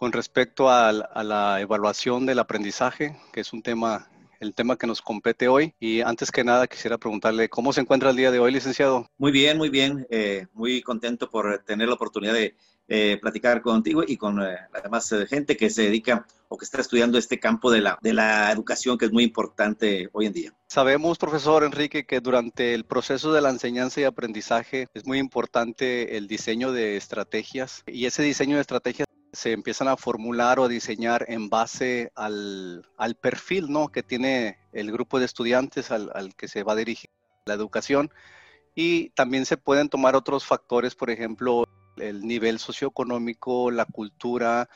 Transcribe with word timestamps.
con 0.00 0.12
respecto 0.12 0.70
a, 0.70 0.92
la 0.92 1.60
evaluación 1.60 2.24
del 2.24 2.38
aprendizaje, 2.38 3.14
que 3.34 3.40
es 3.40 3.52
un 3.52 3.62
tema 3.62 4.08
el 4.40 4.54
tema 4.54 4.76
que 4.76 4.86
nos 4.86 5.02
compete 5.02 5.46
hoy. 5.46 5.74
Y 5.78 6.00
antes 6.00 6.30
que 6.30 6.42
nada, 6.42 6.66
quisiera 6.66 6.96
preguntarle 6.96 7.50
cómo 7.50 7.74
se 7.74 7.82
encuentra 7.82 8.08
el 8.08 8.16
día 8.16 8.30
de 8.30 8.38
hoy, 8.38 8.50
licenciado. 8.50 9.06
Muy 9.18 9.30
bien, 9.30 9.58
muy 9.58 9.68
bien. 9.68 10.06
Eh, 10.08 10.46
muy 10.54 10.80
contento 10.80 11.28
por 11.28 11.62
tener 11.66 11.88
la 11.88 11.96
oportunidad 11.96 12.32
de 12.32 12.56
eh, 12.88 13.18
platicar 13.20 13.60
contigo 13.60 14.02
y 14.06 14.16
con 14.16 14.40
eh, 14.40 14.56
la 14.72 14.80
demás 14.80 15.14
gente 15.28 15.58
que 15.58 15.68
se 15.68 15.82
dedica 15.82 16.26
o 16.48 16.56
que 16.56 16.64
está 16.64 16.80
estudiando 16.80 17.18
este 17.18 17.38
campo 17.38 17.70
de 17.70 17.82
la, 17.82 17.98
de 18.00 18.14
la 18.14 18.50
educación 18.50 18.96
que 18.96 19.04
es 19.04 19.12
muy 19.12 19.24
importante 19.24 20.08
hoy 20.12 20.24
en 20.24 20.32
día. 20.32 20.54
Sabemos, 20.66 21.18
profesor 21.18 21.62
Enrique, 21.62 22.06
que 22.06 22.20
durante 22.20 22.72
el 22.72 22.84
proceso 22.84 23.34
de 23.34 23.42
la 23.42 23.50
enseñanza 23.50 24.00
y 24.00 24.04
aprendizaje 24.04 24.88
es 24.94 25.04
muy 25.04 25.18
importante 25.18 26.16
el 26.16 26.26
diseño 26.26 26.72
de 26.72 26.96
estrategias 26.96 27.82
y 27.86 28.06
ese 28.06 28.22
diseño 28.22 28.56
de 28.56 28.62
estrategias 28.62 29.06
se 29.32 29.52
empiezan 29.52 29.88
a 29.88 29.96
formular 29.96 30.58
o 30.58 30.64
a 30.64 30.68
diseñar 30.68 31.24
en 31.28 31.48
base 31.48 32.12
al, 32.14 32.84
perfil 33.20 33.70
¿no? 33.70 33.88
que 33.88 34.02
tiene 34.02 34.58
el 34.72 34.90
grupo 34.92 35.18
de 35.18 35.26
estudiantes 35.26 35.90
al, 35.90 36.10
al, 36.14 36.34
que 36.34 36.48
se 36.48 36.62
va 36.62 36.72
a 36.72 36.76
dirigir 36.76 37.10
la 37.46 37.54
educación. 37.54 38.10
Y 38.74 39.10
también 39.10 39.46
se 39.46 39.56
pueden 39.56 39.88
tomar 39.88 40.16
otros 40.16 40.44
factores, 40.44 40.94
por 40.94 41.10
ejemplo, 41.10 41.64
el 41.96 42.26
nivel 42.26 42.58
socioeconómico, 42.58 43.70
la 43.70 43.84
cultura. 43.84 44.68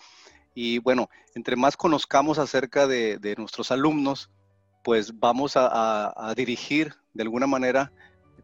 Y 0.55 0.79
bueno, 0.79 1.09
entre 1.35 1.57
más 1.57 1.77
conozcamos 1.77 2.39
acerca 2.39 2.87
de, 2.87 3.19
de 3.19 3.35
nuestros 3.37 3.71
alumnos, 3.71 4.31
pues 4.83 5.19
vamos 5.19 5.57
a, 5.57 6.13
a 6.17 6.35
dirigir 6.35 6.95
de 7.15 7.23
alguna 7.23 7.47
manera 7.47 7.93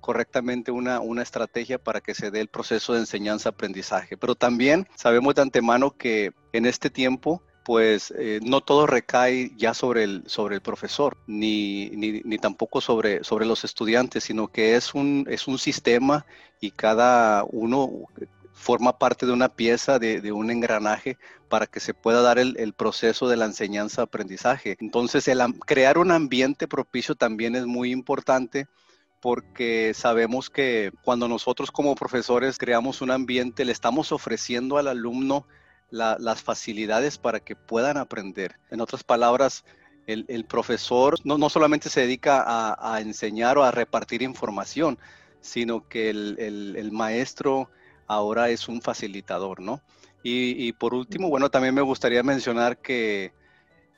correctamente 0.00 0.70
una, 0.70 1.00
una 1.00 1.22
estrategia 1.22 1.78
para 1.78 2.00
que 2.00 2.14
se 2.14 2.30
dé 2.30 2.40
el 2.40 2.48
proceso 2.48 2.94
de 2.94 3.00
enseñanza-aprendizaje. 3.00 4.16
Pero 4.16 4.34
también 4.34 4.88
sabemos 4.96 5.34
de 5.34 5.42
antemano 5.42 5.96
que 5.96 6.32
en 6.52 6.66
este 6.66 6.90
tiempo 6.90 7.42
pues 7.64 8.12
eh, 8.18 8.40
no 8.42 8.62
todo 8.62 8.86
recae 8.86 9.52
ya 9.56 9.74
sobre 9.74 10.04
el, 10.04 10.24
sobre 10.26 10.56
el 10.56 10.60
profesor, 10.60 11.16
ni, 11.26 11.90
ni, 11.90 12.20
ni, 12.24 12.38
tampoco 12.38 12.80
sobre, 12.80 13.22
sobre 13.22 13.46
los 13.46 13.64
estudiantes, 13.64 14.24
sino 14.24 14.48
que 14.48 14.74
es 14.76 14.94
un, 14.94 15.26
es 15.30 15.46
un 15.46 15.58
sistema 15.58 16.26
y 16.58 16.70
cada 16.72 17.44
uno 17.44 17.90
forma 18.54 18.98
parte 18.98 19.26
de 19.26 19.32
una 19.32 19.48
pieza, 19.48 19.98
de, 19.98 20.20
de 20.20 20.32
un 20.32 20.50
engranaje 20.50 21.16
para 21.48 21.66
que 21.66 21.80
se 21.80 21.94
pueda 21.94 22.22
dar 22.22 22.38
el, 22.38 22.56
el 22.58 22.72
proceso 22.72 23.28
de 23.28 23.36
la 23.36 23.46
enseñanza-aprendizaje. 23.46 24.76
Entonces, 24.80 25.28
el, 25.28 25.40
crear 25.60 25.98
un 25.98 26.10
ambiente 26.10 26.66
propicio 26.66 27.14
también 27.14 27.56
es 27.56 27.66
muy 27.66 27.92
importante 27.92 28.68
porque 29.20 29.92
sabemos 29.94 30.50
que 30.50 30.92
cuando 31.02 31.28
nosotros 31.28 31.70
como 31.70 31.94
profesores 31.94 32.58
creamos 32.58 33.02
un 33.02 33.10
ambiente, 33.10 33.64
le 33.64 33.72
estamos 33.72 34.12
ofreciendo 34.12 34.78
al 34.78 34.88
alumno 34.88 35.46
las 35.90 36.42
facilidades 36.42 37.18
para 37.18 37.40
que 37.40 37.56
puedan 37.56 37.96
aprender. 37.96 38.56
En 38.70 38.80
otras 38.80 39.02
palabras, 39.02 39.64
el, 40.06 40.44
profesor 40.44 41.18
no, 41.24 41.36
no, 41.36 41.48
solamente 41.50 41.88
se 41.88 42.02
dedica 42.02 42.44
a, 42.46 43.00
enseñar 43.00 43.58
o 43.58 43.64
a 43.64 43.70
repartir 43.70 44.22
información, 44.22 44.98
sino 45.40 45.88
que 45.88 46.10
el, 46.10 46.90
maestro 46.92 47.70
ahora 48.06 48.50
es 48.50 48.68
un 48.68 48.80
facilitador, 48.80 49.60
¿no? 49.60 49.80
Y, 50.22 50.66
y, 50.66 50.72
por 50.72 50.94
último, 50.94 51.28
bueno, 51.28 51.50
también 51.50 51.74
me 51.74 51.80
gustaría 51.80 52.22
mencionar 52.22 52.78
que 52.78 53.32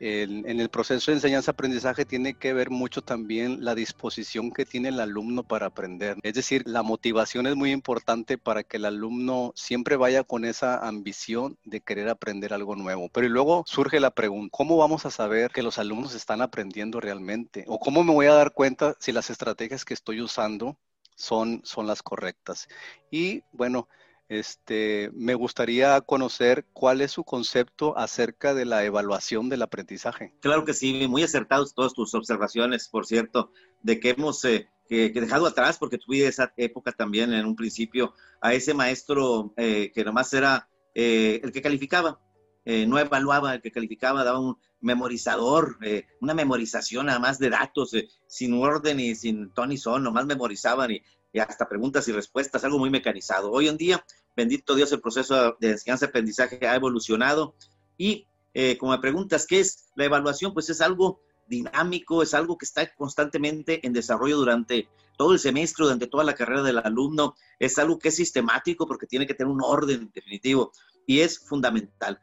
en 0.05 0.59
el 0.59 0.69
proceso 0.69 1.13
de 1.13 1.19
enseñanza-aprendizaje 1.19 2.05
tiene 2.05 2.35
que 2.35 2.53
ver 2.53 2.71
mucho 2.71 3.03
también 3.03 3.65
la 3.65 3.77
disposición 3.77 4.51
que 4.51 4.67
tiene 4.67 4.89
el 4.89 4.99
alumno 4.99 5.45
para 5.45 5.67
aprender. 5.67 6.17
Es 6.25 6.35
decir, 6.35 6.65
la 6.67 6.83
motivación 6.83 7.47
es 7.47 7.55
muy 7.55 7.71
importante 7.71 8.37
para 8.37 8.65
que 8.65 8.79
el 8.79 8.85
alumno 8.85 9.53
siempre 9.55 9.95
vaya 9.95 10.25
con 10.25 10.45
esa 10.45 10.89
ambición 10.89 11.57
de 11.65 11.81
querer 11.81 12.09
aprender 12.09 12.53
algo 12.53 12.75
nuevo. 12.75 13.11
Pero 13.11 13.29
luego 13.29 13.63
surge 13.65 14.01
la 14.01 14.11
pregunta, 14.11 14.51
¿cómo 14.51 14.77
vamos 14.77 15.07
a 15.07 15.13
saber 15.13 15.53
que 15.53 15.63
los 15.63 15.79
alumnos 15.79 16.17
están 16.17 16.43
aprendiendo 16.43 16.99
realmente? 16.99 17.65
¿O 17.69 17.79
cómo 17.79 18.03
me 18.03 18.13
voy 18.13 18.27
a 18.27 18.35
dar 18.35 18.53
cuenta 18.53 18.97
si 18.99 19.13
las 19.13 19.31
estrategias 19.31 19.85
que 19.85 19.95
estoy 19.95 20.21
usando 20.21 20.77
son, 21.15 21.61
son 21.63 21.87
las 21.87 22.03
correctas? 22.03 22.67
Y 23.09 23.45
bueno, 23.53 23.87
este, 24.33 25.11
me 25.13 25.35
gustaría 25.35 26.01
conocer 26.01 26.65
cuál 26.73 27.03
es 27.03 27.13
su 27.13 27.23
concepto 27.23 27.99
acerca 27.99 28.55
de 28.55 28.65
la 28.65 28.83
evaluación 28.83 29.51
del 29.51 29.61
aprendizaje. 29.61 30.33
Claro 30.41 30.65
que 30.65 30.73
sí, 30.73 31.07
muy 31.07 31.23
acertados 31.23 31.75
todas 31.75 31.93
tus 31.93 32.15
observaciones, 32.15 32.89
por 32.89 33.05
cierto, 33.05 33.53
de 33.83 34.01
que 34.01 34.11
hemos 34.11 34.43
eh, 34.47 34.71
dejado 34.89 35.47
atrás, 35.47 35.77
porque 35.77 35.99
tuve 35.99 36.27
esa 36.27 36.55
época 36.57 36.93
también 36.93 37.35
en 37.35 37.45
un 37.45 37.55
principio, 37.55 38.15
a 38.41 38.55
ese 38.55 38.73
maestro 38.73 39.53
eh, 39.59 39.93
que 39.95 40.03
nomás 40.03 40.33
era 40.33 40.67
eh, 40.95 41.41
el 41.43 41.53
que 41.53 41.61
calificaba, 41.61 42.19
no 42.65 42.97
evaluaba, 42.97 43.55
el 43.55 43.61
que 43.61 43.73
calificaba 43.73 44.23
daba 44.23 44.39
un 44.39 44.57
memorizador, 44.81 45.79
una 46.21 46.33
memorización 46.33 47.07
nada 47.07 47.19
más 47.19 47.41
de 47.41 47.51
datos, 47.51 47.91
sin 48.29 48.55
orden 48.55 49.01
y 49.01 49.17
sin 49.17 49.53
ton 49.53 49.73
y 49.73 49.77
son, 49.77 50.05
nomás 50.05 50.27
memorizaban 50.27 50.93
y 50.93 51.03
y 51.33 51.39
hasta 51.39 51.69
preguntas 51.69 52.07
y 52.09 52.13
respuestas, 52.13 52.63
algo 52.65 52.79
muy 52.79 52.91
mecanizado. 52.91 53.51
Hoy 53.51 53.69
en 53.69 53.77
día, 53.77 54.05
bendito 54.37 54.75
Dios, 54.75 54.93
el 54.93 55.01
proceso 55.01 55.57
de 55.61 55.73
enseñanza-aprendizaje 55.73 56.67
ha 56.67 56.75
evolucionado 56.75 57.55
y 57.97 58.27
eh, 58.55 58.77
como 58.77 58.93
me 58.93 58.99
preguntas, 58.99 59.47
¿qué 59.47 59.61
es 59.61 59.89
la 59.95 60.05
evaluación? 60.05 60.53
Pues 60.53 60.69
es 60.71 60.81
algo 60.81 61.21
dinámico, 61.47 62.23
es 62.23 62.35
algo 62.35 62.59
que 62.59 62.65
está 62.65 62.93
constantemente 62.95 63.87
en 63.87 63.93
desarrollo 63.93 64.37
durante 64.37 64.89
todo 65.17 65.33
el 65.33 65.39
semestre, 65.39 65.85
durante 65.85 66.07
toda 66.07 66.25
la 66.25 66.35
carrera 66.35 66.63
del 66.63 66.79
alumno, 66.79 67.35
es 67.59 67.79
algo 67.79 67.99
que 67.99 68.09
es 68.09 68.17
sistemático 68.17 68.87
porque 68.87 69.07
tiene 69.07 69.27
que 69.27 69.35
tener 69.35 69.53
un 69.53 69.63
orden 69.63 70.11
definitivo 70.15 70.73
y 71.07 71.21
es 71.21 71.39
fundamental. 71.39 72.19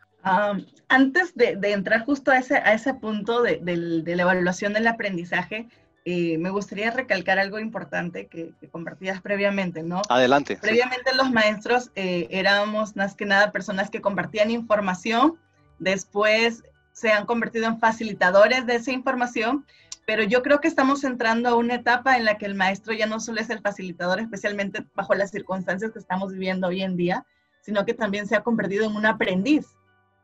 antes 0.87 1.35
de, 1.35 1.57
entrar 1.63 2.05
justo 2.05 2.31
a 2.31 2.39
ese, 2.39 2.55
a 2.57 2.73
ese 2.73 2.93
punto 2.93 3.41
de, 3.41 3.59
de 3.59 4.15
la 4.15 4.23
evaluación 4.23 4.73
del 4.73 4.87
aprendizaje, 4.87 5.69
eh, 6.05 6.37
me 6.37 6.49
gustaría 6.49 6.91
recalcar 6.91 7.39
algo 7.39 7.59
importante 7.59 8.27
que, 8.27 8.53
compartías 8.71 9.21
previamente, 9.21 9.83
¿no? 9.83 10.01
Adelante. 10.09 10.57
Previamente 10.57 11.13
los 11.15 11.31
maestros 11.31 11.91
eh, 11.95 12.27
éramos 12.29 12.95
más 12.95 13.15
que 13.15 13.25
nada 13.25 13.51
personas 13.51 13.89
que 13.89 14.01
compartían 14.01 14.51
información, 14.51 15.37
después 15.77 16.63
se 16.93 17.11
han 17.11 17.25
convertido 17.25 17.67
en 17.67 17.79
facilitadores 17.79 18.65
de 18.65 18.75
esa 18.75 18.91
información, 18.91 19.65
pero 20.05 20.23
yo 20.23 20.41
creo 20.41 20.59
que 20.59 20.67
estamos 20.67 21.03
entrando 21.03 21.49
a 21.49 21.55
una 21.55 21.75
etapa 21.75 22.17
en 22.17 22.25
la 22.25 22.37
que 22.37 22.45
el 22.45 22.55
maestro 22.55 22.93
ya 22.93 23.05
no 23.05 23.19
solo 23.19 23.41
es 23.41 23.49
el 23.49 23.61
facilitador, 23.61 24.19
especialmente 24.19 24.85
bajo 24.95 25.13
las 25.13 25.31
circunstancias 25.31 25.91
que 25.91 25.99
estamos 25.99 26.31
viviendo 26.33 26.67
hoy 26.67 26.81
en 26.81 26.97
día, 26.97 27.25
sino 27.61 27.85
que 27.85 27.93
también 27.93 28.25
se 28.25 28.35
ha 28.35 28.41
convertido 28.41 28.85
en 28.85 28.95
un 28.95 29.05
aprendiz 29.05 29.67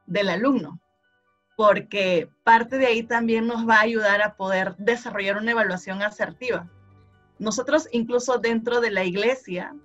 del 0.07 0.29
alumno 0.29 0.79
porque 1.55 2.29
parte 2.43 2.77
de 2.77 2.87
ahí 2.87 3.03
también 3.03 3.47
nos 3.47 3.67
va 3.67 3.75
a 3.75 3.81
ayudar 3.81 4.21
a 4.21 4.35
poder 4.35 4.75
desarrollar 4.77 5.37
una 5.37 5.51
evaluación 5.51 6.01
asertiva. 6.01 6.69
Nosotros 7.39 7.87
incluso 7.91 8.37
dentro 8.37 8.81
de 8.81 8.91
la 8.91 9.03
iglesia, 9.03 9.75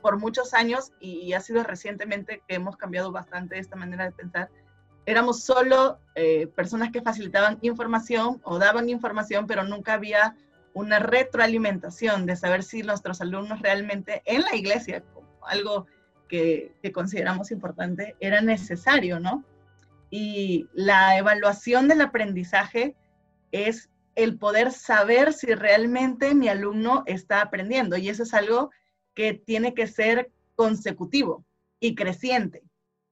por 0.00 0.18
muchos 0.18 0.54
años, 0.54 0.92
y 1.00 1.32
ha 1.32 1.40
sido 1.40 1.62
recientemente 1.62 2.42
que 2.48 2.54
hemos 2.54 2.76
cambiado 2.76 3.12
bastante 3.12 3.58
esta 3.58 3.76
manera 3.76 4.04
de 4.04 4.12
pensar, 4.12 4.50
éramos 5.06 5.42
solo 5.42 5.98
eh, 6.14 6.46
personas 6.48 6.90
que 6.90 7.02
facilitaban 7.02 7.58
información 7.62 8.40
o 8.44 8.58
daban 8.58 8.88
información, 8.88 9.46
pero 9.46 9.64
nunca 9.64 9.94
había 9.94 10.36
una 10.74 10.98
retroalimentación 10.98 12.24
de 12.24 12.36
saber 12.36 12.62
si 12.62 12.82
nuestros 12.82 13.20
alumnos 13.20 13.60
realmente 13.60 14.22
en 14.24 14.42
la 14.42 14.56
iglesia, 14.56 15.02
algo 15.42 15.86
que, 16.28 16.74
que 16.82 16.92
consideramos 16.92 17.50
importante, 17.50 18.16
era 18.20 18.40
necesario, 18.40 19.20
¿no? 19.20 19.44
Y 20.14 20.68
la 20.74 21.16
evaluación 21.16 21.88
del 21.88 22.02
aprendizaje 22.02 22.94
es 23.50 23.88
el 24.14 24.36
poder 24.36 24.70
saber 24.70 25.32
si 25.32 25.46
realmente 25.54 26.34
mi 26.34 26.50
alumno 26.50 27.02
está 27.06 27.40
aprendiendo. 27.40 27.96
Y 27.96 28.10
eso 28.10 28.24
es 28.24 28.34
algo 28.34 28.70
que 29.14 29.32
tiene 29.32 29.72
que 29.72 29.86
ser 29.86 30.30
consecutivo 30.54 31.46
y 31.80 31.94
creciente, 31.94 32.62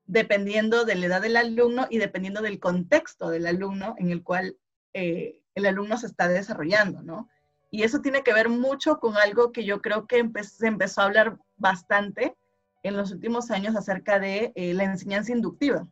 dependiendo 0.05 0.84
de 0.84 0.94
la 0.94 1.06
edad 1.06 1.22
del 1.22 1.38
alumno 1.38 1.87
y 1.88 1.97
dependiendo 1.97 2.43
del 2.43 2.61
contexto 2.61 3.31
del 3.31 3.46
alumno 3.46 3.94
en 3.96 4.11
el 4.11 4.23
cual 4.23 4.58
eh, 4.93 5.41
el 5.55 5.64
alumno 5.64 5.96
se 5.96 6.06
está 6.06 6.29
desarrollando, 6.29 7.00
¿no? 7.03 7.31
Y 7.70 7.85
eso 7.85 8.03
tiene 8.03 8.23
que 8.23 8.35
ver 8.35 8.50
mucho 8.50 9.00
con 9.00 9.17
algo 9.17 9.53
que 9.53 9.64
yo 9.64 9.81
creo 9.81 10.06
que 10.06 10.23
se 10.43 10.67
empezó 10.67 11.00
a 11.00 11.06
hablar 11.06 11.38
bastante 11.56 12.37
en 12.82 12.99
los 12.99 13.11
últimos 13.11 13.50
años 13.50 13.75
acerca 13.75 14.19
de 14.19 14.53
eh, 14.55 14.75
la 14.75 14.85
enseñanza 14.85 15.32
inductiva 15.32 15.88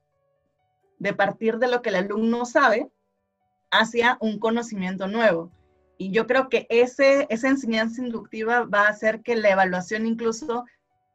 de 0.98 1.12
partir 1.12 1.58
de 1.58 1.68
lo 1.68 1.82
que 1.82 1.90
el 1.90 1.96
alumno 1.96 2.44
sabe 2.44 2.90
hacia 3.70 4.18
un 4.20 4.38
conocimiento 4.38 5.06
nuevo. 5.08 5.50
Y 5.96 6.10
yo 6.10 6.26
creo 6.26 6.48
que 6.48 6.66
ese, 6.70 7.26
esa 7.28 7.48
enseñanza 7.48 8.02
inductiva 8.02 8.64
va 8.64 8.86
a 8.86 8.90
hacer 8.90 9.22
que 9.22 9.36
la 9.36 9.50
evaluación 9.50 10.06
incluso 10.06 10.64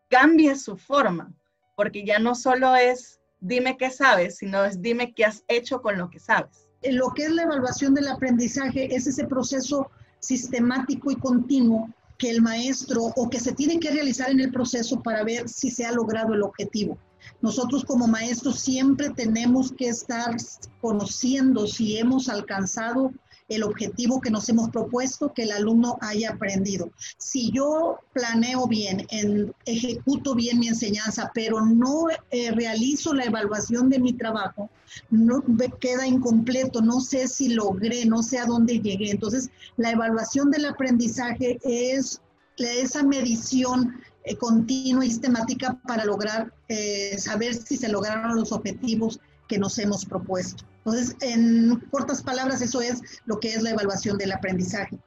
cambie 0.10 0.56
su 0.56 0.78
forma, 0.78 1.34
porque 1.76 2.06
ya 2.06 2.20
no 2.20 2.36
solo 2.36 2.76
es 2.76 3.20
dime 3.40 3.78
qué 3.78 3.90
sabes, 3.90 4.38
sino 4.38 4.64
es 4.64 4.82
dime 4.82 5.14
qué 5.14 5.26
has 5.26 5.44
hecho 5.48 5.82
con 5.82 5.98
lo 5.98 6.10
que 6.10 6.20
sabes. 6.20 6.70
Lo 6.84 7.12
que 7.12 7.24
es 7.24 7.32
la 7.32 7.44
evaluación 7.44 7.94
del 7.94 8.08
aprendizaje 8.08 8.94
es 8.94 9.08
ese 9.08 9.26
proceso 9.26 9.90
sistemático 10.20 11.12
y 11.12 11.16
continuo 11.16 11.90
que 12.18 12.30
el 12.30 12.42
maestro 12.42 13.04
o 13.16 13.30
que 13.30 13.40
se 13.40 13.54
tiene 13.54 13.80
que 13.80 13.92
realizar 13.92 14.30
en 14.30 14.40
el 14.40 14.52
proceso 14.52 15.02
para 15.02 15.24
ver 15.24 15.50
si 15.50 15.70
se 15.70 15.86
ha 15.86 15.92
logrado 15.92 16.34
el 16.34 16.44
objetivo. 16.44 16.98
Nosotros 17.42 17.84
como 17.84 18.08
maestros 18.08 18.60
siempre 18.60 19.10
tenemos 19.10 19.72
que 19.72 19.90
estar 19.90 20.36
conociendo 20.82 21.68
si 21.68 21.98
hemos 21.98 22.30
alcanzado 22.30 23.12
el 23.50 23.64
objetivo 23.64 24.22
que 24.22 24.32
nos 24.32 24.48
hemos 24.50 24.70
propuesto, 24.70 25.34
que 25.34 25.44
el 25.44 25.52
alumno 25.52 25.98
haya 26.02 26.32
aprendido. 26.32 26.92
Si 27.18 27.52
yo 27.52 28.00
planeo 28.14 28.68
bien, 28.68 29.06
en, 29.10 29.54
ejecuto 29.66 30.36
bien 30.36 30.60
mi 30.60 30.68
enseñanza, 30.68 31.32
pero 31.34 31.66
no 31.66 32.08
eh, 32.32 32.52
realizo 32.52 33.14
la 33.14 33.26
evaluación 33.26 33.90
de 33.90 34.00
mi 34.00 34.14
trabajo, 34.14 34.70
no 35.10 35.44
queda 35.80 36.08
incompleto, 36.08 36.82
no 36.82 37.00
sé 37.00 37.28
si 37.28 37.50
logré, 37.50 38.06
no 38.06 38.24
sé 38.24 38.40
a 38.40 38.46
dónde 38.46 38.80
llegué. 38.80 39.12
Entonces, 39.12 39.50
la 39.78 39.92
evaluación 39.92 40.52
del 40.52 40.66
aprendizaje 40.66 41.60
es 41.64 42.22
esa 42.58 43.04
medición 43.04 44.00
eh, 44.24 44.38
continua 44.38 45.06
y 45.06 45.10
sistemática 45.10 45.80
para 45.86 46.06
lograr 46.06 46.54
eh, 46.70 47.18
saber 47.18 47.54
si 47.54 47.78
se 47.78 47.90
lograron 47.90 48.36
los 48.36 48.52
objetivos 48.52 49.20
que 49.48 49.58
nos 49.58 49.78
hemos 49.80 50.06
propuesto. 50.06 50.66
Entonces, 50.78 51.16
en 51.22 51.80
cortas 51.92 52.22
palabras, 52.22 52.62
eso 52.62 52.82
es 52.82 53.22
lo 53.26 53.40
que 53.40 53.50
es 53.50 53.62
la 53.62 53.72
evaluación 53.72 54.18
del 54.18 54.32
aprendizaje. 54.32 54.98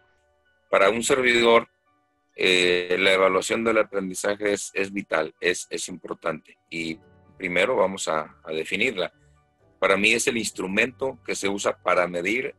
Para 0.70 0.90
un 0.90 1.02
servidor, 1.02 1.68
eh, 2.34 2.96
la 2.98 3.12
evaluación 3.12 3.64
del 3.64 3.78
aprendizaje 3.78 4.52
es, 4.52 4.70
es 4.74 4.92
vital, 4.92 5.34
es, 5.40 5.66
es, 5.70 5.88
importante. 5.88 6.58
Y 6.68 6.98
primero 7.38 7.76
vamos 7.76 8.08
a, 8.08 8.36
a 8.44 8.52
definirla. 8.52 9.12
Para 9.78 9.96
mí 9.96 10.12
es 10.12 10.26
el 10.26 10.36
instrumento 10.36 11.18
que 11.24 11.34
se 11.34 11.48
usa 11.48 11.78
para 11.82 12.06
medir 12.06 12.54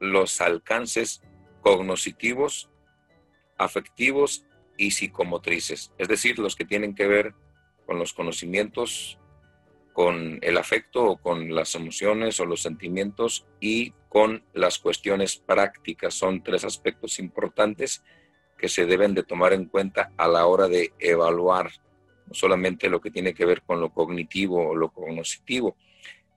los 0.00 0.40
alcances 0.40 1.22
cognitivos, 1.60 2.70
afectivos 3.58 4.44
y 4.80 4.92
psicomotrices, 4.92 5.92
es 5.98 6.08
decir, 6.08 6.38
los 6.38 6.56
que 6.56 6.64
tienen 6.64 6.94
que 6.94 7.06
ver 7.06 7.34
con 7.84 7.98
los 7.98 8.14
conocimientos 8.14 9.18
con 9.92 10.38
el 10.40 10.56
afecto 10.56 11.04
o 11.04 11.16
con 11.18 11.54
las 11.54 11.74
emociones 11.74 12.40
o 12.40 12.46
los 12.46 12.62
sentimientos 12.62 13.46
y 13.60 13.92
con 14.08 14.42
las 14.54 14.78
cuestiones 14.78 15.36
prácticas. 15.36 16.14
Son 16.14 16.42
tres 16.42 16.64
aspectos 16.64 17.18
importantes 17.18 18.02
que 18.56 18.70
se 18.70 18.86
deben 18.86 19.12
de 19.12 19.22
tomar 19.22 19.52
en 19.52 19.66
cuenta 19.66 20.12
a 20.16 20.28
la 20.28 20.46
hora 20.46 20.68
de 20.68 20.94
evaluar 20.98 21.70
no 22.26 22.32
solamente 22.32 22.88
lo 22.88 23.00
que 23.00 23.10
tiene 23.10 23.34
que 23.34 23.44
ver 23.44 23.60
con 23.60 23.78
lo 23.80 23.90
cognitivo 23.92 24.70
o 24.70 24.74
lo 24.74 24.90
cognitivo. 24.90 25.76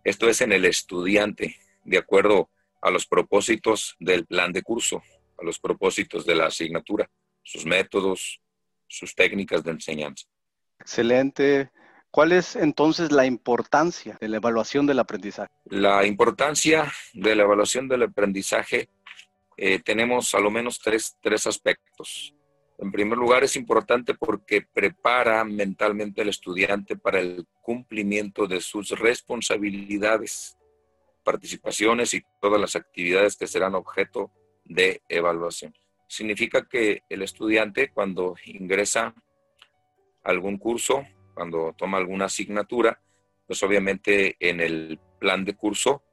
Esto 0.03 0.27
es 0.27 0.41
en 0.41 0.51
el 0.51 0.65
estudiante, 0.65 1.55
de 1.85 1.97
acuerdo 1.97 2.49
a 2.81 2.91
los 2.91 3.05
propósitos 3.05 3.95
del 3.99 4.25
plan 4.25 4.51
de 4.51 4.63
curso, 4.63 5.01
a 5.39 5.45
los 5.45 5.59
propósitos 5.59 6.25
de 6.25 6.35
la 6.35 6.47
asignatura, 6.47 7.09
sus 7.43 7.65
métodos, 7.65 8.41
sus 8.87 9.13
técnicas 9.15 9.63
de 9.63 9.71
enseñanza. 9.71 10.25
Excelente. 10.79 11.71
¿Cuál 12.11 12.31
es 12.31 12.55
entonces 12.55 13.11
la 13.11 13.25
importancia 13.25 14.17
de 14.21 14.29
la 14.29 14.37
evaluación 14.37 14.85
del 14.85 14.99
aprendizaje? 14.99 15.51
La 15.65 16.05
importancia 16.05 16.91
de 17.13 17.35
la 17.35 17.43
evaluación 17.43 17.87
del 17.87 18.03
aprendizaje 18.03 18.89
eh, 19.57 19.79
tenemos 19.79 20.33
a 20.35 20.39
lo 20.39 20.51
menos 20.51 20.79
tres, 20.79 21.17
tres 21.21 21.47
aspectos. 21.47 22.35
En 22.77 22.91
primer 22.91 23.17
lugar, 23.17 23.43
es 23.43 23.55
importante 23.55 24.13
porque 24.13 24.61
prepara 24.61 25.43
mentalmente 25.43 26.21
al 26.21 26.29
estudiante 26.29 26.97
para 26.97 27.19
el 27.19 27.47
cumplimiento 27.61 28.45
de 28.45 28.61
sus 28.61 28.89
responsabilidades, 28.91 30.57
participaciones 31.23 32.13
y 32.13 32.21
todas 32.41 32.59
las 32.59 32.75
actividades 32.75 33.35
que 33.37 33.47
serán 33.47 33.75
objeto 33.75 34.31
de 34.65 35.01
evaluación. 35.07 35.73
Significa 36.07 36.67
que 36.67 37.03
el 37.09 37.21
estudiante 37.21 37.91
cuando 37.91 38.35
ingresa 38.45 39.13
a 40.23 40.29
algún 40.29 40.57
curso 40.57 41.03
cuando 41.33 41.73
toma 41.77 41.97
alguna 41.97 42.25
asignatura, 42.25 43.01
pues 43.47 43.61
obviamente 43.63 44.35
en 44.39 44.61
el 44.61 44.99
plan 45.19 45.43
de 45.43 45.55
curso, 45.55 46.03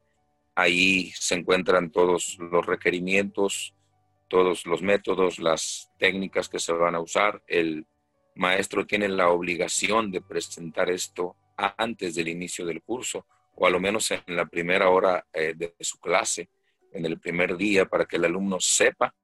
ahí 0.55 1.11
se 1.15 1.35
encuentran 1.37 1.91
todos 1.91 2.39
los 2.39 2.67
requerimientos, 2.67 3.75
todos 4.29 4.67
los 4.67 4.83
métodos, 4.83 5.39
las 5.39 5.91
técnicas 5.99 6.49
que 6.49 6.59
se 6.59 6.73
van 6.73 6.95
a 6.95 7.01
usar. 7.01 7.43
El 7.47 7.87
maestro 8.35 8.87
tiene 8.87 9.09
la 9.09 9.31
obligación 9.31 10.11
de 10.11 10.21
presentar 10.21 10.91
esto 10.91 11.37
antes 11.57 12.15
del 12.15 12.29
inicio 12.29 12.65
del 12.65 12.83
curso 12.83 13.27
o 13.55 13.67
a 13.67 13.71
lo 13.71 13.81
menos 13.81 14.11
en 14.11 14.23
la 14.29 14.47
primera 14.47 14.89
hora 14.89 15.27
eh, 15.33 15.53
de 15.55 15.75
su 15.81 15.99
clase, 15.99 16.49
en 16.93 17.05
el 17.05 17.21
primer 17.21 17.57
día, 17.57 17.85
para 17.85 18.07
que 18.07 18.17
el 18.17 18.25
alumno 18.25 18.59
sepa 18.59 19.15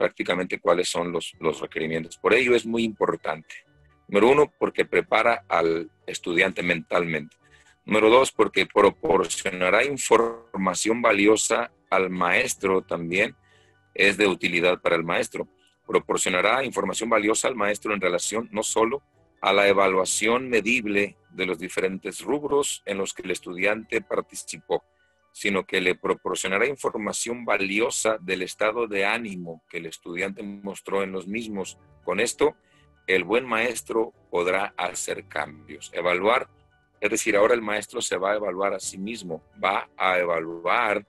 prácticamente 0.00 0.58
cuáles 0.58 0.88
son 0.88 1.12
los, 1.12 1.34
los 1.38 1.60
requerimientos. 1.60 2.16
Por 2.16 2.32
ello 2.32 2.56
es 2.56 2.64
muy 2.64 2.84
importante 2.84 3.54
Número 4.10 4.28
uno, 4.28 4.52
porque 4.58 4.84
prepara 4.84 5.44
al 5.48 5.88
estudiante 6.04 6.64
mentalmente. 6.64 7.36
Número 7.84 8.10
dos, 8.10 8.32
porque 8.32 8.66
proporcionará 8.66 9.84
información 9.84 11.00
valiosa 11.00 11.70
al 11.90 12.10
maestro 12.10 12.82
también. 12.82 13.36
Es 13.94 14.16
de 14.16 14.26
utilidad 14.26 14.80
para 14.80 14.96
el 14.96 15.04
maestro. 15.04 15.46
Proporcionará 15.86 16.64
información 16.64 17.08
valiosa 17.08 17.46
al 17.46 17.54
maestro 17.54 17.94
en 17.94 18.00
relación 18.00 18.48
no 18.50 18.64
solo 18.64 19.00
a 19.40 19.52
la 19.52 19.68
evaluación 19.68 20.48
medible 20.48 21.16
de 21.30 21.46
los 21.46 21.60
diferentes 21.60 22.20
rubros 22.20 22.82
en 22.86 22.98
los 22.98 23.14
que 23.14 23.22
el 23.22 23.30
estudiante 23.30 24.00
participó, 24.00 24.82
sino 25.32 25.64
que 25.64 25.80
le 25.80 25.94
proporcionará 25.94 26.66
información 26.66 27.44
valiosa 27.44 28.18
del 28.20 28.42
estado 28.42 28.86
de 28.86 29.04
ánimo 29.04 29.62
que 29.68 29.78
el 29.78 29.86
estudiante 29.86 30.42
mostró 30.42 31.02
en 31.02 31.12
los 31.12 31.26
mismos. 31.26 31.78
Con 32.04 32.20
esto, 32.20 32.56
el 33.06 33.24
buen 33.24 33.46
maestro 33.46 34.12
podrá 34.30 34.74
hacer 34.76 35.26
cambios, 35.26 35.90
evaluar. 35.92 36.48
Es 37.00 37.10
decir, 37.10 37.36
ahora 37.36 37.54
el 37.54 37.62
maestro 37.62 38.00
se 38.00 38.16
va 38.16 38.32
a 38.32 38.36
evaluar 38.36 38.74
a 38.74 38.80
sí 38.80 38.98
mismo, 38.98 39.42
va 39.62 39.88
a 39.96 40.18
evaluar 40.18 41.06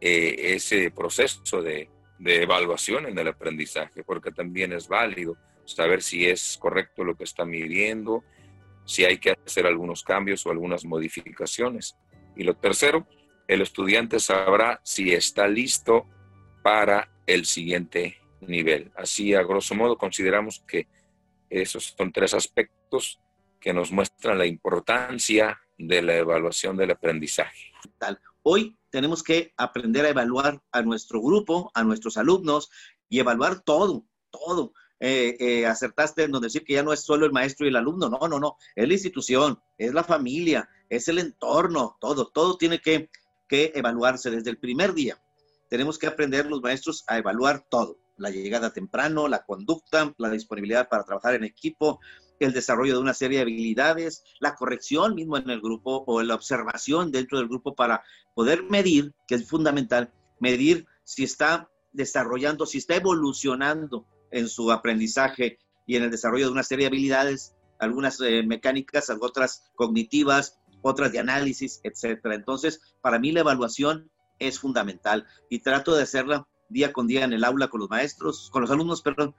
eh, 0.00 0.54
ese 0.54 0.90
proceso 0.90 1.62
de, 1.62 1.88
de 2.18 2.42
evaluación 2.42 3.06
en 3.06 3.18
el 3.18 3.28
aprendizaje, 3.28 4.02
porque 4.02 4.32
también 4.32 4.72
es 4.72 4.88
válido 4.88 5.36
saber 5.64 6.02
si 6.02 6.26
es 6.26 6.58
correcto 6.58 7.04
lo 7.04 7.14
que 7.14 7.24
está 7.24 7.44
midiendo, 7.44 8.24
si 8.84 9.04
hay 9.04 9.18
que 9.18 9.30
hacer 9.30 9.66
algunos 9.66 10.02
cambios 10.02 10.44
o 10.44 10.50
algunas 10.50 10.84
modificaciones. 10.84 11.96
Y 12.36 12.44
lo 12.44 12.54
tercero, 12.54 13.06
el 13.50 13.62
estudiante 13.62 14.20
sabrá 14.20 14.80
si 14.84 15.12
está 15.12 15.48
listo 15.48 16.06
para 16.62 17.10
el 17.26 17.44
siguiente 17.46 18.16
nivel. 18.40 18.92
Así, 18.96 19.34
a 19.34 19.42
grosso 19.42 19.74
modo, 19.74 19.98
consideramos 19.98 20.62
que 20.68 20.86
esos 21.48 21.96
son 21.98 22.12
tres 22.12 22.32
aspectos 22.32 23.18
que 23.58 23.72
nos 23.72 23.90
muestran 23.90 24.38
la 24.38 24.46
importancia 24.46 25.60
de 25.76 26.00
la 26.00 26.14
evaluación 26.14 26.76
del 26.76 26.92
aprendizaje. 26.92 27.72
Hoy 28.42 28.78
tenemos 28.88 29.20
que 29.24 29.52
aprender 29.56 30.06
a 30.06 30.10
evaluar 30.10 30.62
a 30.70 30.82
nuestro 30.82 31.20
grupo, 31.20 31.72
a 31.74 31.82
nuestros 31.82 32.16
alumnos 32.18 32.70
y 33.08 33.18
evaluar 33.18 33.62
todo, 33.62 34.06
todo. 34.30 34.74
Eh, 35.00 35.36
eh, 35.40 35.66
acertaste 35.66 36.22
en 36.22 36.32
decir 36.32 36.62
que 36.62 36.74
ya 36.74 36.84
no 36.84 36.92
es 36.92 37.00
solo 37.00 37.26
el 37.26 37.32
maestro 37.32 37.66
y 37.66 37.70
el 37.70 37.76
alumno, 37.76 38.08
no, 38.08 38.28
no, 38.28 38.38
no, 38.38 38.56
es 38.76 38.86
la 38.86 38.92
institución, 38.92 39.58
es 39.78 39.92
la 39.92 40.04
familia, 40.04 40.68
es 40.90 41.08
el 41.08 41.18
entorno, 41.18 41.96
todo, 42.00 42.28
todo 42.28 42.58
tiene 42.58 42.80
que, 42.80 43.08
que 43.50 43.72
evaluarse 43.74 44.30
desde 44.30 44.50
el 44.50 44.58
primer 44.58 44.94
día. 44.94 45.20
Tenemos 45.68 45.98
que 45.98 46.06
aprender 46.06 46.46
los 46.46 46.62
maestros 46.62 47.04
a 47.08 47.18
evaluar 47.18 47.66
todo 47.68 47.98
la 48.20 48.30
llegada 48.30 48.72
temprano, 48.72 49.28
la 49.28 49.42
conducta, 49.44 50.14
la 50.18 50.30
disponibilidad 50.30 50.88
para 50.88 51.04
trabajar 51.04 51.34
en 51.34 51.44
equipo, 51.44 52.00
el 52.38 52.52
desarrollo 52.52 52.94
de 52.94 53.00
una 53.00 53.14
serie 53.14 53.38
de 53.38 53.42
habilidades, 53.42 54.22
la 54.40 54.54
corrección 54.54 55.14
mismo 55.14 55.38
en 55.38 55.48
el 55.50 55.60
grupo 55.60 56.04
o 56.06 56.22
la 56.22 56.34
observación 56.34 57.10
dentro 57.10 57.38
del 57.38 57.48
grupo 57.48 57.74
para 57.74 58.02
poder 58.34 58.62
medir, 58.64 59.14
que 59.26 59.34
es 59.36 59.48
fundamental, 59.48 60.12
medir 60.38 60.86
si 61.02 61.24
está 61.24 61.70
desarrollando, 61.92 62.66
si 62.66 62.78
está 62.78 62.96
evolucionando 62.96 64.06
en 64.30 64.48
su 64.48 64.70
aprendizaje 64.70 65.58
y 65.86 65.96
en 65.96 66.04
el 66.04 66.10
desarrollo 66.10 66.46
de 66.46 66.52
una 66.52 66.62
serie 66.62 66.84
de 66.84 66.88
habilidades, 66.88 67.54
algunas 67.78 68.20
eh, 68.20 68.42
mecánicas, 68.42 69.10
otras 69.18 69.64
cognitivas, 69.74 70.59
otras 70.82 71.12
de 71.12 71.18
análisis, 71.18 71.80
etcétera. 71.82 72.34
Entonces, 72.34 72.80
para 73.00 73.18
mí 73.18 73.32
la 73.32 73.40
evaluación 73.40 74.10
es 74.38 74.58
fundamental 74.58 75.26
y 75.48 75.60
trato 75.60 75.94
de 75.94 76.02
hacerla 76.02 76.46
día 76.68 76.92
con 76.92 77.06
día 77.06 77.24
en 77.24 77.32
el 77.32 77.44
aula 77.44 77.68
con 77.68 77.80
los 77.80 77.90
maestros, 77.90 78.48
con 78.50 78.62
los 78.62 78.70
alumnos, 78.70 79.02
perdón, 79.02 79.34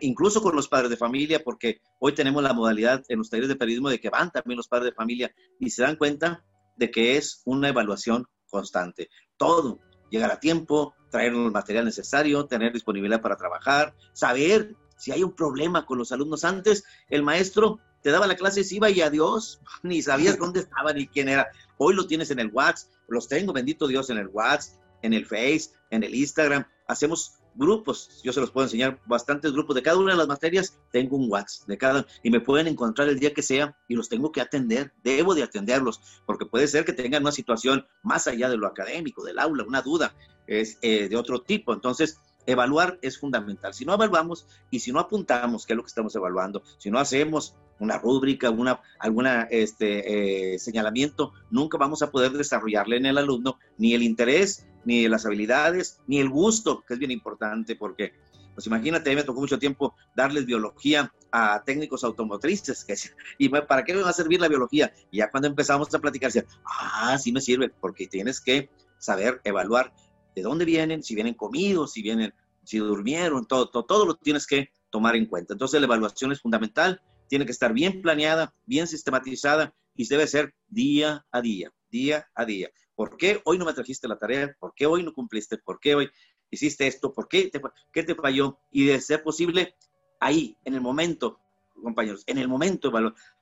incluso 0.00 0.40
con 0.40 0.54
los 0.54 0.68
padres 0.68 0.88
de 0.88 0.96
familia, 0.96 1.42
porque 1.44 1.80
hoy 1.98 2.12
tenemos 2.12 2.42
la 2.42 2.52
modalidad 2.52 3.02
en 3.08 3.18
los 3.18 3.28
talleres 3.28 3.48
de 3.48 3.56
periodismo 3.56 3.90
de 3.90 4.00
que 4.00 4.08
van 4.08 4.30
también 4.30 4.56
los 4.56 4.68
padres 4.68 4.90
de 4.90 4.94
familia 4.94 5.34
y 5.58 5.70
se 5.70 5.82
dan 5.82 5.96
cuenta 5.96 6.44
de 6.76 6.90
que 6.90 7.16
es 7.16 7.42
una 7.44 7.68
evaluación 7.68 8.26
constante. 8.48 9.08
Todo, 9.36 9.80
llegar 10.10 10.30
a 10.30 10.40
tiempo, 10.40 10.94
traer 11.10 11.32
el 11.32 11.50
material 11.50 11.84
necesario, 11.84 12.46
tener 12.46 12.72
disponibilidad 12.72 13.20
para 13.20 13.36
trabajar, 13.36 13.94
saber 14.12 14.76
si 14.96 15.12
hay 15.12 15.22
un 15.22 15.34
problema 15.34 15.84
con 15.84 15.98
los 15.98 16.12
alumnos. 16.12 16.44
Antes 16.44 16.84
el 17.08 17.22
maestro 17.22 17.80
te 18.06 18.12
daba 18.12 18.28
la 18.28 18.36
clase, 18.36 18.62
se 18.62 18.76
iba 18.76 18.88
y 18.88 19.00
adiós, 19.00 19.60
ni 19.82 20.00
sabías 20.00 20.38
dónde 20.38 20.60
estaba 20.60 20.92
ni 20.92 21.08
quién 21.08 21.28
era. 21.28 21.48
Hoy 21.76 21.92
lo 21.92 22.06
tienes 22.06 22.30
en 22.30 22.38
el 22.38 22.52
WhatsApp, 22.52 22.88
los 23.08 23.26
tengo, 23.26 23.52
bendito 23.52 23.88
Dios, 23.88 24.10
en 24.10 24.18
el 24.18 24.28
WhatsApp, 24.28 24.80
en 25.02 25.12
el 25.12 25.26
Face, 25.26 25.70
en 25.90 26.04
el 26.04 26.14
Instagram, 26.14 26.64
hacemos 26.86 27.32
grupos, 27.56 28.20
yo 28.22 28.32
se 28.32 28.40
los 28.40 28.52
puedo 28.52 28.64
enseñar, 28.64 29.00
bastantes 29.06 29.50
grupos. 29.50 29.74
De 29.74 29.82
cada 29.82 29.98
una 29.98 30.12
de 30.12 30.18
las 30.18 30.28
materias, 30.28 30.78
tengo 30.92 31.16
un 31.16 31.28
WhatsApp 31.28 31.66
de 31.66 31.78
cada, 31.78 32.06
y 32.22 32.30
me 32.30 32.38
pueden 32.38 32.68
encontrar 32.68 33.08
el 33.08 33.18
día 33.18 33.34
que 33.34 33.42
sea 33.42 33.76
y 33.88 33.96
los 33.96 34.08
tengo 34.08 34.30
que 34.30 34.40
atender, 34.40 34.92
debo 35.02 35.34
de 35.34 35.42
atenderlos, 35.42 36.00
porque 36.26 36.46
puede 36.46 36.68
ser 36.68 36.84
que 36.84 36.92
tengan 36.92 37.24
una 37.24 37.32
situación 37.32 37.88
más 38.04 38.28
allá 38.28 38.48
de 38.48 38.56
lo 38.56 38.68
académico, 38.68 39.24
del 39.24 39.40
aula, 39.40 39.64
una 39.64 39.82
duda 39.82 40.14
es 40.46 40.78
eh, 40.82 41.08
de 41.08 41.16
otro 41.16 41.42
tipo, 41.42 41.72
entonces 41.72 42.20
evaluar 42.46 42.98
es 43.02 43.18
fundamental. 43.18 43.74
Si 43.74 43.84
no 43.84 43.94
evaluamos 43.94 44.46
y 44.70 44.80
si 44.80 44.92
no 44.92 45.00
apuntamos 45.00 45.66
qué 45.66 45.72
es 45.72 45.76
lo 45.76 45.82
que 45.82 45.88
estamos 45.88 46.14
evaluando, 46.14 46.62
si 46.78 46.90
no 46.90 46.98
hacemos 46.98 47.56
una 47.78 47.98
rúbrica, 47.98 48.50
una, 48.50 48.80
alguna 48.98 49.42
este, 49.50 50.54
eh, 50.54 50.58
señalamiento, 50.58 51.32
nunca 51.50 51.76
vamos 51.78 52.02
a 52.02 52.10
poder 52.10 52.32
desarrollarle 52.32 52.96
en 52.96 53.06
el 53.06 53.18
alumno 53.18 53.58
ni 53.76 53.94
el 53.94 54.02
interés, 54.02 54.66
ni 54.84 55.08
las 55.08 55.26
habilidades, 55.26 56.00
ni 56.06 56.20
el 56.20 56.30
gusto, 56.30 56.84
que 56.86 56.94
es 56.94 56.98
bien 56.98 57.10
importante 57.10 57.76
porque, 57.76 58.14
pues 58.54 58.66
imagínate, 58.66 59.14
me 59.14 59.24
tocó 59.24 59.40
mucho 59.40 59.58
tiempo 59.58 59.94
darles 60.14 60.46
biología 60.46 61.12
a 61.32 61.62
técnicos 61.64 62.04
automotrices, 62.04 62.84
que, 62.84 62.94
y 63.38 63.48
¿para 63.48 63.84
qué 63.84 63.94
me 63.94 64.02
va 64.02 64.10
a 64.10 64.14
servir 64.14 64.40
la 64.40 64.48
biología? 64.48 64.92
Y 65.10 65.18
ya 65.18 65.30
cuando 65.30 65.48
empezamos 65.48 65.92
a 65.94 65.98
platicar, 65.98 66.28
decían, 66.28 66.46
ah, 66.64 67.18
sí 67.18 67.32
me 67.32 67.40
sirve, 67.40 67.68
porque 67.68 68.06
tienes 68.06 68.40
que 68.40 68.70
saber 68.98 69.40
evaluar 69.44 69.92
de 70.36 70.42
dónde 70.42 70.64
vienen, 70.64 71.02
si 71.02 71.16
vienen 71.16 71.34
comidos, 71.34 71.92
si 71.94 72.02
vienen, 72.02 72.32
si 72.62 72.78
durmieron, 72.78 73.46
todo, 73.46 73.68
todo, 73.70 73.84
todo 73.84 74.06
lo 74.06 74.14
tienes 74.14 74.46
que 74.46 74.70
tomar 74.90 75.16
en 75.16 75.26
cuenta. 75.26 75.54
Entonces 75.54 75.80
la 75.80 75.86
evaluación 75.86 76.30
es 76.30 76.40
fundamental 76.40 77.02
tiene 77.28 77.44
que 77.44 77.52
estar 77.52 77.72
bien 77.72 78.02
planeada, 78.02 78.54
bien 78.66 78.86
sistematizada 78.86 79.74
y 79.94 80.06
debe 80.06 80.26
ser 80.26 80.54
día 80.68 81.26
a 81.30 81.40
día, 81.40 81.72
día 81.90 82.28
a 82.34 82.44
día. 82.44 82.70
¿Por 82.94 83.16
qué 83.16 83.40
hoy 83.44 83.58
no 83.58 83.64
me 83.64 83.74
trajiste 83.74 84.08
la 84.08 84.18
tarea? 84.18 84.54
¿Por 84.58 84.74
qué 84.74 84.86
hoy 84.86 85.02
no 85.02 85.12
cumpliste? 85.12 85.58
¿Por 85.58 85.80
qué 85.80 85.94
hoy 85.94 86.10
hiciste 86.50 86.86
esto? 86.86 87.12
¿Por 87.12 87.28
qué 87.28 87.50
te, 87.50 87.60
qué 87.92 88.02
te 88.02 88.14
falló? 88.14 88.58
Y 88.70 88.86
de 88.86 89.00
ser 89.00 89.22
posible, 89.22 89.74
ahí, 90.20 90.56
en 90.64 90.74
el 90.74 90.80
momento, 90.80 91.40
compañeros, 91.82 92.22
en 92.26 92.38
el 92.38 92.48
momento, 92.48 92.92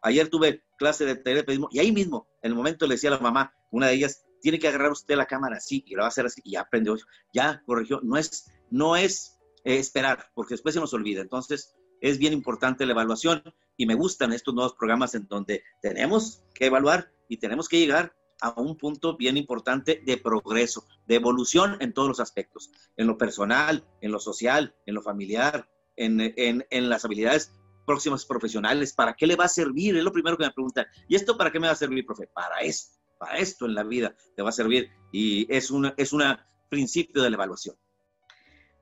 ayer 0.03 0.29
tuve 0.29 0.65
clase 0.77 1.05
de 1.05 1.17
telepedismo 1.17 1.69
y 1.71 1.79
ahí 1.79 1.93
mismo, 1.93 2.27
en 2.43 2.51
el 2.51 2.57
momento 2.57 2.87
le 2.87 2.95
decía 2.95 3.11
a 3.11 3.15
la 3.15 3.21
mamá, 3.21 3.55
una 3.71 3.89
de 3.89 3.95
ellas, 3.95 4.25
tiene 4.45 4.59
que 4.59 4.69
agarrar 4.69 4.93
usted 4.93 5.17
la 5.17 5.25
cámara 5.25 5.57
así 5.57 5.83
y 5.87 5.95
lo 5.95 6.01
va 6.01 6.05
a 6.05 6.09
hacer 6.09 6.27
así 6.27 6.43
y 6.45 6.51
ya 6.53 6.61
aprendió, 6.61 6.99
ya 7.33 7.63
corrigió, 7.65 8.01
no 8.03 8.19
es, 8.19 8.53
no 8.71 8.95
es 8.95 9.39
eh, 9.65 9.79
esperar, 9.79 10.31
porque 10.35 10.53
después 10.53 10.75
se 10.75 10.83
nos 10.83 10.93
olvida. 10.93 11.23
Entonces, 11.23 11.75
es 12.03 12.19
bien 12.19 12.35
importante 12.35 12.85
la 12.85 12.93
evaluación 12.93 13.43
y 13.79 13.87
me 13.87 13.95
gustan 13.95 14.35
estos 14.35 14.53
nuevos 14.53 14.75
programas 14.75 15.15
en 15.15 15.27
donde 15.29 15.63
tenemos 15.81 16.43
que 16.55 16.67
evaluar 16.67 17.11
y 17.27 17.39
tenemos 17.39 17.71
que 17.71 17.79
llegar 17.79 18.15
a 18.43 18.51
un 18.61 18.77
punto 18.77 19.17
bien 19.17 19.39
importante 19.39 20.03
de 20.05 20.19
progreso, 20.19 20.85
de 21.07 21.15
evolución 21.15 21.79
en 21.81 21.95
todos 21.95 22.09
los 22.09 22.21
aspectos, 22.21 22.71
en 22.99 23.07
lo 23.07 23.17
personal, 23.17 23.83
en 24.03 24.13
lo 24.13 24.21
social, 24.21 24.77
en 24.85 24.95
lo 24.95 25.01
familiar, 25.01 25.71
en, 25.97 26.21
en, 26.21 26.89
las 26.91 27.07
habilidades 27.07 27.51
próximas 27.87 28.27
profesionales. 28.27 28.93
¿Para 28.93 29.15
qué 29.15 29.27
le 29.27 29.37
va 29.37 29.47
a 29.47 29.49
servir? 29.49 29.97
Es 29.97 30.05
lo 30.05 30.13
primero 30.13 30.37
que 30.37 30.45
me 30.45 30.53
preguntan. 30.53 30.85
¿Y 31.09 31.15
esto 31.15 31.39
para 31.39 31.51
qué 31.51 31.59
me 31.59 31.69
va 31.69 31.73
a 31.73 31.77
servir, 31.77 32.05
profe? 32.05 32.27
Para 32.27 32.61
esto, 32.61 32.99
esto 33.37 33.67
en 33.67 33.75
la 33.75 33.85
vida 33.85 34.15
te 34.37 34.43
va 34.43 34.51
a 34.51 34.53
servir. 34.53 34.91
Y 35.13 35.47
es 35.55 35.71
un 35.71 35.93
es 35.97 36.13
una 36.13 36.49
principio 36.69 37.23
de 37.23 37.31
la 37.31 37.37
evaluación. 37.37 37.77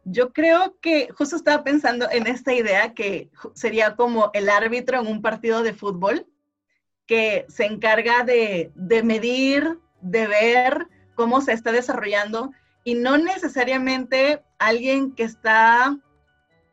Yo 0.04 0.32
creo 0.32 0.78
que 0.80 1.08
justo 1.16 1.37
estaba 1.37 1.62
pensando 1.62 2.11
en 2.11 2.26
esta 2.26 2.52
idea 2.52 2.94
que 2.94 3.30
sería 3.54 3.94
como 3.94 4.30
el 4.34 4.49
árbitro 4.49 5.00
en 5.00 5.06
un 5.06 5.22
partido 5.22 5.62
de 5.62 5.75
fútbol 5.75 6.26
que 7.06 7.44
se 7.49 7.66
encarga 7.66 8.25
de, 8.25 8.72
medir, 9.04 9.78
de 10.00 10.26
ver 10.26 10.88
cómo 11.14 11.40
se 11.40 11.52
está 11.52 11.70
desarrollando 11.70 12.50
y 12.84 12.94
no 12.94 13.18
necesariamente 13.18 14.42
alguien 14.58 15.12
que 15.12 15.25
está 15.25 15.96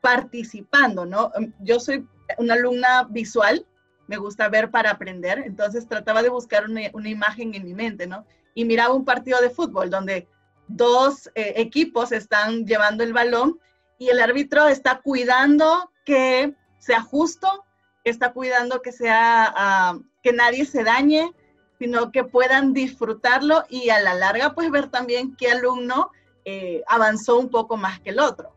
participando, 0.01 1.05
¿no? 1.05 1.31
Yo 1.59 1.79
soy 1.79 2.07
una 2.37 2.53
alumna 2.53 3.03
visual, 3.09 3.65
me 4.09 4.17
gusta 4.17 4.49
ver 4.49 4.71
para 4.71 4.89
aprender, 4.89 5.43
entonces 5.45 5.87
trataba 5.87 6.23
de 6.23 6.29
buscar 6.29 6.65
una, 6.65 6.81
imagen 7.07 7.53
en 7.53 7.63
mi 7.63 7.75
mente, 7.75 8.07
¿no? 8.07 8.25
Y 8.55 8.65
miraba 8.65 8.95
un 8.95 9.05
partido 9.05 9.39
de 9.39 9.51
fútbol 9.51 9.91
donde 9.91 10.27
dos 10.67 11.27
eh, 11.35 11.53
equipos 11.57 12.11
están 12.11 12.65
llevando 12.65 13.03
el 13.03 13.13
balón 13.13 13.59
y 13.99 14.09
el 14.09 14.19
árbitro 14.19 14.67
está 14.67 14.99
cuidando 15.01 15.91
que 16.05 16.55
sea 16.79 17.01
justo, 17.01 17.63
está 18.03 18.33
cuidando 18.33 18.81
que 18.81 18.91
sea 18.91 19.53
ah, 19.55 19.99
que 20.23 20.33
nadie 20.33 20.65
se 20.65 20.83
dañe, 20.83 21.31
sino 21.77 22.11
que 22.11 22.23
puedan 22.23 22.73
disfrutarlo 22.73 23.63
y 23.69 23.91
a 23.91 24.01
la 24.01 24.15
larga 24.15 24.55
pues 24.55 24.71
ver 24.71 24.89
también 24.89 25.35
qué 25.35 25.51
alumno 25.51 26.09
eh, 26.45 26.81
avanzó 26.87 27.37
un 27.37 27.49
poco 27.49 27.77
más 27.77 27.99
que 27.99 28.09
el 28.09 28.19
otro, 28.19 28.55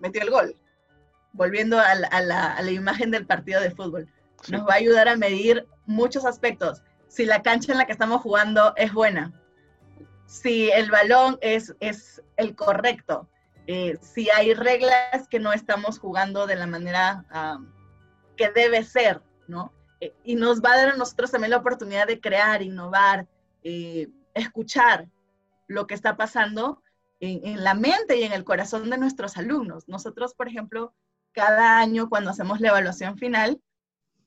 metió 0.00 0.20
el 0.20 0.30
gol. 0.30 0.56
Volviendo 1.32 1.78
a 1.78 1.94
la, 1.94 2.70
imagen 2.72 3.10
del 3.10 3.26
partido 3.26 3.60
de 3.60 3.70
fútbol, 3.70 4.08
nos 4.48 4.66
va 4.66 4.74
a 4.74 4.76
ayudar 4.76 5.08
a 5.08 5.16
medir 5.16 5.66
muchos 5.86 6.24
aspectos. 6.24 6.82
Si 7.08 7.24
la 7.24 7.42
cancha 7.42 7.72
en 7.72 7.78
la 7.78 7.86
que 7.86 7.92
estamos 7.92 8.22
jugando 8.22 8.74
es 8.76 8.92
buena, 8.92 9.32
si 10.26 10.70
el 10.70 10.90
balón 10.90 11.38
es, 11.40 11.74
es 11.80 12.22
el 12.36 12.56
correcto, 12.56 13.28
eh, 13.66 13.98
si 14.00 14.28
hay 14.30 14.52
reglas 14.54 15.28
que 15.30 15.40
no 15.40 15.52
estamos 15.52 15.98
jugando 15.98 16.46
de 16.46 16.56
la 16.56 16.66
manera 16.66 17.24
que 18.36 18.50
debe 18.50 18.84
ser, 18.84 19.22
¿no? 19.46 19.72
Eh, 20.00 20.14
y 20.24 20.34
nos 20.34 20.60
va 20.60 20.72
a 20.72 20.76
dar 20.76 20.88
a 20.90 20.96
nosotros 20.96 21.30
también 21.30 21.50
la 21.50 21.58
oportunidad 21.58 22.06
de 22.06 22.20
crear, 22.20 22.62
innovar, 22.62 23.26
eh, 23.62 24.08
escuchar 24.34 25.08
lo 25.66 25.86
que 25.86 25.94
está 25.94 26.16
pasando 26.16 26.82
en, 27.20 27.64
la 27.64 27.72
mente 27.72 28.18
y 28.18 28.24
en 28.24 28.32
el 28.32 28.44
corazón 28.44 28.90
de 28.90 28.98
nuestros 28.98 29.38
alumnos. 29.38 29.88
Nosotros, 29.88 30.34
por 30.34 30.46
ejemplo, 30.46 30.92
cada 31.32 31.78
año 31.78 32.10
cuando 32.10 32.30
hacemos 32.30 32.60
la 32.60 32.68
evaluación 32.68 33.16
final, 33.16 33.62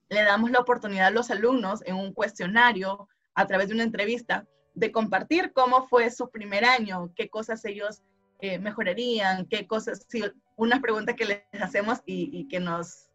le 0.10 0.24
damos 0.24 0.52
la 0.52 0.60
oportunidad 0.60 1.08
a 1.08 1.12
los 1.12 1.32
alumnos 1.32 1.82
en 1.86 1.96
un 1.96 2.14
cuestionario, 2.14 3.10
a 3.34 3.46
través 3.46 3.68
de 3.68 3.76
una 3.76 3.84
entrevista, 3.84 4.46
de 4.74 4.92
compartir 4.92 5.54
cómo 5.54 5.88
fue 5.88 6.10
su 6.12 6.30
primer 6.30 6.64
año, 6.64 7.12
qué 7.16 7.30
cosas 7.30 7.66
ellos 7.66 8.04
eh, 8.40 8.60
mejorarían, 8.60 9.48
qué 9.48 9.66
cosas, 9.66 10.06
sí, 10.08 10.24
una 10.56 10.80
pregunta 10.82 11.16
que 11.16 11.26
les 11.26 11.62
hacemos 11.62 12.00
y, 12.06 12.48
que 12.48 12.60
nos, 12.60 13.10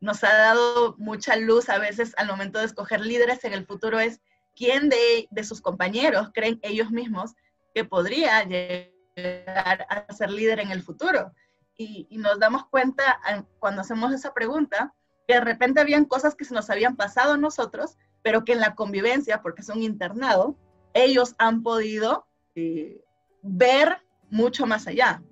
nos 0.00 0.24
ha 0.24 0.32
dado 0.32 0.94
mucha 0.98 1.36
luz 1.36 1.68
a 1.68 1.78
veces 1.78 2.14
al 2.16 2.28
momento 2.28 2.58
de 2.58 2.64
escoger 2.64 3.00
líderes 3.00 3.44
en 3.44 3.52
el 3.52 3.66
futuro 3.66 4.00
es 4.00 4.20
quién 4.56 4.88
de, 4.88 5.28
de 5.30 5.44
sus 5.44 5.60
compañeros 5.60 6.30
creen 6.32 6.58
ellos 6.62 6.90
mismos 6.90 7.34
que 7.74 7.84
podría 7.84 8.44
llegar 8.44 9.86
a 9.88 10.12
ser 10.12 10.30
líder 10.30 10.60
en 10.60 10.70
el 10.70 10.82
futuro. 10.82 11.32
Y, 11.76 12.06
y, 12.10 12.18
nos 12.18 12.38
damos 12.38 12.66
cuenta 12.66 13.18
cuando 13.58 13.80
hacemos 13.80 14.12
esa 14.12 14.32
pregunta 14.34 14.94
de 15.28 15.40
repente 15.40 15.80
habían 15.80 16.04
cosas 16.04 16.34
que 16.34 16.44
se 16.44 16.54
nos 16.54 16.70
habían 16.70 16.96
pasado 16.96 17.34
a 17.34 17.38
nosotros, 17.38 17.96
pero 18.22 18.44
que 18.44 18.52
en 18.52 18.60
la 18.60 18.74
convivencia, 18.74 19.42
porque 19.42 19.62
es 19.62 19.68
un 19.68 19.82
internado, 19.82 20.56
ellos 20.94 21.34
han 21.38 21.62
podido 21.62 22.26
eh, 22.54 23.02
ver 23.42 23.98
mucho 24.30 24.66
más 24.66 24.86
allá. 24.86 25.22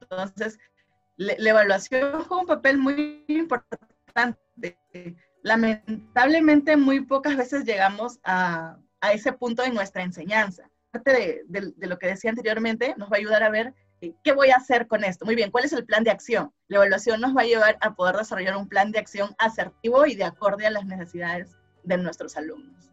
Entonces, 0.00 0.58
la 1.16 1.50
evaluación 1.50 2.22
juega 2.24 2.42
un 2.42 2.46
papel 2.46 2.78
muy 2.78 3.24
importante. 3.28 4.78
Lamentablemente, 5.42 6.76
muy 6.76 7.00
pocas 7.00 7.36
veces 7.36 7.64
llegamos 7.64 8.18
a, 8.24 8.78
ese 9.12 9.32
punto 9.32 9.64
en 9.64 9.74
nuestra 9.74 10.02
enseñanza. 10.02 10.68
Parte 10.92 11.42
de, 11.46 11.72
lo 11.86 11.98
que 11.98 12.06
decía 12.06 12.30
anteriormente, 12.30 12.94
nos 12.96 13.10
va 13.10 13.16
a 13.16 13.18
ayudar 13.18 13.42
a 13.42 13.50
ver 13.50 13.74
qué 14.24 14.32
voy 14.32 14.50
a 14.50 14.56
hacer 14.56 14.86
con 14.88 15.04
esto. 15.04 15.24
Muy 15.24 15.34
bien, 15.34 15.50
¿cuál 15.50 15.64
es 15.64 15.72
el 15.72 15.84
plan 15.84 16.04
de 16.04 16.10
acción? 16.10 16.52
La 16.68 16.78
evaluación 16.78 17.20
nos 17.20 17.36
va 17.36 17.42
a 17.42 17.46
llevar 17.46 17.78
a 17.80 17.94
poder 17.94 18.16
desarrollar 18.16 18.56
un 18.56 18.68
plan 18.68 18.90
de 18.90 18.98
acción 18.98 19.34
asertivo 19.38 20.06
y 20.06 20.14
de 20.14 20.24
acorde 20.24 20.66
a 20.66 20.70
las 20.70 20.86
necesidades 20.86 21.56
de 21.84 21.98
nuestros 21.98 22.36
alumnos. 22.36 22.90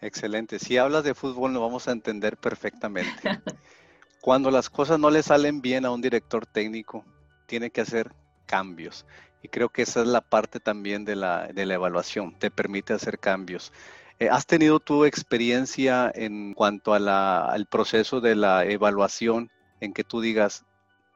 Excelente. 0.00 0.58
Si 0.58 0.76
hablas 0.76 1.04
de 1.04 1.14
fútbol, 1.14 1.52
lo 1.52 1.60
vamos 1.60 1.86
a 1.86 1.92
entender 1.92 2.36
perfectamente. 2.36 3.22
Cuando 4.20 4.50
las 4.50 4.68
cosas 4.68 4.98
no 4.98 5.10
le 5.10 5.22
salen 5.22 5.60
bien 5.60 5.84
a 5.84 5.90
un 5.90 6.00
director 6.00 6.44
técnico, 6.46 7.04
tiene 7.46 7.70
que 7.70 7.80
hacer 7.80 8.12
cambios. 8.46 9.06
Y 9.42 9.48
creo 9.48 9.68
que 9.68 9.82
esa 9.82 10.00
es 10.02 10.06
la 10.06 10.20
parte 10.20 10.60
también 10.60 11.04
de 11.04 11.16
la, 11.16 11.48
de 11.48 11.66
la 11.66 11.74
evaluación, 11.74 12.38
te 12.38 12.50
permite 12.50 12.92
hacer 12.92 13.18
cambios. 13.18 13.72
Eh, 14.18 14.28
¿Has 14.28 14.46
tenido 14.46 14.78
tu 14.78 15.04
experiencia 15.04 16.10
en 16.14 16.54
cuanto 16.54 16.94
al 16.94 17.66
proceso 17.66 18.20
de 18.20 18.36
la 18.36 18.64
evaluación 18.64 19.50
en 19.82 19.92
que 19.92 20.04
tú 20.04 20.20
digas, 20.20 20.64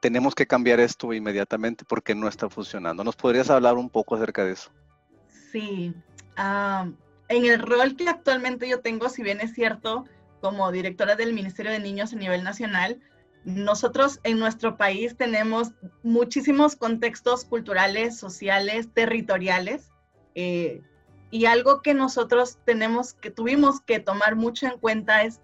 tenemos 0.01 0.35
que 0.35 0.45
cambiar 0.45 0.79
esto 0.81 1.13
inmediatamente 1.13 1.85
porque 1.85 2.13
no 2.13 2.27
está 2.27 2.49
funcionando? 2.49 3.03
¿Nos 3.03 3.15
podrías 3.15 3.49
hablar 3.49 3.75
un 3.75 3.89
poco 3.89 4.15
acerca 4.15 4.43
de 4.43 4.51
eso? 4.51 4.69
Sí. 5.51 5.95
En 6.37 7.45
el 7.45 7.59
rol 7.59 7.95
que 7.95 8.09
actualmente 8.09 8.67
yo 8.67 8.81
tengo, 8.81 9.09
si 9.09 9.23
bien 9.23 9.39
es 9.39 9.53
cierto, 9.53 10.05
como 10.41 10.71
directora 10.71 11.15
del 11.15 11.33
Ministerio 11.33 11.71
de 11.71 11.79
Niños 11.79 12.11
a 12.11 12.17
nivel 12.17 12.43
nacional, 12.43 12.99
nosotros 13.45 14.19
en 14.23 14.37
nuestro 14.37 14.75
país 14.75 15.15
tenemos 15.15 15.71
muchísimos 16.03 16.75
contextos 16.75 17.45
culturales, 17.45 18.17
sociales, 18.17 18.89
territoriales, 18.93 19.89
eh, 20.35 20.81
y 21.31 21.45
algo 21.45 21.81
que 21.81 21.93
nosotros 21.93 22.59
tenemos, 22.65 23.13
que 23.13 23.31
tuvimos 23.31 23.79
que 23.79 23.99
tomar 23.99 24.35
mucho 24.35 24.67
en 24.67 24.77
cuenta 24.77 25.23
es 25.23 25.39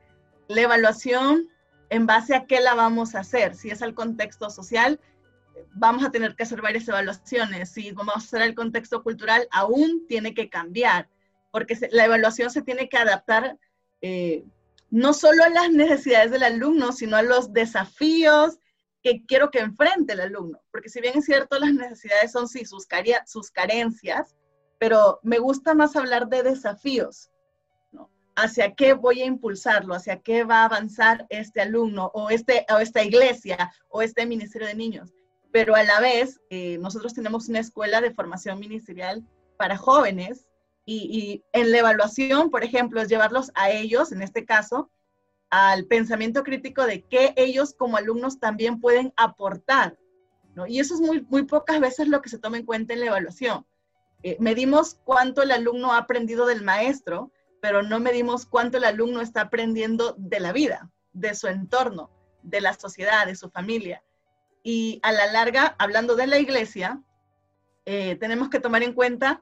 la 0.50 0.62
evaluación 0.62 1.48
en 1.94 2.08
base 2.08 2.34
a 2.34 2.48
qué 2.48 2.60
la 2.60 2.74
vamos 2.74 3.14
a 3.14 3.20
hacer, 3.20 3.56
si 3.56 3.70
es 3.70 3.84
al 3.84 3.94
contexto 3.94 4.50
social, 4.50 5.00
vamos 5.76 6.04
a 6.04 6.10
tener 6.10 6.36
que 6.36 6.42
hacer 6.42 6.60
varias 6.60 6.88
evaluaciones. 6.88 7.70
Si 7.70 7.92
vamos 7.92 8.16
a 8.16 8.18
hacer 8.18 8.42
el 8.42 8.56
contexto 8.56 9.04
cultural, 9.04 9.48
aún 9.52 10.08
tiene 10.08 10.34
que 10.34 10.50
cambiar, 10.50 11.08
porque 11.52 11.78
la 11.92 12.06
evaluación 12.06 12.50
se 12.50 12.64
tiene 12.64 12.90
que 12.90 12.98
adaptar 12.98 13.60
eh, 14.02 14.44
no 14.90 15.14
solo 15.14 15.44
a 15.44 15.50
las 15.50 15.70
necesidades 15.70 16.32
del 16.32 16.42
alumno, 16.42 16.94
sino 16.94 17.16
a 17.16 17.22
los 17.22 17.54
desafíos 17.54 18.58
que 19.04 19.24
quiero 19.28 19.52
que 19.52 19.60
enfrente 19.60 20.14
el 20.14 20.22
alumno. 20.22 20.60
Porque 20.72 20.90
si 20.90 21.00
bien 21.00 21.20
es 21.20 21.26
cierto, 21.26 21.60
las 21.60 21.74
necesidades 21.74 22.32
son 22.32 22.48
sí 22.48 22.66
sus, 22.66 22.88
sus 23.28 23.52
carencias, 23.52 24.36
pero 24.80 25.20
me 25.22 25.38
gusta 25.38 25.76
más 25.76 25.96
hablar 25.96 26.28
de 26.28 26.42
desafíos. 26.42 27.30
¿Hacia 28.36 28.74
qué 28.74 28.94
voy 28.94 29.22
a 29.22 29.26
impulsarlo? 29.26 29.94
¿Hacia 29.94 30.20
qué 30.20 30.44
va 30.44 30.62
a 30.62 30.66
avanzar 30.66 31.26
este 31.30 31.62
alumno 31.62 32.12
o, 32.14 32.30
este, 32.30 32.66
o 32.74 32.80
esta 32.80 33.04
iglesia 33.04 33.72
o 33.90 34.02
este 34.02 34.26
ministerio 34.26 34.68
de 34.68 34.76
niños? 34.76 35.14
Pero 35.52 35.76
a 35.76 35.84
la 35.84 36.00
vez, 36.00 36.42
eh, 36.50 36.80
nosotros 36.80 37.14
tenemos 37.14 37.48
una 37.48 37.60
escuela 37.60 38.02
de 38.02 38.14
formación 38.14 38.60
ministerial 38.60 39.24
para 39.58 39.78
jóvenes 39.78 40.48
y, 40.86 41.44
en 41.54 41.72
la 41.72 41.78
evaluación, 41.78 42.50
por 42.50 42.64
ejemplo, 42.64 43.02
es 43.02 43.08
llevarlos 43.08 43.52
a 43.56 43.70
ellos, 43.70 44.12
en 44.12 44.22
este 44.22 44.46
caso, 44.46 44.90
al 45.50 45.86
pensamiento 45.86 46.44
crítico 46.44 46.86
de 46.86 47.04
qué 47.04 47.34
ellos 47.38 47.74
como 47.74 47.98
alumnos 47.98 48.40
también 48.40 48.82
pueden 48.82 49.14
aportar. 49.16 49.98
Y 50.68 50.80
eso 50.80 50.96
es 50.96 51.02
muy, 51.02 51.22
muy 51.30 51.44
pocas 51.44 51.80
veces 51.80 52.08
lo 52.08 52.22
que 52.22 52.30
se 52.30 52.40
toma 52.40 52.58
en 52.58 52.66
cuenta 52.66 52.94
en 52.94 53.00
la 53.00 53.06
evaluación. 53.08 53.66
Eh, 54.24 54.38
medimos 54.40 55.00
cuánto 55.04 55.42
el 55.42 55.52
alumno 55.52 55.94
ha 55.94 55.98
aprendido 55.98 56.46
del 56.46 56.64
maestro, 56.64 57.32
pero 57.64 57.82
no 57.82 58.02
medimos 58.02 58.46
cuánto 58.46 58.76
el 58.76 58.84
alumno 58.84 59.22
está 59.22 59.40
aprendiendo 59.40 60.16
de 60.18 60.42
la 60.42 60.52
vida, 60.52 60.92
de 61.14 61.34
su 61.34 61.48
entorno, 61.48 62.12
de 62.42 62.60
la 62.60 62.74
sociedad, 62.74 63.26
de 63.26 63.38
su 63.38 63.50
familia. 63.50 64.04
Y 64.64 65.00
a 65.02 65.14
la 65.14 65.28
larga, 65.28 65.74
hablando 65.80 66.18
de 66.18 66.28
la 66.28 66.40
iglesia, 66.40 67.02
eh, 67.86 68.18
tenemos 68.18 68.50
que 68.50 68.60
tomar 68.60 68.84
en 68.84 68.92
cuenta 68.92 69.42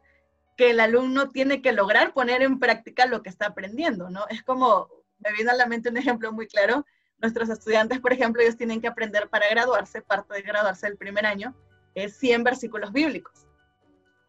que 0.55 0.69
el 0.69 0.81
alumno 0.81 1.29
tiene 1.29 1.63
que 1.63 1.71
lograr 1.71 2.13
poner 2.13 2.43
en 2.43 2.59
práctica 2.59 3.07
lo 3.07 3.23
que 3.23 3.29
está 3.29 3.47
aprendiendo, 3.47 4.11
¿no? 4.11 4.27
Es 4.27 4.43
como, 4.43 4.87
me 5.17 5.33
viene 5.33 5.49
a 5.49 5.55
la 5.55 5.65
mente 5.65 5.89
un 5.89 5.97
ejemplo 5.97 6.31
muy 6.31 6.45
claro, 6.45 6.85
nuestros 7.17 7.49
estudiantes, 7.49 7.99
por 8.01 8.13
ejemplo, 8.13 8.43
ellos 8.43 8.55
tienen 8.55 8.81
que 8.81 8.87
aprender 8.87 9.29
para 9.29 9.49
graduarse, 9.49 10.03
parte 10.03 10.35
de 10.35 10.43
graduarse 10.43 10.85
el 10.85 10.95
primer 10.95 11.25
año, 11.25 11.55
es 11.95 12.17
100 12.17 12.43
versículos 12.43 12.91
bíblicos 12.93 13.47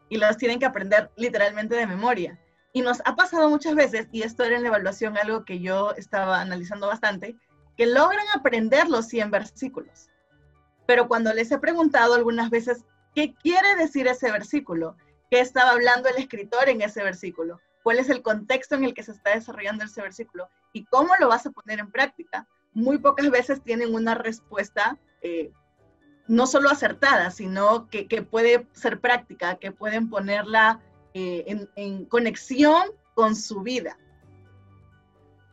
y 0.08 0.16
los 0.16 0.38
tienen 0.38 0.58
que 0.58 0.64
aprender 0.64 1.10
literalmente 1.14 1.74
de 1.74 1.86
memoria. 1.86 2.38
Y 2.72 2.80
nos 2.80 3.02
ha 3.04 3.16
pasado 3.16 3.50
muchas 3.50 3.74
veces, 3.74 4.08
y 4.12 4.22
esto 4.22 4.44
era 4.44 4.56
en 4.56 4.62
la 4.62 4.68
evaluación 4.68 5.18
algo 5.18 5.44
que 5.44 5.60
yo 5.60 5.92
estaba 5.92 6.40
analizando 6.40 6.86
bastante, 6.86 7.36
que 7.76 7.86
logran 7.86 8.26
aprender 8.34 8.88
los 8.88 9.06
100 9.08 9.30
versículos. 9.30 10.08
Pero 10.86 11.08
cuando 11.08 11.32
les 11.32 11.50
he 11.50 11.58
preguntado 11.58 12.14
algunas 12.14 12.50
veces, 12.50 12.84
¿qué 13.14 13.34
quiere 13.34 13.76
decir 13.76 14.06
ese 14.06 14.30
versículo? 14.30 14.96
¿Qué 15.30 15.40
estaba 15.40 15.70
hablando 15.70 16.08
el 16.08 16.16
escritor 16.16 16.68
en 16.68 16.82
ese 16.82 17.02
versículo? 17.02 17.60
¿Cuál 17.82 17.98
es 17.98 18.08
el 18.08 18.22
contexto 18.22 18.74
en 18.74 18.84
el 18.84 18.94
que 18.94 19.02
se 19.02 19.12
está 19.12 19.34
desarrollando 19.34 19.84
ese 19.84 20.02
versículo? 20.02 20.48
¿Y 20.72 20.84
cómo 20.86 21.14
lo 21.18 21.28
vas 21.28 21.46
a 21.46 21.50
poner 21.50 21.78
en 21.80 21.90
práctica? 21.90 22.46
Muy 22.72 22.98
pocas 22.98 23.30
veces 23.30 23.62
tienen 23.62 23.94
una 23.94 24.14
respuesta 24.14 24.98
eh, 25.20 25.52
no 26.28 26.46
solo 26.46 26.70
acertada, 26.70 27.30
sino 27.30 27.88
que, 27.88 28.06
puede 28.22 28.66
ser 28.72 29.00
práctica, 29.00 29.56
que 29.56 29.72
pueden 29.72 30.08
ponerla 30.08 30.80
eh, 31.14 31.66
en, 31.76 32.04
conexión 32.06 32.90
con 33.14 33.36
su 33.36 33.62
vida. 33.62 33.98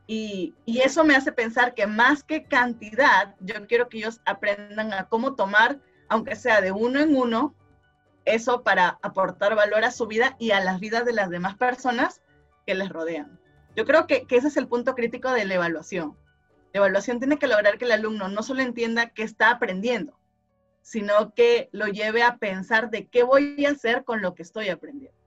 Y, 0.08 0.56
y, 0.66 0.80
eso 0.80 1.04
me 1.04 1.16
hace 1.16 1.32
pensar 1.32 1.74
que 1.76 1.86
más 1.86 2.24
que 2.24 2.46
cantidad, 2.46 3.36
yo 3.42 3.68
quiero 3.68 3.90
que 3.90 4.00
ellos 4.00 4.22
aprendan 4.26 4.94
a 4.94 5.08
cómo 5.08 5.36
tomar, 5.36 5.80
aunque 6.08 6.36
sea 6.36 6.62
de 6.62 6.72
uno 6.72 7.00
en 7.00 7.16
uno, 7.16 7.54
eso 8.26 8.64
para 8.64 8.98
aportar 9.02 9.56
valor 9.56 9.84
a 9.84 9.92
su 9.92 10.08
vida 10.08 10.36
y 10.40 10.52
a 10.52 10.60
las 10.60 10.80
vidas 10.80 11.06
de 11.06 11.14
las 11.14 11.30
demás 11.30 11.56
personas 11.56 12.22
que 12.66 12.76
les 12.76 12.90
rodean. 12.90 13.40
Yo 13.76 13.86
creo 13.86 14.08
que, 14.08 14.26
que 14.26 14.38
ese 14.38 14.48
es 14.48 14.58
el 14.58 14.68
punto 14.68 14.96
crítico 14.96 15.32
de 15.32 15.46
la 15.46 15.56
evaluación. 15.56 16.18
La 16.74 16.80
evaluación 16.80 17.20
tiene 17.20 17.40
que 17.40 17.48
lograr 17.48 17.78
que 17.78 17.86
el 17.86 17.92
alumno 17.92 18.30
no 18.30 18.44
solo 18.44 18.62
entienda 18.62 19.10
que 19.10 19.24
está 19.24 19.52
aprendiendo, 19.52 20.20
sino 20.82 21.34
que 21.34 21.70
lo 21.72 21.88
lleve 21.88 22.24
a 22.24 22.38
pensar 22.38 22.90
de 22.90 23.08
qué 23.08 23.24
voy 23.24 23.66
a 23.66 23.72
hacer 23.72 24.04
con 24.04 24.22
lo 24.22 24.36
que 24.36 24.44
estoy 24.44 24.70
aprendiendo. 24.70 25.19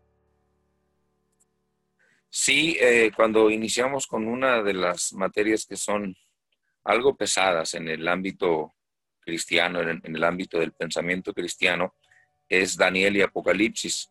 Sí, 2.34 2.78
eh, 2.80 3.12
cuando 3.14 3.50
iniciamos 3.50 4.06
con 4.06 4.26
una 4.26 4.62
de 4.62 4.72
las 4.72 5.12
materias 5.12 5.66
que 5.66 5.76
son 5.76 6.16
algo 6.82 7.14
pesadas 7.14 7.74
en 7.74 7.88
el 7.88 8.08
ámbito 8.08 8.72
cristiano, 9.20 9.82
en, 9.82 10.00
el 10.02 10.24
ámbito 10.24 10.58
del 10.58 10.72
pensamiento 10.72 11.34
cristiano, 11.34 11.94
es 12.48 12.74
Daniel 12.74 13.18
y 13.18 13.20
Apocalipsis. 13.20 14.10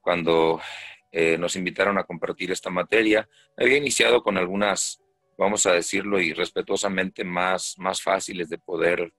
Cuando 0.00 0.62
eh, 1.10 1.36
nos 1.36 1.54
invitaron 1.54 1.98
a 1.98 2.04
compartir 2.04 2.50
esta 2.50 2.70
materia, 2.70 3.28
había 3.54 3.76
iniciado 3.76 4.22
con 4.22 4.38
algunas, 4.38 5.02
vamos 5.36 5.66
a 5.66 5.72
decirlo 5.72 6.18
y 6.22 6.32
respetuosamente, 6.32 7.22
más, 7.22 7.74
más 7.76 8.00
fáciles 8.00 8.48
de 8.48 8.56
poder 8.56 9.12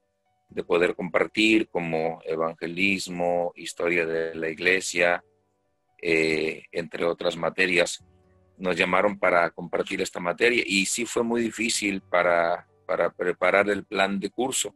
de 0.48 0.62
poder 0.62 0.94
compartir 0.94 1.68
como 1.68 2.20
evangelismo, 2.24 3.52
historia 3.56 4.06
de 4.06 4.34
la 4.34 4.48
iglesia, 4.48 5.24
eh, 6.00 6.64
entre 6.70 7.04
otras 7.04 7.36
materias. 7.36 8.04
Nos 8.56 8.76
llamaron 8.76 9.18
para 9.18 9.50
compartir 9.50 10.00
esta 10.00 10.20
materia 10.20 10.62
y 10.66 10.86
sí 10.86 11.06
fue 11.06 11.22
muy 11.22 11.42
difícil 11.42 12.00
para, 12.00 12.66
para 12.86 13.10
preparar 13.10 13.68
el 13.68 13.84
plan 13.84 14.20
de 14.20 14.30
curso. 14.30 14.74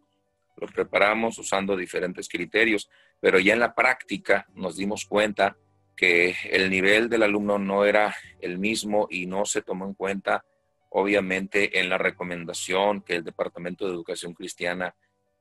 Lo 0.56 0.66
preparamos 0.66 1.38
usando 1.38 1.76
diferentes 1.76 2.28
criterios, 2.28 2.90
pero 3.20 3.38
ya 3.38 3.52
en 3.52 3.60
la 3.60 3.74
práctica 3.74 4.46
nos 4.54 4.76
dimos 4.76 5.04
cuenta 5.04 5.56
que 5.98 6.36
el 6.50 6.70
nivel 6.70 7.08
del 7.08 7.24
alumno 7.24 7.58
no 7.58 7.84
era 7.84 8.14
el 8.40 8.58
mismo 8.58 9.08
y 9.10 9.26
no 9.26 9.44
se 9.44 9.62
tomó 9.62 9.84
en 9.84 9.94
cuenta, 9.94 10.44
obviamente, 10.90 11.80
en 11.80 11.88
la 11.88 11.98
recomendación 11.98 13.02
que 13.02 13.16
el 13.16 13.24
Departamento 13.24 13.86
de 13.86 13.94
Educación 13.94 14.32
Cristiana 14.32 14.94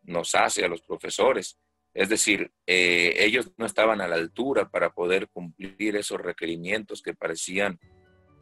nos 0.04 0.34
hace 0.34 0.65
a 0.65 0.67
los 0.67 0.82
profesores. 0.82 1.60
Es 1.93 2.10
decir, 2.10 2.52
eh, 2.65 3.15
ellos 3.17 3.52
no 3.58 3.65
estaban 3.65 4.02
a 4.02 4.08
la 4.08 4.15
altura 4.15 4.69
para 4.69 4.91
poder 4.91 5.30
cumplir 5.30 5.95
esos 5.95 6.19
requerimientos 6.19 7.02
que 7.02 7.13
parecían 7.13 7.80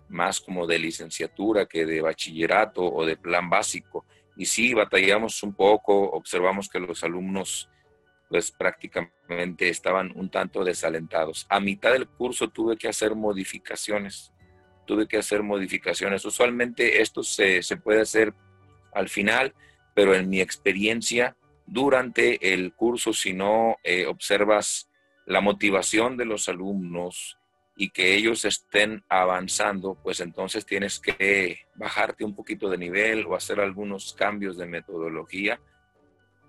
más 0.09 0.39
como 0.39 0.67
de 0.67 0.79
licenciatura 0.79 1.65
que 1.65 1.85
de 1.85 2.01
bachillerato 2.01 2.83
o 2.83 3.05
de 3.05 3.17
plan 3.17 3.49
básico. 3.49 4.05
Y 4.37 4.45
sí, 4.45 4.73
batallamos 4.73 5.41
un 5.43 5.53
poco, 5.53 6.11
observamos 6.11 6.69
que 6.69 6.79
los 6.79 7.03
alumnos 7.03 7.69
pues 8.29 8.51
prácticamente 8.51 9.69
estaban 9.69 10.11
un 10.15 10.29
tanto 10.29 10.63
desalentados. 10.63 11.45
A 11.49 11.59
mitad 11.59 11.91
del 11.91 12.07
curso 12.07 12.49
tuve 12.49 12.75
que 12.75 12.87
hacer 12.87 13.15
modificaciones, 13.15 14.33
tuve 14.85 15.07
que 15.07 15.17
hacer 15.17 15.43
modificaciones. 15.43 16.25
Usualmente 16.25 17.01
esto 17.01 17.23
se, 17.23 17.61
se 17.61 17.77
puede 17.77 18.01
hacer 18.01 18.33
al 18.93 19.09
final, 19.09 19.53
pero 19.93 20.15
en 20.15 20.29
mi 20.29 20.41
experiencia 20.41 21.37
durante 21.65 22.53
el 22.53 22.73
curso, 22.73 23.13
si 23.13 23.33
no 23.33 23.77
eh, 23.83 24.05
observas 24.05 24.89
la 25.25 25.41
motivación 25.41 26.17
de 26.17 26.25
los 26.25 26.47
alumnos 26.49 27.37
y 27.75 27.89
que 27.89 28.15
ellos 28.15 28.45
estén 28.45 29.03
avanzando, 29.09 29.97
pues 30.01 30.21
entonces 30.21 30.65
tienes 30.65 30.99
que 30.99 31.59
bajarte 31.75 32.23
un 32.23 32.33
poquito 32.33 32.69
de 32.69 32.77
nivel 32.77 33.25
o 33.25 33.35
hacer 33.35 33.59
algunos 33.59 34.13
cambios 34.13 34.57
de 34.57 34.65
metodología 34.65 35.59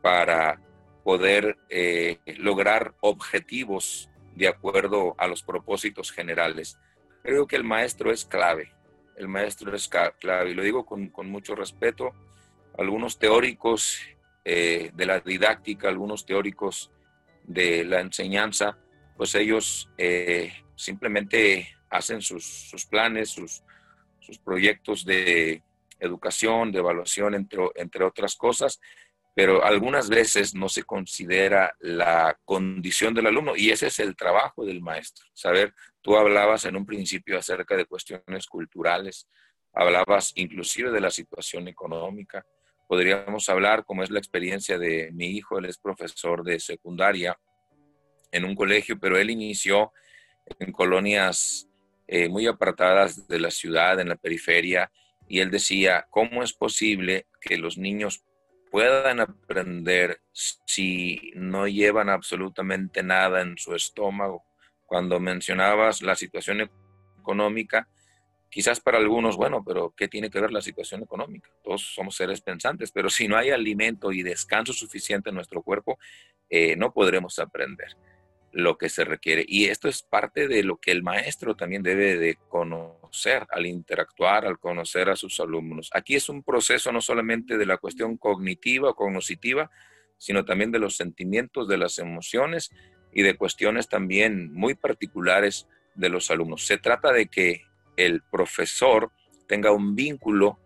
para 0.02 0.60
poder 1.02 1.58
eh, 1.68 2.18
lograr 2.38 2.94
objetivos 3.00 4.08
de 4.36 4.48
acuerdo 4.48 5.14
a 5.18 5.26
los 5.26 5.42
propósitos 5.42 6.12
generales. 6.12 6.78
Creo 7.22 7.46
que 7.46 7.56
el 7.56 7.64
maestro 7.64 8.12
es 8.12 8.24
clave, 8.24 8.72
el 9.16 9.28
maestro 9.28 9.74
es 9.74 9.88
clave 9.88 10.50
y 10.50 10.54
lo 10.54 10.62
digo 10.62 10.86
con, 10.86 11.08
con 11.08 11.28
mucho 11.28 11.54
respeto. 11.56 12.12
Algunos 12.78 13.18
teóricos 13.18 13.98
eh, 14.44 14.92
de 14.94 15.06
la 15.06 15.18
didáctica, 15.18 15.88
algunos 15.88 16.24
teóricos 16.24 16.92
de 17.42 17.84
la 17.84 18.00
enseñanza, 18.00 18.78
pues 19.16 19.34
ellos 19.34 19.90
eh, 19.98 20.52
simplemente 20.76 21.68
hacen 21.90 22.22
sus, 22.22 22.86
planes, 22.88 23.30
sus, 23.30 23.62
sus, 24.20 24.38
proyectos 24.38 25.04
de 25.04 25.62
educación, 25.98 26.70
de 26.70 26.78
evaluación, 26.78 27.34
entre, 27.34 27.60
entre 27.76 28.04
otras 28.04 28.36
cosas, 28.36 28.80
pero 29.34 29.64
algunas 29.64 30.08
veces 30.08 30.54
no 30.54 30.68
se 30.68 30.84
considera 30.84 31.74
la 31.80 32.38
condición 32.44 33.12
del 33.12 33.26
alumno 33.26 33.54
y 33.56 33.70
ese 33.70 33.88
es 33.88 33.98
el 33.98 34.16
trabajo 34.16 34.64
del 34.64 34.80
maestro. 34.80 35.26
Saber, 35.34 35.74
tú 36.00 36.16
hablabas 36.16 36.64
en 36.64 36.76
un 36.76 36.86
principio 36.86 37.38
acerca 37.38 37.76
de 37.76 37.84
cuestiones 37.84 38.46
culturales, 38.46 39.28
hablabas 39.74 40.32
inclusive 40.36 40.90
de 40.90 41.00
la 41.00 41.10
situación 41.10 41.68
económica, 41.68 42.46
podríamos 42.88 43.48
hablar, 43.48 43.84
como 43.84 44.02
es 44.02 44.10
la 44.10 44.18
experiencia 44.18 44.78
de 44.78 45.10
mi 45.12 45.26
hijo, 45.26 45.58
él 45.58 45.66
es 45.66 45.76
profesor 45.76 46.42
de 46.42 46.58
secundaria 46.58 47.38
en 48.32 48.44
un 48.44 48.54
colegio, 48.54 48.98
pero 48.98 49.18
él 49.18 49.30
inició 49.30 49.92
en 50.58 50.72
colonias 50.72 51.68
eh, 52.06 52.28
muy 52.28 52.46
apartadas 52.46 53.26
de 53.28 53.40
la 53.40 53.50
ciudad, 53.50 53.98
en 54.00 54.08
la 54.08 54.16
periferia, 54.16 54.90
y 55.28 55.40
él 55.40 55.50
decía, 55.50 56.06
¿cómo 56.10 56.42
es 56.42 56.52
posible 56.52 57.26
que 57.40 57.58
los 57.58 57.78
niños 57.78 58.24
puedan 58.70 59.20
aprender 59.20 60.20
si 60.32 61.32
no 61.34 61.66
llevan 61.66 62.08
absolutamente 62.08 63.02
nada 63.02 63.40
en 63.40 63.56
su 63.56 63.74
estómago. 63.74 64.44
Cuando 64.84 65.18
mencionabas 65.18 66.02
la 66.02 66.14
situación 66.14 66.68
económica, 67.18 67.88
quizás 68.50 68.80
para 68.80 68.98
algunos, 68.98 69.36
bueno, 69.36 69.64
pero 69.64 69.94
¿qué 69.96 70.08
tiene 70.08 70.30
que 70.30 70.40
ver 70.40 70.52
la 70.52 70.60
situación 70.60 71.02
económica? 71.02 71.50
Todos 71.64 71.94
somos 71.94 72.16
seres 72.16 72.40
pensantes, 72.40 72.92
pero 72.92 73.08
si 73.08 73.28
no 73.28 73.36
hay 73.36 73.50
alimento 73.50 74.12
y 74.12 74.22
descanso 74.22 74.72
suficiente 74.72 75.30
en 75.30 75.36
nuestro 75.36 75.62
cuerpo, 75.62 75.98
eh, 76.48 76.76
no 76.76 76.92
podremos 76.92 77.38
aprender 77.38 77.96
lo 78.56 78.78
que 78.78 78.88
se 78.88 79.04
requiere. 79.04 79.44
Y 79.46 79.66
esto 79.66 79.86
es 79.86 80.02
parte 80.02 80.48
de 80.48 80.62
lo 80.62 80.78
que 80.78 80.90
el 80.90 81.02
maestro 81.02 81.54
también 81.54 81.82
debe 81.82 82.16
de 82.16 82.38
conocer 82.48 83.46
al 83.50 83.66
interactuar, 83.66 84.46
al 84.46 84.58
conocer 84.58 85.10
a 85.10 85.16
sus 85.16 85.38
alumnos. 85.40 85.90
Aquí 85.92 86.16
es 86.16 86.30
un 86.30 86.42
proceso 86.42 86.90
no 86.90 87.02
solamente 87.02 87.58
de 87.58 87.66
la 87.66 87.76
cuestión 87.76 88.16
cognitiva 88.16 88.88
o 88.88 88.94
cognoscitiva, 88.94 89.70
sino 90.16 90.46
también 90.46 90.72
de 90.72 90.78
los 90.78 90.96
sentimientos, 90.96 91.68
de 91.68 91.76
las 91.76 91.98
emociones 91.98 92.70
y 93.12 93.20
de 93.20 93.36
cuestiones 93.36 93.88
también 93.88 94.50
muy 94.54 94.74
particulares 94.74 95.68
de 95.94 96.08
los 96.08 96.30
alumnos. 96.30 96.64
Se 96.64 96.78
trata 96.78 97.12
de 97.12 97.26
que 97.26 97.62
el 97.98 98.22
profesor 98.22 99.10
tenga 99.46 99.70
un 99.70 99.94
vínculo 99.94 100.58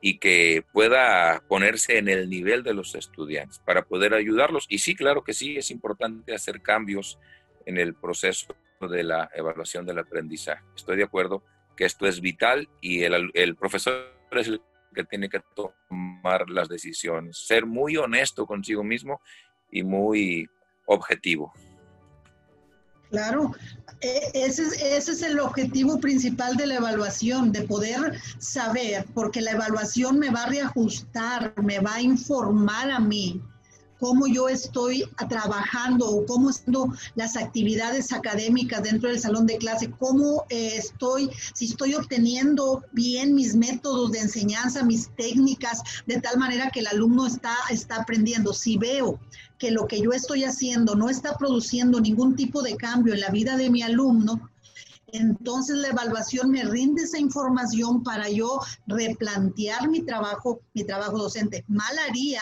y 0.00 0.18
que 0.18 0.64
pueda 0.72 1.42
ponerse 1.48 1.98
en 1.98 2.08
el 2.08 2.28
nivel 2.30 2.62
de 2.62 2.74
los 2.74 2.94
estudiantes 2.94 3.58
para 3.58 3.82
poder 3.84 4.14
ayudarlos. 4.14 4.66
Y 4.68 4.78
sí, 4.78 4.94
claro 4.94 5.22
que 5.22 5.34
sí, 5.34 5.56
es 5.56 5.70
importante 5.70 6.34
hacer 6.34 6.62
cambios 6.62 7.18
en 7.66 7.76
el 7.76 7.94
proceso 7.94 8.54
de 8.80 9.02
la 9.02 9.30
evaluación 9.34 9.84
del 9.84 9.98
aprendizaje. 9.98 10.64
Estoy 10.74 10.96
de 10.96 11.04
acuerdo 11.04 11.44
que 11.76 11.84
esto 11.84 12.06
es 12.06 12.20
vital 12.20 12.68
y 12.80 13.02
el, 13.02 13.30
el 13.34 13.56
profesor 13.56 14.12
es 14.32 14.48
el 14.48 14.62
que 14.94 15.04
tiene 15.04 15.28
que 15.28 15.40
tomar 15.54 16.50
las 16.50 16.68
decisiones, 16.68 17.38
ser 17.46 17.66
muy 17.66 17.96
honesto 17.96 18.46
consigo 18.46 18.82
mismo 18.82 19.20
y 19.70 19.82
muy 19.82 20.48
objetivo. 20.86 21.52
Claro, 23.10 23.52
e, 24.00 24.30
ese 24.34 24.62
es, 24.62 24.72
ese 24.80 25.12
es 25.12 25.22
el 25.22 25.40
objetivo 25.40 25.98
principal 25.98 26.56
de 26.56 26.66
la 26.66 26.76
evaluación, 26.76 27.50
de 27.50 27.62
poder 27.62 28.20
saber, 28.38 29.04
porque 29.14 29.40
la 29.40 29.52
evaluación 29.52 30.18
me 30.18 30.30
va 30.30 30.44
a 30.44 30.48
reajustar, 30.48 31.52
me 31.62 31.80
va 31.80 31.94
a 31.94 32.02
informar 32.02 32.90
a 32.90 33.00
mí 33.00 33.42
cómo 34.00 34.26
yo 34.26 34.48
estoy 34.48 35.04
trabajando 35.28 36.08
o 36.08 36.24
cómo 36.26 36.48
haciendo 36.48 36.92
las 37.14 37.36
actividades 37.36 38.12
académicas 38.12 38.82
dentro 38.82 39.10
del 39.10 39.20
salón 39.20 39.46
de 39.46 39.58
clase, 39.58 39.90
cómo 39.98 40.44
eh, 40.48 40.76
estoy, 40.76 41.30
si 41.54 41.66
estoy 41.66 41.94
obteniendo 41.94 42.82
bien 42.92 43.34
mis 43.34 43.54
métodos 43.54 44.12
de 44.12 44.20
enseñanza, 44.20 44.82
mis 44.82 45.10
técnicas, 45.16 45.82
de 46.06 46.20
tal 46.20 46.38
manera 46.38 46.70
que 46.70 46.80
el 46.80 46.86
alumno 46.86 47.26
está, 47.26 47.54
está 47.70 47.96
aprendiendo. 48.02 48.54
Si 48.54 48.78
veo 48.78 49.20
que 49.58 49.70
lo 49.70 49.86
que 49.86 50.00
yo 50.00 50.12
estoy 50.12 50.44
haciendo 50.44 50.94
no 50.94 51.10
está 51.10 51.36
produciendo 51.36 52.00
ningún 52.00 52.34
tipo 52.34 52.62
de 52.62 52.76
cambio 52.76 53.12
en 53.12 53.20
la 53.20 53.28
vida 53.28 53.58
de 53.58 53.68
mi 53.68 53.82
alumno, 53.82 54.50
entonces 55.12 55.76
la 55.76 55.88
evaluación 55.88 56.50
me 56.50 56.64
rinde 56.64 57.02
esa 57.02 57.18
información 57.18 58.02
para 58.02 58.30
yo 58.30 58.60
replantear 58.86 59.88
mi 59.88 60.02
trabajo, 60.02 60.60
mi 60.72 60.84
trabajo 60.84 61.18
docente. 61.18 61.64
Mal 61.68 61.98
haría 61.98 62.40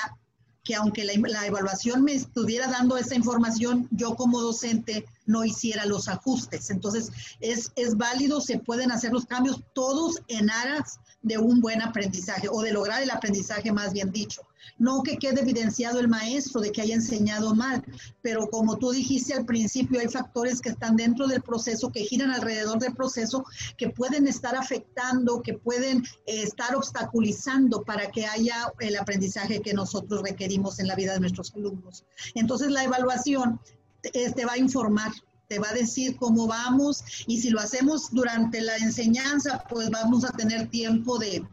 que 0.69 0.75
aunque 0.75 1.03
la, 1.03 1.47
evaluación 1.47 2.05
me 2.05 2.13
estuviera 2.13 2.67
dando 2.67 2.99
esa 2.99 3.15
información, 3.15 3.89
yo 3.91 4.15
como 4.17 4.43
docente 4.43 5.07
no 5.25 5.43
hiciera 5.43 5.87
los 5.87 6.09
ajustes. 6.09 6.69
Entonces, 6.69 7.11
es, 7.41 7.73
es 7.75 7.97
válido, 7.97 8.43
se 8.43 8.59
pueden 8.59 8.93
hacer 8.93 9.13
los 9.13 9.25
cambios 9.25 9.63
todos 9.73 10.21
en 10.29 10.51
aras 10.51 11.01
de 11.23 11.39
un 11.39 11.63
buen 11.63 11.81
aprendizaje 11.81 12.51
o 12.53 12.61
de 12.61 12.73
lograr 12.73 13.03
el 13.03 13.11
aprendizaje 13.11 13.73
más 13.73 13.95
bien 13.95 14.13
dicho. 14.13 14.43
No 14.79 15.03
que 15.03 15.17
quede 15.17 15.41
evidenciado 15.41 16.01
el 16.01 16.09
maestro 16.09 16.61
de 16.61 16.73
que 16.73 16.83
haya 16.83 16.95
enseñado 16.95 17.55
mal, 17.55 17.85
pero 18.23 18.49
como 18.49 18.79
tú 18.79 18.91
dijiste 18.91 19.35
al 19.35 19.45
principio, 19.45 20.01
hay 20.01 20.09
factores 20.09 20.61
que 20.61 20.71
están 20.71 20.97
dentro 20.97 21.27
del 21.27 21.43
proceso, 21.43 21.91
que 21.91 22.05
giran 22.05 22.31
alrededor 22.31 22.79
del 22.79 22.95
proceso, 22.95 23.45
que 23.77 23.91
pueden 23.91 24.27
estar 24.27 24.57
afectando, 24.57 25.43
que 25.43 25.55
pueden 25.55 26.05
eh, 26.27 26.43
estar 26.43 26.77
obstaculizando 26.77 27.83
para 27.83 28.11
que 28.11 28.27
haya 28.27 28.73
el 28.81 28.97
aprendizaje 28.97 29.61
que 29.61 29.75
nosotros 29.75 30.23
requerimos 30.23 30.79
en 30.79 30.89
la 30.89 30.95
vida 30.95 31.15
de 31.15 31.21
nuestros 31.21 31.55
alumnos. 31.55 32.05
Entonces 32.35 32.71
la 32.71 32.85
evaluación 32.85 33.61
te 34.03 34.45
va 34.45 34.53
a 34.53 34.59
informar, 34.59 35.13
te 35.49 35.59
va 35.59 35.71
a 35.71 35.75
decir 35.75 36.17
cómo 36.17 36.47
vamos 36.47 37.03
y 37.27 37.41
si 37.41 37.51
lo 37.51 37.61
hacemos 37.61 38.11
durante 38.13 38.61
la 38.61 38.77
enseñanza, 38.77 39.65
pues 39.69 39.91
vamos 39.91 40.25
a 40.25 40.31
tener 40.31 40.69
tiempo 40.69 41.19
de, 41.19 41.45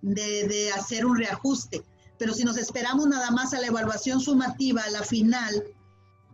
de, 0.00 0.70
hacer 0.72 1.04
un 1.04 1.18
reajuste. 1.18 1.82
Pero 2.18 2.32
si 2.34 2.44
nos 2.44 2.56
esperamos 2.56 3.06
nada 3.06 3.30
más 3.30 3.54
a 3.54 3.60
la 3.60 3.66
evaluación 3.66 4.20
sumativa, 4.20 4.82
a 4.82 4.90
la 4.90 5.02
final, 5.02 5.64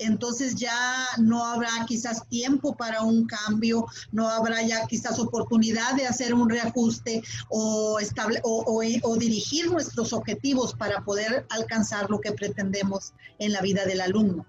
entonces 0.00 0.54
ya 0.54 1.06
no 1.18 1.44
habrá 1.44 1.68
quizás 1.86 2.26
tiempo 2.28 2.74
para 2.74 3.02
un 3.02 3.26
cambio, 3.26 3.86
no 4.12 4.28
habrá 4.28 4.62
ya 4.62 4.86
quizás 4.86 5.18
oportunidad 5.18 5.94
de 5.94 6.06
hacer 6.06 6.32
un 6.32 6.48
reajuste 6.48 7.22
o, 7.50 7.98
estable, 8.00 8.40
o, 8.42 8.82
o, 9.02 9.16
dirigir 9.16 9.70
nuestros 9.70 10.14
objetivos 10.14 10.74
para 10.74 11.02
poder 11.04 11.46
alcanzar 11.50 12.08
lo 12.08 12.18
que 12.18 12.32
pretendemos 12.32 13.12
en 13.38 13.52
la 13.52 13.60
vida 13.60 13.84
del 13.84 14.00
alumno. 14.00 14.46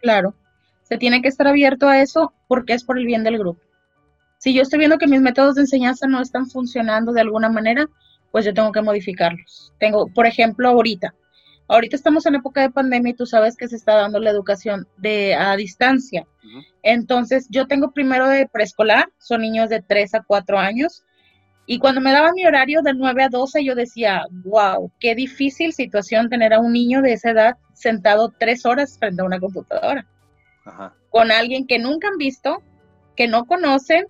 Claro, 0.00 0.34
se 0.84 0.96
tiene 0.96 1.22
que 1.22 1.28
estar 1.28 1.48
abierto 1.48 1.88
a 1.88 2.00
eso 2.00 2.32
porque 2.46 2.74
es 2.74 2.84
por 2.84 2.98
el 2.98 3.06
bien 3.06 3.24
del 3.24 3.38
grupo. 3.38 3.60
Si 4.38 4.54
yo 4.54 4.62
estoy 4.62 4.78
viendo 4.78 4.98
que 4.98 5.08
mis 5.08 5.20
métodos 5.20 5.56
de 5.56 5.62
enseñanza 5.62 6.06
no 6.06 6.20
están 6.20 6.48
funcionando 6.48 7.12
de 7.12 7.20
alguna 7.20 7.48
manera, 7.48 7.88
pues 8.32 8.44
yo 8.44 8.52
tengo 8.52 8.72
que 8.72 8.82
modificarlos. 8.82 9.72
Tengo, 9.78 10.08
por 10.08 10.26
ejemplo, 10.26 10.68
ahorita, 10.68 11.14
ahorita 11.68 11.94
estamos 11.94 12.26
en 12.26 12.34
época 12.34 12.62
de 12.62 12.70
pandemia 12.70 13.10
y 13.10 13.16
tú 13.16 13.26
sabes 13.26 13.56
que 13.56 13.68
se 13.68 13.76
está 13.76 13.94
dando 13.94 14.18
la 14.18 14.30
educación 14.30 14.88
de 14.96 15.34
a 15.34 15.54
distancia. 15.54 16.26
Entonces, 16.82 17.46
yo 17.50 17.66
tengo 17.66 17.92
primero 17.92 18.26
de 18.26 18.48
preescolar, 18.48 19.06
son 19.18 19.42
niños 19.42 19.68
de 19.68 19.80
3 19.80 20.14
a 20.16 20.22
4 20.26 20.58
años, 20.58 21.04
y 21.66 21.78
cuando 21.78 22.00
me 22.00 22.10
daba 22.10 22.32
mi 22.32 22.44
horario 22.44 22.82
de 22.82 22.92
9 22.92 23.22
a 23.22 23.28
12, 23.28 23.64
yo 23.64 23.74
decía, 23.74 24.24
wow, 24.44 24.90
qué 24.98 25.14
difícil 25.14 25.72
situación 25.72 26.28
tener 26.28 26.52
a 26.52 26.58
un 26.58 26.72
niño 26.72 27.02
de 27.02 27.12
esa 27.12 27.30
edad 27.30 27.56
sentado 27.74 28.32
tres 28.36 28.66
horas 28.66 28.98
frente 28.98 29.22
a 29.22 29.24
una 29.24 29.38
computadora. 29.38 30.06
Con 31.10 31.30
alguien 31.30 31.66
que 31.66 31.78
nunca 31.78 32.08
han 32.08 32.16
visto, 32.16 32.62
que 33.16 33.28
no 33.28 33.44
conocen 33.44 34.06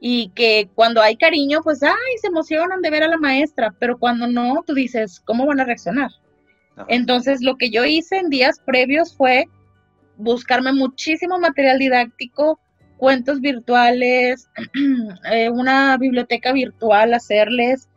y 0.00 0.30
que 0.30 0.68
cuando 0.74 1.00
hay 1.00 1.16
cariño, 1.16 1.60
pues, 1.62 1.82
ay, 1.82 2.18
se 2.20 2.28
emocionan 2.28 2.82
de 2.82 2.90
ver 2.90 3.02
a 3.02 3.08
la 3.08 3.18
maestra, 3.18 3.74
pero 3.78 3.98
cuando 3.98 4.26
no, 4.26 4.62
tú 4.66 4.74
dices, 4.74 5.20
¿cómo 5.24 5.46
van 5.46 5.60
a 5.60 5.64
reaccionar? 5.64 6.10
Entonces, 6.88 7.40
lo 7.40 7.56
que 7.56 7.70
yo 7.70 7.84
hice 7.84 8.18
en 8.18 8.28
días 8.28 8.60
previos 8.64 9.16
fue 9.16 9.46
buscarme 10.16 10.72
muchísimo 10.72 11.38
material 11.38 11.78
didáctico, 11.78 12.60
cuentos 12.96 13.40
virtuales, 13.40 14.48
eh, 15.30 15.50
una 15.50 15.96
biblioteca 15.96 16.52
virtual, 16.52 17.14
hacerles 17.14 17.88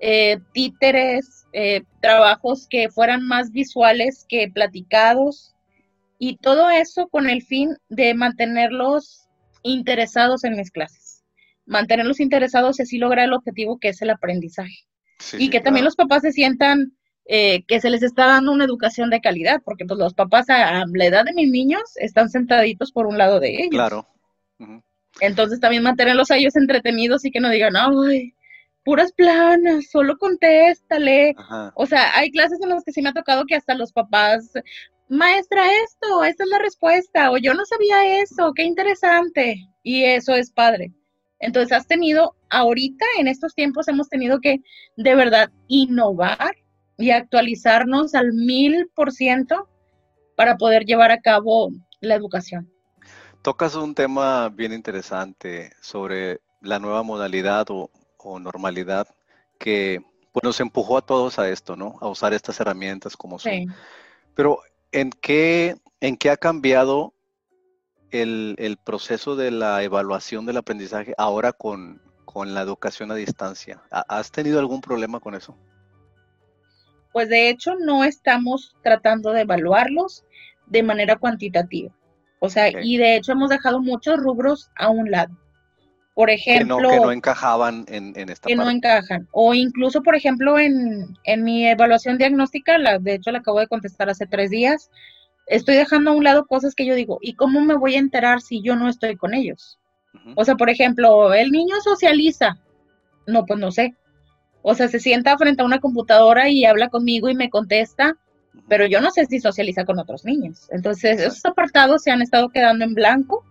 eh, 0.00 0.38
títeres, 0.52 1.46
eh, 1.52 1.82
trabajos 2.00 2.66
que 2.68 2.88
fueran 2.90 3.26
más 3.26 3.50
visuales 3.50 4.24
que 4.28 4.48
platicados. 4.48 5.54
Y 6.18 6.36
todo 6.36 6.68
eso 6.70 7.08
con 7.08 7.30
el 7.30 7.42
fin 7.42 7.76
de 7.88 8.14
mantenerlos 8.14 9.28
interesados 9.62 10.44
en 10.44 10.56
mis 10.56 10.70
clases, 10.70 11.07
mantenerlos 11.68 12.20
interesados 12.20 12.78
y 12.78 12.82
así 12.82 12.98
lograr 12.98 13.26
el 13.26 13.34
objetivo 13.34 13.78
que 13.78 13.88
es 13.88 14.02
el 14.02 14.10
aprendizaje. 14.10 14.84
y 15.38 15.50
que 15.50 15.60
también 15.60 15.84
los 15.84 15.96
papás 15.96 16.22
se 16.22 16.32
sientan 16.32 16.92
que 17.26 17.80
se 17.80 17.90
les 17.90 18.02
está 18.02 18.26
dando 18.26 18.52
una 18.52 18.64
educación 18.64 19.10
de 19.10 19.20
calidad, 19.20 19.60
porque 19.62 19.84
pues, 19.84 19.98
los 19.98 20.14
papás 20.14 20.48
a, 20.48 20.80
a, 20.80 20.84
la 20.90 21.04
edad 21.04 21.24
de 21.26 21.34
mis 21.34 21.50
niños 21.50 21.82
están 21.96 22.30
sentaditos 22.30 22.90
por 22.90 23.06
un 23.06 23.18
lado 23.18 23.38
de 23.38 23.54
ellos. 23.54 23.70
Claro. 23.70 24.06
Entonces 25.20 25.60
también 25.60 25.82
mantenerlos 25.82 26.30
a 26.30 26.36
ellos 26.36 26.56
entretenidos 26.56 27.24
y 27.24 27.30
que 27.30 27.40
no 27.40 27.50
digan, 27.50 27.74
ay, 27.76 28.34
puras 28.84 29.12
planas, 29.12 29.90
solo 29.90 30.16
contéstale. 30.16 31.34
O 31.74 31.86
sea, 31.86 32.16
hay 32.16 32.30
clases 32.30 32.60
en 32.62 32.70
las 32.70 32.84
que 32.84 32.92
sí 32.92 33.02
me 33.02 33.10
ha 33.10 33.12
tocado 33.12 33.44
que 33.46 33.56
hasta 33.56 33.74
los 33.74 33.92
papás, 33.92 34.52
maestra, 35.08 35.62
esto, 35.84 36.24
esta 36.24 36.44
es 36.44 36.50
la 36.50 36.58
respuesta, 36.58 37.30
o 37.30 37.38
yo 37.38 37.54
no 37.54 37.64
sabía 37.64 38.22
eso, 38.22 38.52
qué 38.54 38.62
interesante. 38.62 39.56
Y 39.82 40.04
eso 40.04 40.34
es 40.34 40.50
padre. 40.50 40.92
Entonces 41.40 41.76
has 41.76 41.86
tenido, 41.86 42.34
ahorita 42.50 43.04
en 43.18 43.28
estos 43.28 43.54
tiempos 43.54 43.88
hemos 43.88 44.08
tenido 44.08 44.40
que 44.40 44.60
de 44.96 45.14
verdad 45.14 45.50
innovar 45.68 46.56
y 46.96 47.10
actualizarnos 47.10 48.14
al 48.14 48.32
mil 48.32 48.90
por 48.94 49.12
ciento 49.12 49.68
para 50.36 50.56
poder 50.56 50.84
llevar 50.84 51.10
a 51.10 51.20
cabo 51.20 51.70
la 52.00 52.14
educación. 52.14 52.70
Tocas 53.42 53.76
un 53.76 53.94
tema 53.94 54.48
bien 54.48 54.72
interesante 54.72 55.72
sobre 55.80 56.40
la 56.60 56.78
nueva 56.78 57.02
modalidad 57.02 57.66
o, 57.70 57.90
normalidad 58.40 59.06
que 59.58 60.00
pues, 60.32 60.44
nos 60.44 60.60
empujó 60.60 60.98
a 60.98 61.02
todos 61.02 61.38
a 61.38 61.48
esto, 61.48 61.76
¿no? 61.76 61.96
A 62.02 62.08
usar 62.08 62.34
estas 62.34 62.60
herramientas 62.60 63.16
como 63.16 63.38
son. 63.38 63.74
Pero 64.34 64.58
¿en 64.92 65.10
qué, 65.10 65.76
¿en 66.00 66.16
qué 66.16 66.28
ha 66.28 66.36
cambiado 66.36 67.14
el, 68.10 68.78
proceso 68.84 69.36
de 69.36 69.50
la 69.50 69.82
evaluación 69.82 70.46
del 70.46 70.56
aprendizaje 70.58 71.14
ahora 71.18 71.52
con, 71.52 72.00
con 72.24 72.54
la 72.54 72.62
educación 72.62 73.10
a 73.10 73.14
distancia? 73.14 73.82
¿Has 73.90 74.30
tenido 74.30 74.58
algún 74.58 74.80
problema 74.80 75.20
con 75.20 75.34
eso? 75.34 75.56
pues 77.18 77.28
de 77.28 77.48
hecho 77.48 77.74
no 77.74 78.04
estamos 78.04 78.76
tratando 78.82 79.32
de 79.32 79.40
evaluarlos 79.40 80.24
de 80.66 80.84
manera 80.84 81.16
cuantitativa. 81.16 81.92
O 82.38 82.48
sea, 82.48 82.70
y 82.80 82.96
de 82.96 83.16
hecho 83.16 83.32
hemos 83.32 83.50
dejado 83.50 83.80
muchos 83.80 84.18
rubros 84.18 84.70
a 84.76 84.88
un 84.88 85.10
lado. 85.10 85.36
Por 86.14 86.30
ejemplo... 86.30 86.76
Que 86.76 87.00
no, 87.00 87.10
encajaban 87.10 87.84
en, 87.88 88.12
en 88.16 88.28
esta 88.28 88.46
Que 88.46 88.54
no 88.54 88.70
encajan. 88.70 89.26
O 89.32 89.54
incluso, 89.54 90.02
por 90.02 90.14
ejemplo, 90.14 90.58
en, 90.58 91.16
mi 91.38 91.66
evaluación 91.66 92.18
diagnóstica, 92.18 92.78
la, 92.78 93.00
de 93.00 93.14
hecho 93.14 93.32
la 93.32 93.38
acabo 93.38 93.58
de 93.58 93.66
contestar 93.66 94.08
hace 94.08 94.26
tres 94.26 94.50
días, 94.50 94.90
estoy 95.48 95.76
dejando 95.76 96.10
a 96.10 96.14
un 96.14 96.24
lado 96.24 96.46
cosas 96.46 96.74
que 96.74 96.86
yo 96.86 96.94
digo, 96.94 97.18
¿y 97.20 97.34
cómo 97.34 97.60
me 97.60 97.76
voy 97.76 97.94
a 97.94 97.98
enterar 97.98 98.40
si 98.40 98.62
yo 98.62 98.76
no 98.76 98.88
estoy 98.88 99.16
con 99.16 99.34
ellos? 99.34 99.78
O 100.36 100.44
sea, 100.44 100.56
por 100.56 100.70
ejemplo, 100.70 101.32
el 101.32 101.50
niño 101.50 101.76
socializa. 101.82 102.58
No, 103.26 103.46
pues 103.46 103.58
no 103.58 103.70
sé. 103.70 103.94
O 104.62 104.74
sea, 104.74 104.88
se 104.88 105.00
sienta 105.00 105.36
frente 105.38 105.62
a 105.62 105.66
una 105.66 105.80
computadora 105.80 106.48
y 106.48 106.64
habla 106.64 106.88
conmigo 106.88 107.28
y 107.28 107.34
me 107.34 107.50
contesta, 107.50 108.16
pero 108.68 108.86
yo 108.86 109.00
no 109.00 109.10
sé 109.10 109.26
si 109.26 109.40
socializa 109.40 109.84
con 109.84 109.98
otros 109.98 110.24
niños. 110.24 110.68
Entonces, 110.70 111.20
esos 111.20 111.44
apartados 111.44 112.02
se 112.02 112.10
han 112.10 112.22
estado 112.22 112.48
quedando 112.48 112.84
en 112.84 112.94
blanco 112.94 113.44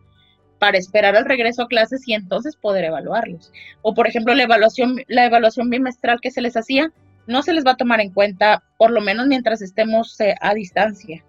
para 0.59 0.77
esperar 0.77 1.15
al 1.15 1.25
regreso 1.25 1.63
a 1.63 1.67
clases 1.67 2.07
y 2.07 2.13
entonces 2.13 2.55
poder 2.55 2.85
evaluarlos. 2.85 3.51
O 3.81 3.93
por 3.93 4.07
ejemplo, 4.07 4.33
la 4.33 4.43
evaluación, 4.43 5.01
la 5.07 5.25
evaluación 5.25 5.69
bimestral 5.69 6.19
que 6.19 6.31
se 6.31 6.41
les 6.41 6.57
hacía, 6.57 6.91
no 7.27 7.43
se 7.43 7.53
les 7.53 7.65
va 7.65 7.71
a 7.71 7.77
tomar 7.77 7.99
en 7.99 8.11
cuenta, 8.11 8.63
por 8.77 8.91
lo 8.91 9.01
menos 9.01 9.27
mientras 9.27 9.61
estemos 9.61 10.19
eh, 10.19 10.35
a 10.41 10.53
distancia. 10.53 11.23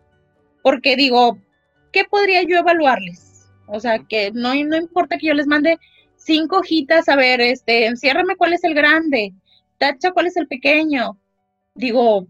Porque 0.62 0.96
digo, 0.96 1.38
¿qué 1.92 2.04
podría 2.04 2.42
yo 2.42 2.58
evaluarles? 2.58 3.48
O 3.66 3.80
sea, 3.80 3.98
que 3.98 4.30
no, 4.32 4.54
no 4.54 4.76
importa 4.76 5.18
que 5.18 5.28
yo 5.28 5.34
les 5.34 5.46
mande 5.46 5.78
cinco 6.16 6.58
hojitas, 6.58 7.08
a 7.08 7.16
ver, 7.16 7.40
este, 7.40 7.86
enciérrame 7.86 8.36
cuál 8.36 8.52
es 8.52 8.64
el 8.64 8.74
grande, 8.74 9.32
tacha 9.78 10.12
cuál 10.12 10.26
es 10.26 10.36
el 10.36 10.48
pequeño. 10.48 11.18
Digo, 11.74 12.26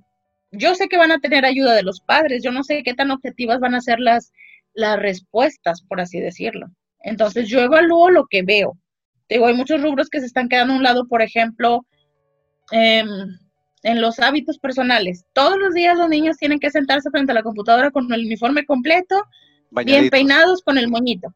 yo 0.52 0.74
sé 0.74 0.88
que 0.88 0.98
van 0.98 1.12
a 1.12 1.20
tener 1.20 1.44
ayuda 1.44 1.74
de 1.74 1.82
los 1.82 2.00
padres, 2.00 2.42
yo 2.42 2.50
no 2.52 2.62
sé 2.62 2.82
qué 2.82 2.94
tan 2.94 3.10
objetivas 3.10 3.60
van 3.60 3.74
a 3.74 3.80
ser 3.80 4.00
las, 4.00 4.32
las 4.74 4.98
respuestas, 4.98 5.82
por 5.82 6.00
así 6.00 6.20
decirlo. 6.20 6.68
Entonces 7.00 7.48
yo 7.48 7.60
evalúo 7.60 8.10
lo 8.10 8.26
que 8.26 8.42
veo. 8.42 8.78
Digo, 9.28 9.46
hay 9.46 9.54
muchos 9.54 9.82
rubros 9.82 10.08
que 10.08 10.20
se 10.20 10.26
están 10.26 10.48
quedando 10.48 10.74
a 10.74 10.76
un 10.76 10.82
lado, 10.82 11.06
por 11.06 11.22
ejemplo, 11.22 11.86
em, 12.70 13.08
en 13.88 14.01
los 14.01 14.18
hábitos 14.18 14.59
personales. 14.59 15.24
Todos 15.33 15.59
los 15.59 15.74
días 15.74 15.96
los 15.96 16.09
niños 16.09 16.37
tienen 16.37 16.59
que 16.59 16.70
sentarse 16.70 17.11
frente 17.11 17.33
a 17.33 17.35
la 17.35 17.42
computadora 17.42 17.90
con 17.90 18.12
el 18.12 18.27
uniforme 18.27 18.64
completo, 18.64 19.24
bien 19.85 20.11
peinados 20.11 20.62
con 20.62 20.79
el 20.79 20.88
moñito. 20.88 21.35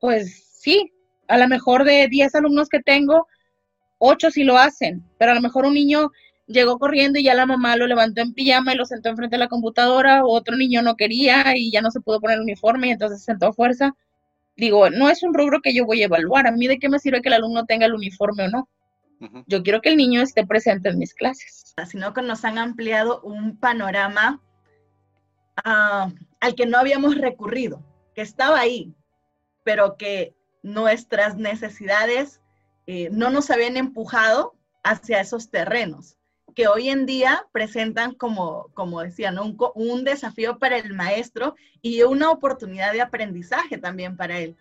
Pues 0.00 0.58
sí, 0.58 0.92
a 1.28 1.38
lo 1.38 1.48
mejor 1.48 1.84
de 1.84 2.08
10 2.08 2.34
alumnos 2.34 2.68
que 2.68 2.80
tengo, 2.80 3.26
8 3.98 4.30
sí 4.30 4.44
lo 4.44 4.58
hacen, 4.58 5.04
pero 5.18 5.32
a 5.32 5.34
lo 5.34 5.40
mejor 5.40 5.66
un 5.66 5.74
niño 5.74 6.10
llegó 6.46 6.78
corriendo 6.78 7.18
y 7.18 7.24
ya 7.24 7.34
la 7.34 7.46
mamá 7.46 7.76
lo 7.76 7.86
levantó 7.86 8.20
en 8.20 8.34
pijama 8.34 8.74
y 8.74 8.76
lo 8.76 8.84
sentó 8.84 9.08
enfrente 9.08 9.36
de 9.36 9.40
la 9.40 9.48
computadora, 9.48 10.24
otro 10.24 10.56
niño 10.56 10.82
no 10.82 10.96
quería 10.96 11.56
y 11.56 11.70
ya 11.70 11.80
no 11.80 11.90
se 11.90 12.00
pudo 12.00 12.20
poner 12.20 12.36
el 12.36 12.42
uniforme 12.42 12.88
y 12.88 12.90
entonces 12.90 13.20
se 13.20 13.26
sentó 13.26 13.46
a 13.46 13.52
fuerza 13.52 13.94
digo, 14.56 14.90
no 14.90 15.08
es 15.10 15.22
un 15.22 15.34
rubro 15.34 15.60
que 15.60 15.74
yo 15.74 15.84
voy 15.84 16.02
a 16.02 16.06
evaluar. 16.06 16.46
A 16.46 16.52
mí 16.52 16.66
de 16.66 16.78
qué 16.78 16.88
me 16.88 16.98
sirve 16.98 17.22
que 17.22 17.28
el 17.28 17.34
alumno 17.34 17.64
tenga 17.66 17.86
el 17.86 17.94
uniforme 17.94 18.44
o 18.44 18.48
no. 18.48 18.68
Yo 19.46 19.62
quiero 19.62 19.80
que 19.80 19.90
el 19.90 19.96
niño 19.96 20.20
esté 20.20 20.46
presente 20.46 20.88
en 20.88 20.98
mis 20.98 21.14
clases. 21.14 21.74
Sino 21.86 22.12
que 22.12 22.22
nos 22.22 22.44
han 22.44 22.58
ampliado 22.58 23.20
un 23.22 23.56
panorama 23.58 24.42
ah, 25.64 26.10
al 26.40 26.54
que 26.54 26.66
no 26.66 26.78
habíamos 26.78 27.16
recurrido, 27.16 27.82
que 28.14 28.22
estaba 28.22 28.58
ahí, 28.58 28.94
pero 29.64 29.96
que 29.96 30.34
nuestras 30.62 31.36
necesidades 31.36 32.40
eh, 32.86 33.08
no 33.10 33.30
nos 33.30 33.50
habían 33.50 33.76
empujado 33.76 34.54
hacia 34.82 35.20
esos 35.20 35.50
terrenos 35.50 36.16
que 36.54 36.68
hoy 36.68 36.88
en 36.88 37.04
día 37.04 37.46
presentan 37.52 38.14
como, 38.14 38.70
como 38.74 39.00
decía, 39.00 39.32
un, 39.40 39.56
un, 39.74 40.04
desafío 40.04 40.58
para 40.58 40.78
el 40.78 40.94
maestro 40.94 41.56
y 41.82 42.02
una 42.02 42.30
oportunidad 42.30 42.92
de 42.92 43.02
aprendizaje 43.02 43.76
también 43.76 44.16
para 44.16 44.38
él. 44.38 44.56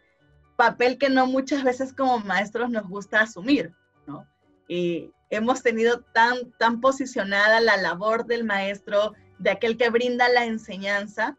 Papel 0.58 0.98
que 0.98 1.10
no 1.10 1.28
muchas 1.28 1.64
veces 1.64 1.94
como 1.94 2.20
maestros 2.20 2.70
nos 2.70 2.88
gusta 2.88 3.22
asumir, 3.22 3.74
¿no? 4.08 4.28
Y 4.68 5.12
hemos 5.30 5.62
tenido 5.62 6.02
tan, 6.14 6.52
tan 6.58 6.82
posicionada 6.82 7.60
la 7.60 7.78
labor 7.78 8.26
del 8.26 8.44
maestro, 8.44 9.14
de 9.40 9.52
aquel 9.52 9.78
que 9.78 9.90
brinda 9.90 10.30
la 10.30 10.46
enseñanza, 10.46 11.38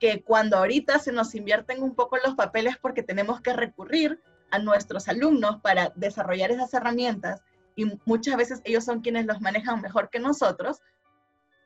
que 0.00 0.22
cuando 0.22 0.56
ahorita 0.56 0.98
se 0.98 1.12
nos 1.12 1.34
invierten 1.34 1.82
un 1.82 1.94
poco 1.94 2.16
los 2.18 2.34
papeles 2.34 2.76
porque 2.80 3.02
tenemos 3.02 3.40
que 3.40 3.52
recurrir 3.52 4.20
a 4.50 4.58
nuestros 4.58 5.08
alumnos 5.08 5.60
para 5.60 5.92
desarrollar 5.94 6.50
esas 6.50 6.72
herramientas, 6.74 7.42
y 7.76 7.86
muchas 8.04 8.36
veces 8.36 8.60
ellos 8.64 8.84
son 8.84 9.00
quienes 9.00 9.26
los 9.26 9.40
manejan 9.40 9.80
mejor 9.80 10.10
que 10.10 10.20
nosotros, 10.20 10.80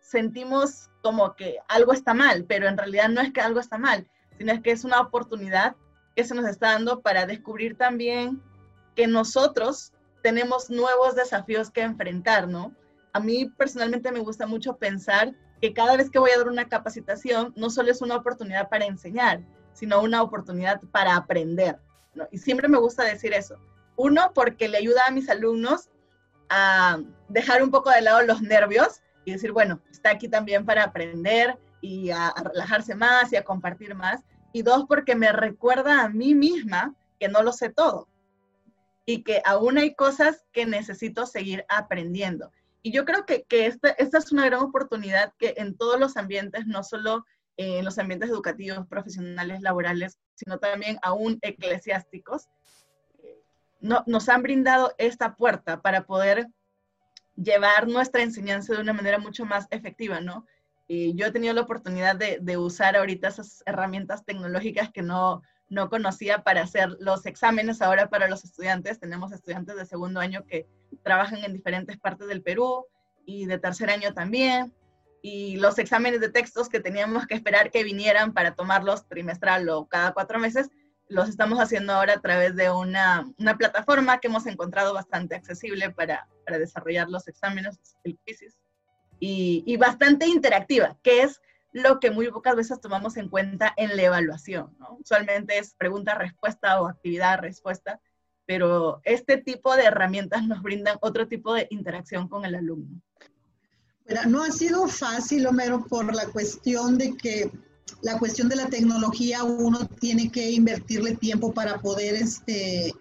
sentimos 0.01 0.89
como 1.03 1.37
que 1.37 1.59
algo 1.69 1.93
está 1.93 2.15
mal, 2.15 2.45
pero 2.49 2.67
en 2.67 2.79
realidad 2.79 3.09
no 3.09 3.21
es 3.21 3.33
que 3.33 3.43
algo 3.43 3.61
está 3.61 3.77
mal, 3.77 4.09
sino 4.39 4.53
es 4.53 4.61
que 4.63 4.71
es 4.71 4.85
una 4.85 5.01
oportunidad 5.01 5.77
que 6.17 6.25
se 6.25 6.35
nos 6.35 6.47
está 6.47 6.73
dando 6.73 7.03
para 7.03 7.27
descubrir 7.27 7.77
también 7.77 8.43
que 8.97 9.07
nosotros 9.07 9.93
tenemos 10.23 10.71
nuevos 10.71 11.15
desafíos 11.15 11.71
que 11.71 11.83
enfrentar, 11.83 12.49
¿no? 12.49 12.75
A 13.13 13.21
mí 13.21 13.47
personalmente 13.57 14.13
me 14.13 14.21
gusta 14.21 14.47
mucho 14.47 14.77
pensar 14.77 15.35
que 15.61 15.73
cada 15.73 15.97
vez 15.97 16.11
que 16.11 16.19
voy 16.19 16.31
a 16.31 16.39
dar 16.39 16.49
una 16.49 16.69
capacitación, 16.69 17.53
no 17.57 17.71
solo 17.71 17.91
es 17.91 18.01
una 18.01 18.17
oportunidad 18.17 18.69
para 18.69 18.87
enseñar, 18.87 19.41
sino 19.73 20.01
una 20.03 20.23
oportunidad 20.23 20.81
para 20.93 21.17
aprender. 21.17 21.79
¿no? 22.15 22.29
Y 22.31 22.39
siempre 22.39 22.69
me 22.69 22.79
gusta 22.79 23.05
decir 23.05 23.33
eso. 23.33 23.57
Uno, 23.97 24.33
porque 24.35 24.69
le 24.69 24.79
ayuda 24.79 25.03
a 25.07 25.11
mis 25.11 25.29
alumnos 25.29 25.89
a 26.49 27.01
dejar 27.29 27.63
un 27.63 27.71
poco 27.71 27.91
de 27.91 28.03
lado 28.03 28.23
los 28.23 28.41
nervios 28.41 29.01
y 29.25 29.33
decir, 29.33 29.53
bueno, 29.53 29.81
está 29.91 30.11
aquí 30.11 30.29
también 30.29 30.65
para 30.65 30.85
aprender 30.85 31.59
y 31.81 32.11
a, 32.11 32.33
relajarse 32.45 32.95
más 32.95 33.33
y 33.33 33.37
a 33.37 33.45
compartir 33.45 33.95
más. 33.95 34.23
Y 34.53 34.63
dos, 34.63 34.85
porque 34.89 35.15
me 35.15 35.33
recuerda 35.33 36.03
a 36.05 36.09
mí 36.09 36.35
misma 36.35 36.95
que 37.19 37.29
no 37.29 37.43
lo 37.43 37.53
sé 37.53 37.69
todo 37.69 38.08
y 39.09 39.23
que 39.23 39.41
aún 39.47 39.79
hay 39.79 39.95
cosas 39.95 40.45
que 40.53 40.67
necesito 40.67 41.25
seguir 41.25 41.65
aprendiendo. 41.71 42.53
Y 42.83 42.93
yo 42.93 43.07
creo 43.07 43.25
que, 43.25 43.45
que 43.45 43.65
esta, 43.65 43.89
esta 43.89 44.19
es 44.19 44.33
una 44.33 44.45
gran 44.45 44.61
oportunidad 44.61 45.33
que 45.39 45.55
en 45.57 45.79
todos 45.79 45.99
los 45.99 46.19
ambientes, 46.19 46.67
no 46.67 46.83
solo 46.83 47.25
en 47.57 47.87
los 47.87 47.99
ambientes 47.99 48.29
educativos, 48.29 48.87
profesionales, 48.87 49.63
laborales, 49.63 50.19
sino 50.35 50.59
también 50.59 50.99
aún 51.01 51.39
eclesiásticos, 51.41 52.51
no, 53.81 54.05
nos 54.07 54.29
han 54.29 54.43
brindado 54.43 54.95
esta 54.99 55.37
puerta 55.37 55.81
para 55.81 56.05
poder 56.05 56.47
llevar 57.35 57.89
nuestra 57.89 58.23
enseñanza 58.23 58.75
de 58.75 58.83
una 58.83 58.93
manera 58.93 59.19
mucho 59.19 59.47
más 59.47 59.69
efectiva, 59.71 60.21
¿no? 60.21 60.45
Yo 60.87 61.27
he 61.27 61.33
tenido 61.33 61.55
la 61.55 61.63
oportunidad 61.63 62.15
de, 62.17 62.57
usar 62.59 62.95
ahorita 62.95 63.29
esas 63.29 63.63
herramientas 63.65 64.27
tecnológicas 64.27 64.91
que 64.91 65.01
no, 65.01 65.41
no 65.69 65.91
conocía 65.91 66.43
para 66.43 66.63
hacer 66.63 66.89
los 67.01 67.27
exámenes 67.27 67.83
ahora 67.83 68.09
para 68.09 68.29
los 68.29 68.45
estudiantes. 68.45 68.99
Tenemos 69.01 69.33
estudiantes 69.33 69.77
de 69.77 69.87
segundo 69.87 70.21
año 70.21 70.45
que 70.47 70.67
trabajan 71.03 71.45
en 71.45 71.53
diferentes 71.53 71.99
partes 71.99 72.29
del 72.29 72.43
Perú 72.43 72.87
y 73.27 73.47
de 73.47 73.59
tercer 73.59 73.91
año 73.91 74.15
también. 74.15 74.75
Y 75.21 75.57
los 75.57 75.79
exámenes 75.79 76.21
de 76.21 76.31
textos 76.31 76.69
que 76.69 76.81
teníamos 76.81 77.27
que 77.27 77.35
esperar 77.35 77.71
que 77.71 77.85
vinieran 77.85 78.33
para 78.33 78.55
tomarlos 78.55 79.07
trimestral 79.09 79.69
o 79.69 79.87
cada 79.87 80.13
cuatro 80.13 80.39
meses, 80.39 80.71
los 81.09 81.29
estamos 81.29 81.59
haciendo 81.59 81.93
ahora 81.93 82.15
a 82.15 82.21
través 82.21 82.55
de 82.55 82.71
una, 82.71 83.27
plataforma 83.59 84.19
que 84.19 84.29
hemos 84.29 84.47
encontrado 84.47 84.95
bastante 84.95 85.35
accesible 85.35 85.91
para, 85.91 86.29
desarrollar 86.47 87.09
los 87.09 87.29
exámenes, 87.29 87.79
el 88.05 88.19
quizzes, 88.25 88.57
y, 89.21 89.77
bastante 89.77 90.27
interactiva, 90.27 90.97
que 91.03 91.23
es 91.23 91.41
lo 91.79 92.01
que 92.01 92.11
muy 92.11 92.31
pocas 92.31 92.57
veces 92.57 92.81
tomamos 92.81 93.17
en 93.17 93.29
cuenta 93.29 93.73
en 93.77 93.97
la 93.97 94.03
evaluación. 94.03 94.77
Usualmente 95.01 95.59
es 95.59 95.75
pregunta-respuesta 95.75 96.81
o 96.81 96.89
actividad-respuesta, 96.89 98.01
pero 98.47 99.01
este 99.05 99.39
tipo 99.39 99.77
de 99.77 99.85
herramientas 99.85 100.45
nos 100.47 100.63
brindan 100.63 100.99
otro 101.01 101.29
tipo 101.29 101.55
de 101.55 101.67
interacción 101.71 102.29
con 102.29 102.45
el 102.45 102.55
alumno. 102.55 103.01
no 104.27 104.43
ha 104.43 104.51
sido 104.51 104.89
fácil, 104.89 105.47
Homero, 105.47 105.85
por 105.87 106.15
la 106.15 106.27
cuestión 106.27 106.99
de 106.99 107.17
que 107.17 107.51
la 108.03 108.19
cuestión 108.19 108.49
de 108.49 108.57
la 108.57 108.67
tecnología 108.67 109.43
uno 109.45 109.87
tiene 109.87 110.31
que 110.31 110.51
invertirle 110.51 111.17
tiempo 111.17 111.53
para 111.53 111.79
poder 111.79 112.15
este, 112.15 112.93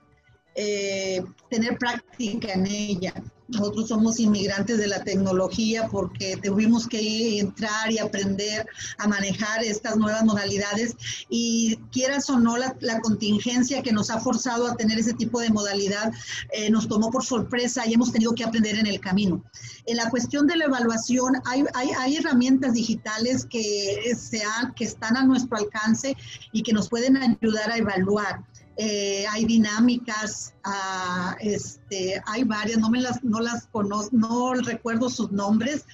eh, 0.56 1.24
tener 1.50 1.78
práctica 1.78 2.54
en 2.54 2.66
ella. 2.66 3.14
Nosotros 3.48 3.88
somos 3.88 4.20
inmigrantes 4.20 4.78
de 4.78 4.88
la 4.88 5.04
tecnología 5.04 5.88
porque 5.90 6.38
tuvimos 6.44 6.86
que 6.86 7.40
entrar 7.40 7.92
y 7.92 7.98
aprender 7.98 8.66
a 8.98 9.08
manejar 9.08 9.64
estas 9.64 9.96
nuevas 9.96 10.26
modalidades 10.26 10.96
y 11.30 11.78
quieras 11.92 12.30
o 12.30 12.40
no 12.40 12.58
la, 12.58 12.76
contingencia 13.02 13.82
que 13.84 13.94
nos 13.94 14.10
ha 14.10 14.20
forzado 14.20 14.68
a 14.68 14.76
tener 14.76 15.00
ese 15.00 15.14
tipo 15.14 15.40
de 15.40 15.50
modalidad 15.50 16.12
eh, 16.52 16.70
nos 16.70 16.88
tomó 16.88 17.10
por 17.10 17.24
sorpresa 17.24 17.88
y 17.88 17.94
hemos 17.94 18.12
tenido 18.12 18.34
que 18.34 18.44
aprender 18.44 18.78
en 18.78 18.88
el 18.88 19.00
camino. 19.00 19.44
En 19.86 19.98
la 19.98 20.10
cuestión 20.10 20.48
de 20.48 20.58
la 20.58 20.66
evaluación 20.66 21.36
hay, 21.46 21.64
hay, 21.74 22.18
herramientas 22.18 22.74
digitales 22.74 23.46
que, 23.46 24.14
sean, 24.18 24.74
que 24.74 24.84
están 24.84 25.16
a 25.16 25.24
nuestro 25.24 25.58
alcance 25.58 26.18
y 26.52 26.64
que 26.64 26.74
nos 26.74 26.90
pueden 26.90 27.16
ayudar 27.16 27.72
a 27.72 27.78
evaluar 27.78 28.44
eh, 28.78 29.26
hay 29.28 29.46
dinámicas, 29.46 30.54
ah, 30.64 31.36
este, 31.40 32.22
hay 32.28 32.44
varias, 32.44 32.78
no 32.78 32.90
me 32.90 33.02
las, 33.02 33.24
no 33.24 33.40
las 33.40 33.66
conozco, 33.68 34.16
no 34.16 34.54
recuerdo 34.54 35.10
sus 35.10 35.32
nombres, 35.32 35.86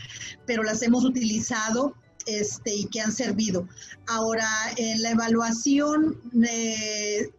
pero 0.45 0.63
las 0.63 0.81
hemos 0.81 1.05
utilizado 1.05 1.95
este, 2.25 2.75
y 2.75 2.85
que 2.85 2.99
han 2.99 3.13
servido. 3.13 3.67
Ahora, 4.07 4.49
en 4.75 5.01
la 5.01 5.11
evaluación 5.11 6.19
eh, 6.45 7.29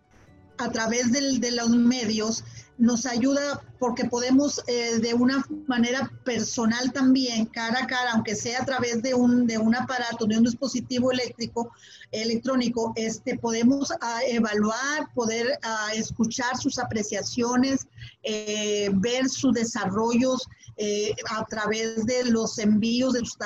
a 0.59 0.71
través 0.71 1.13
de 1.13 1.51
los 1.51 1.71
medios, 1.71 2.45
nos 2.79 3.07
ayuda 3.07 3.63
porque 3.79 4.07
podemos 4.07 4.63
eh, 4.67 4.99
de 4.99 5.15
una 5.15 5.45
manera 5.67 6.11
personal 6.25 6.93
también, 6.93 7.47
cara 7.47 7.85
a 7.85 7.87
cara, 7.87 8.13
aunque 8.13 8.35
sea 8.35 8.63
a 8.63 8.65
través 8.65 9.03
de 9.03 9.15
un, 9.15 9.47
de 9.47 9.59
un 9.59 9.75
aparato, 9.75 10.27
de 10.27 10.39
un 10.39 10.45
dispositivo 10.45 11.13
eléctrico, 11.13 11.71
electrónico, 12.11 12.93
este, 12.97 13.39
podemos 13.39 13.93
ah, 14.01 14.21
evaluar, 14.27 15.13
poder 15.15 15.59
ah, 15.63 15.89
escuchar 15.95 16.57
sus 16.57 16.79
apreciaciones, 16.79 17.87
eh, 18.23 18.91
ver 18.95 19.29
sus 19.29 19.53
desarrollos 19.53 20.47
eh, 20.77 21.15
a 21.31 21.45
través 21.45 22.07
de 22.07 22.25
los 22.25 22.59
envíos 22.59 23.13
de 23.13 23.21
sus, 23.21 23.37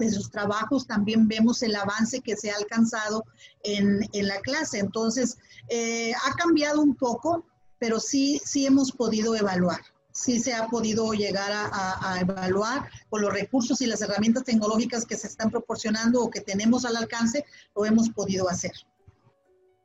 de 0.00 0.10
sus 0.10 0.30
trabajos, 0.30 0.86
también 0.86 1.28
vemos 1.28 1.62
el 1.62 1.74
avance 1.76 2.20
que 2.20 2.36
se 2.36 2.50
ha 2.50 2.56
alcanzado 2.56 3.24
en, 3.62 4.06
en 4.12 4.28
la 4.28 4.40
clase. 4.40 4.80
Entonces, 4.80 5.38
ha 5.70 6.36
cambiado 6.36 6.82
un 6.82 6.94
poco, 6.94 7.46
pero 7.84 8.00
sí, 8.00 8.40
sí 8.42 8.64
hemos 8.64 8.92
podido 8.92 9.36
evaluar, 9.36 9.82
sí 10.10 10.40
se 10.40 10.54
ha 10.54 10.68
podido 10.68 11.12
llegar 11.12 11.52
a, 11.52 12.18
evaluar 12.18 12.88
con 13.10 13.20
los 13.20 13.30
recursos 13.30 13.78
y 13.82 13.86
las 13.86 14.00
herramientas 14.00 14.42
tecnológicas 14.42 15.04
que 15.04 15.18
se 15.18 15.26
están 15.26 15.50
proporcionando 15.50 16.22
o 16.22 16.30
que 16.30 16.40
tenemos 16.40 16.86
al 16.86 16.96
alcance, 16.96 17.44
lo 17.76 17.84
hemos 17.84 18.08
podido 18.08 18.48
hacer. 18.48 18.72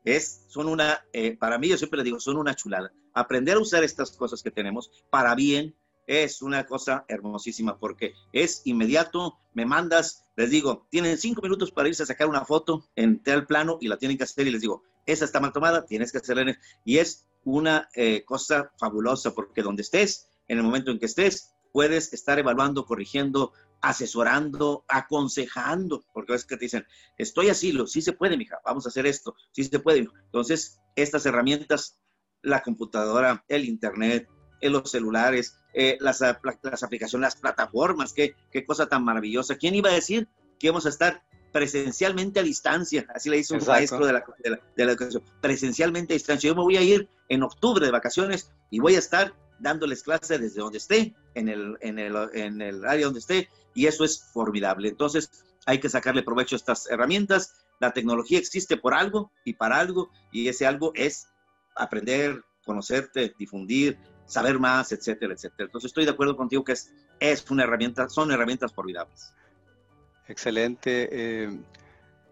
Es, 0.05 0.45
son 0.47 0.69
una, 0.69 1.03
eh, 1.11 1.35
para 1.35 1.57
mí 1.57 1.67
yo 1.67 1.77
siempre 1.77 1.97
le 1.97 2.05
digo, 2.05 2.21
son 2.21 2.37
una 2.37 2.55
chulada. 2.55 2.89
Aprender 3.13 3.57
a 3.57 3.59
usar 3.59 3.83
estas 3.83 4.11
cosas 4.11 4.41
que 4.41 4.49
tenemos 4.49 4.89
para 5.09 5.35
bien 5.35 5.75
es 6.07 6.41
una 6.41 6.65
cosa 6.67 7.03
hermosísima 7.09 7.77
porque 7.77 8.13
es 8.31 8.61
inmediato, 8.63 9.39
me 9.53 9.65
mandas, 9.65 10.23
les 10.37 10.51
digo, 10.51 10.87
tienen 10.89 11.17
cinco 11.17 11.41
minutos 11.41 11.73
para 11.73 11.89
irse 11.89 12.03
a 12.03 12.05
sacar 12.05 12.29
una 12.29 12.45
foto 12.45 12.89
en 12.95 13.21
tal 13.21 13.45
plano 13.45 13.77
y 13.81 13.89
la 13.89 13.97
tienen 13.97 14.17
que 14.17 14.23
hacer 14.23 14.47
y 14.47 14.51
les 14.51 14.61
digo, 14.61 14.83
esa 15.11 15.25
está 15.25 15.39
mal 15.39 15.51
tomada, 15.51 15.85
tienes 15.85 16.11
que 16.11 16.19
hacerla. 16.19 16.57
Y 16.85 16.97
es 16.97 17.27
una 17.43 17.89
eh, 17.95 18.23
cosa 18.25 18.71
fabulosa, 18.77 19.33
porque 19.33 19.61
donde 19.61 19.81
estés, 19.81 20.29
en 20.47 20.57
el 20.57 20.63
momento 20.63 20.91
en 20.91 20.99
que 20.99 21.05
estés, 21.05 21.51
puedes 21.71 22.13
estar 22.13 22.39
evaluando, 22.39 22.85
corrigiendo, 22.85 23.53
asesorando, 23.81 24.85
aconsejando, 24.87 26.03
porque 26.13 26.33
a 26.33 26.35
veces 26.35 26.47
que 26.47 26.57
te 26.57 26.65
dicen, 26.65 26.85
estoy 27.17 27.49
así, 27.49 27.71
lo, 27.71 27.87
sí 27.87 28.01
se 28.01 28.13
puede, 28.13 28.37
mija, 28.37 28.59
vamos 28.65 28.85
a 28.85 28.89
hacer 28.89 29.05
esto, 29.05 29.35
sí 29.51 29.63
se 29.63 29.79
puede. 29.79 30.07
Entonces, 30.25 30.79
estas 30.95 31.25
herramientas, 31.25 31.99
la 32.41 32.61
computadora, 32.61 33.45
el 33.47 33.65
internet, 33.65 34.27
en 34.61 34.73
los 34.73 34.91
celulares, 34.91 35.57
eh, 35.73 35.97
las, 36.01 36.21
aplicaciones, 36.21 37.21
las 37.21 37.35
plataformas, 37.35 38.13
qué, 38.13 38.35
qué 38.51 38.65
cosa 38.65 38.87
tan 38.87 39.03
maravillosa. 39.03 39.55
¿Quién 39.55 39.75
iba 39.75 39.89
a 39.89 39.93
decir 39.93 40.27
que 40.59 40.67
íbamos 40.67 40.85
a 40.85 40.89
estar 40.89 41.23
presencialmente 41.51 42.39
a 42.39 42.43
distancia, 42.43 43.05
así 43.13 43.29
le 43.29 43.37
dice 43.37 43.55
un 43.55 43.65
maestro 43.65 44.05
de 44.05 44.13
la, 44.13 44.25
de, 44.43 44.85
la, 44.85 44.91
educación, 44.91 45.23
presencialmente 45.41 46.13
a 46.13 46.15
distancia. 46.15 46.49
Yo 46.49 46.55
me 46.55 46.61
voy 46.61 46.77
a 46.77 46.81
ir 46.81 47.09
en 47.27 47.43
octubre 47.43 47.85
de 47.85 47.91
vacaciones 47.91 48.51
y 48.69 48.79
voy 48.79 48.95
a 48.95 48.99
estar 48.99 49.33
dándoles 49.59 50.03
clase 50.03 50.37
desde 50.37 50.61
donde 50.61 50.77
esté, 50.77 51.15
en 51.35 51.49
el, 51.49 51.77
en 51.81 51.99
el, 51.99 52.15
en 52.33 52.61
el 52.61 52.85
área 52.85 53.05
donde 53.05 53.19
esté, 53.19 53.49
y 53.73 53.87
eso 53.87 54.03
es 54.03 54.21
formidable. 54.31 54.89
Entonces, 54.89 55.29
hay 55.65 55.79
que 55.79 55.89
sacarle 55.89 56.23
provecho 56.23 56.55
a 56.55 56.57
estas 56.57 56.89
herramientas. 56.89 57.53
La 57.79 57.91
tecnología 57.91 58.39
existe 58.39 58.77
por 58.77 58.93
algo 58.93 59.31
y 59.43 59.53
para 59.53 59.79
algo, 59.79 60.09
y 60.31 60.47
ese 60.47 60.65
algo 60.65 60.91
es 60.95 61.27
aprender, 61.75 62.41
conocerte, 62.65 63.33
difundir, 63.37 63.97
saber 64.25 64.59
más, 64.59 64.91
etcétera, 64.91 65.33
etcétera. 65.33 65.65
Entonces, 65.65 65.89
estoy 65.89 66.05
de 66.05 66.11
acuerdo 66.11 66.37
contigo 66.37 66.63
que 66.63 66.73
es, 66.73 66.91
es 67.19 67.49
una 67.49 67.63
herramienta, 67.63 68.07
son 68.09 68.31
herramientas 68.31 68.73
formidables. 68.73 69.33
Excelente. 70.29 71.09
Eh, 71.11 71.59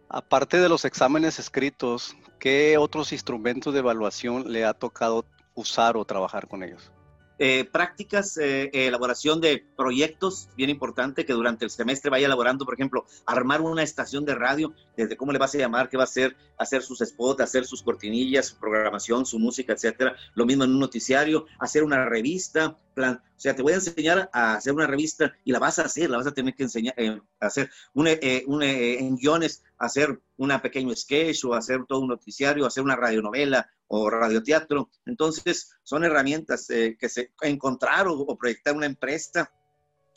aparte 0.07 0.59
de 0.59 0.69
los 0.69 0.85
exámenes 0.85 1.39
escritos, 1.39 2.15
¿qué 2.39 2.77
otros 2.77 3.11
instrumentos 3.11 3.73
de 3.73 3.79
evaluación 3.79 4.51
le 4.51 4.63
ha 4.65 4.73
tocado 4.73 5.25
usar 5.55 5.97
o 5.97 6.05
trabajar 6.05 6.47
con 6.47 6.63
ellos? 6.63 6.91
Eh, 7.39 7.65
prácticas, 7.71 8.37
eh, 8.37 8.71
elaboración 8.73 9.41
de 9.41 9.63
proyectos, 9.75 10.49
bien 10.55 10.71
importante, 10.71 11.25
que 11.25 11.33
durante 11.33 11.65
el 11.65 11.71
semestre 11.71 12.09
vaya 12.09 12.25
elaborando, 12.25 12.65
por 12.65 12.73
ejemplo, 12.73 13.05
armar 13.27 13.61
una 13.61 13.83
estación 13.83 14.25
de 14.25 14.33
radio, 14.33 14.73
desde 14.95 15.15
cómo 15.17 15.31
le 15.31 15.37
vas 15.37 15.53
a 15.53 15.59
llamar, 15.59 15.87
qué 15.87 15.97
va 15.97 16.03
a 16.03 16.05
hacer, 16.05 16.35
hacer 16.57 16.81
sus 16.81 16.99
spots, 16.99 17.41
hacer 17.41 17.65
sus 17.65 17.83
cortinillas, 17.83 18.47
su 18.47 18.57
programación, 18.57 19.25
su 19.25 19.37
música, 19.37 19.73
etcétera. 19.73 20.15
Lo 20.33 20.45
mismo 20.45 20.63
en 20.63 20.71
un 20.71 20.79
noticiario, 20.79 21.45
hacer 21.59 21.83
una 21.83 22.05
revista, 22.05 22.75
plan. 22.95 23.21
O 23.37 23.39
sea, 23.39 23.55
te 23.55 23.61
voy 23.61 23.73
a 23.73 23.75
enseñar 23.75 24.29
a 24.33 24.55
hacer 24.55 24.73
una 24.73 24.87
revista 24.87 25.31
y 25.43 25.51
la 25.51 25.59
vas 25.59 25.77
a 25.77 25.83
hacer, 25.83 26.09
la 26.09 26.17
vas 26.17 26.27
a 26.27 26.33
tener 26.33 26.55
que 26.55 26.63
enseñar 26.63 26.95
eh, 26.97 27.21
a 27.39 27.45
hacer 27.45 27.69
un, 27.93 28.07
un 28.47 28.63
en 28.63 29.15
guiones, 29.15 29.63
hacer 29.77 30.19
una 30.37 30.61
pequeño 30.61 30.95
sketch 30.95 31.45
o 31.45 31.53
hacer 31.53 31.85
todo 31.87 31.99
un 31.99 32.09
noticiario, 32.09 32.65
hacer 32.65 32.83
una 32.83 32.95
radionovela, 32.95 33.69
o 33.87 34.09
radioteatro. 34.09 34.89
Entonces, 35.05 35.71
son 35.83 36.03
herramientas 36.03 36.69
eh, 36.69 36.97
que 36.99 37.09
se 37.09 37.31
encontrar 37.41 38.07
o, 38.07 38.37
proyectar 38.37 38.75
una 38.75 38.85
empresa. 38.85 39.51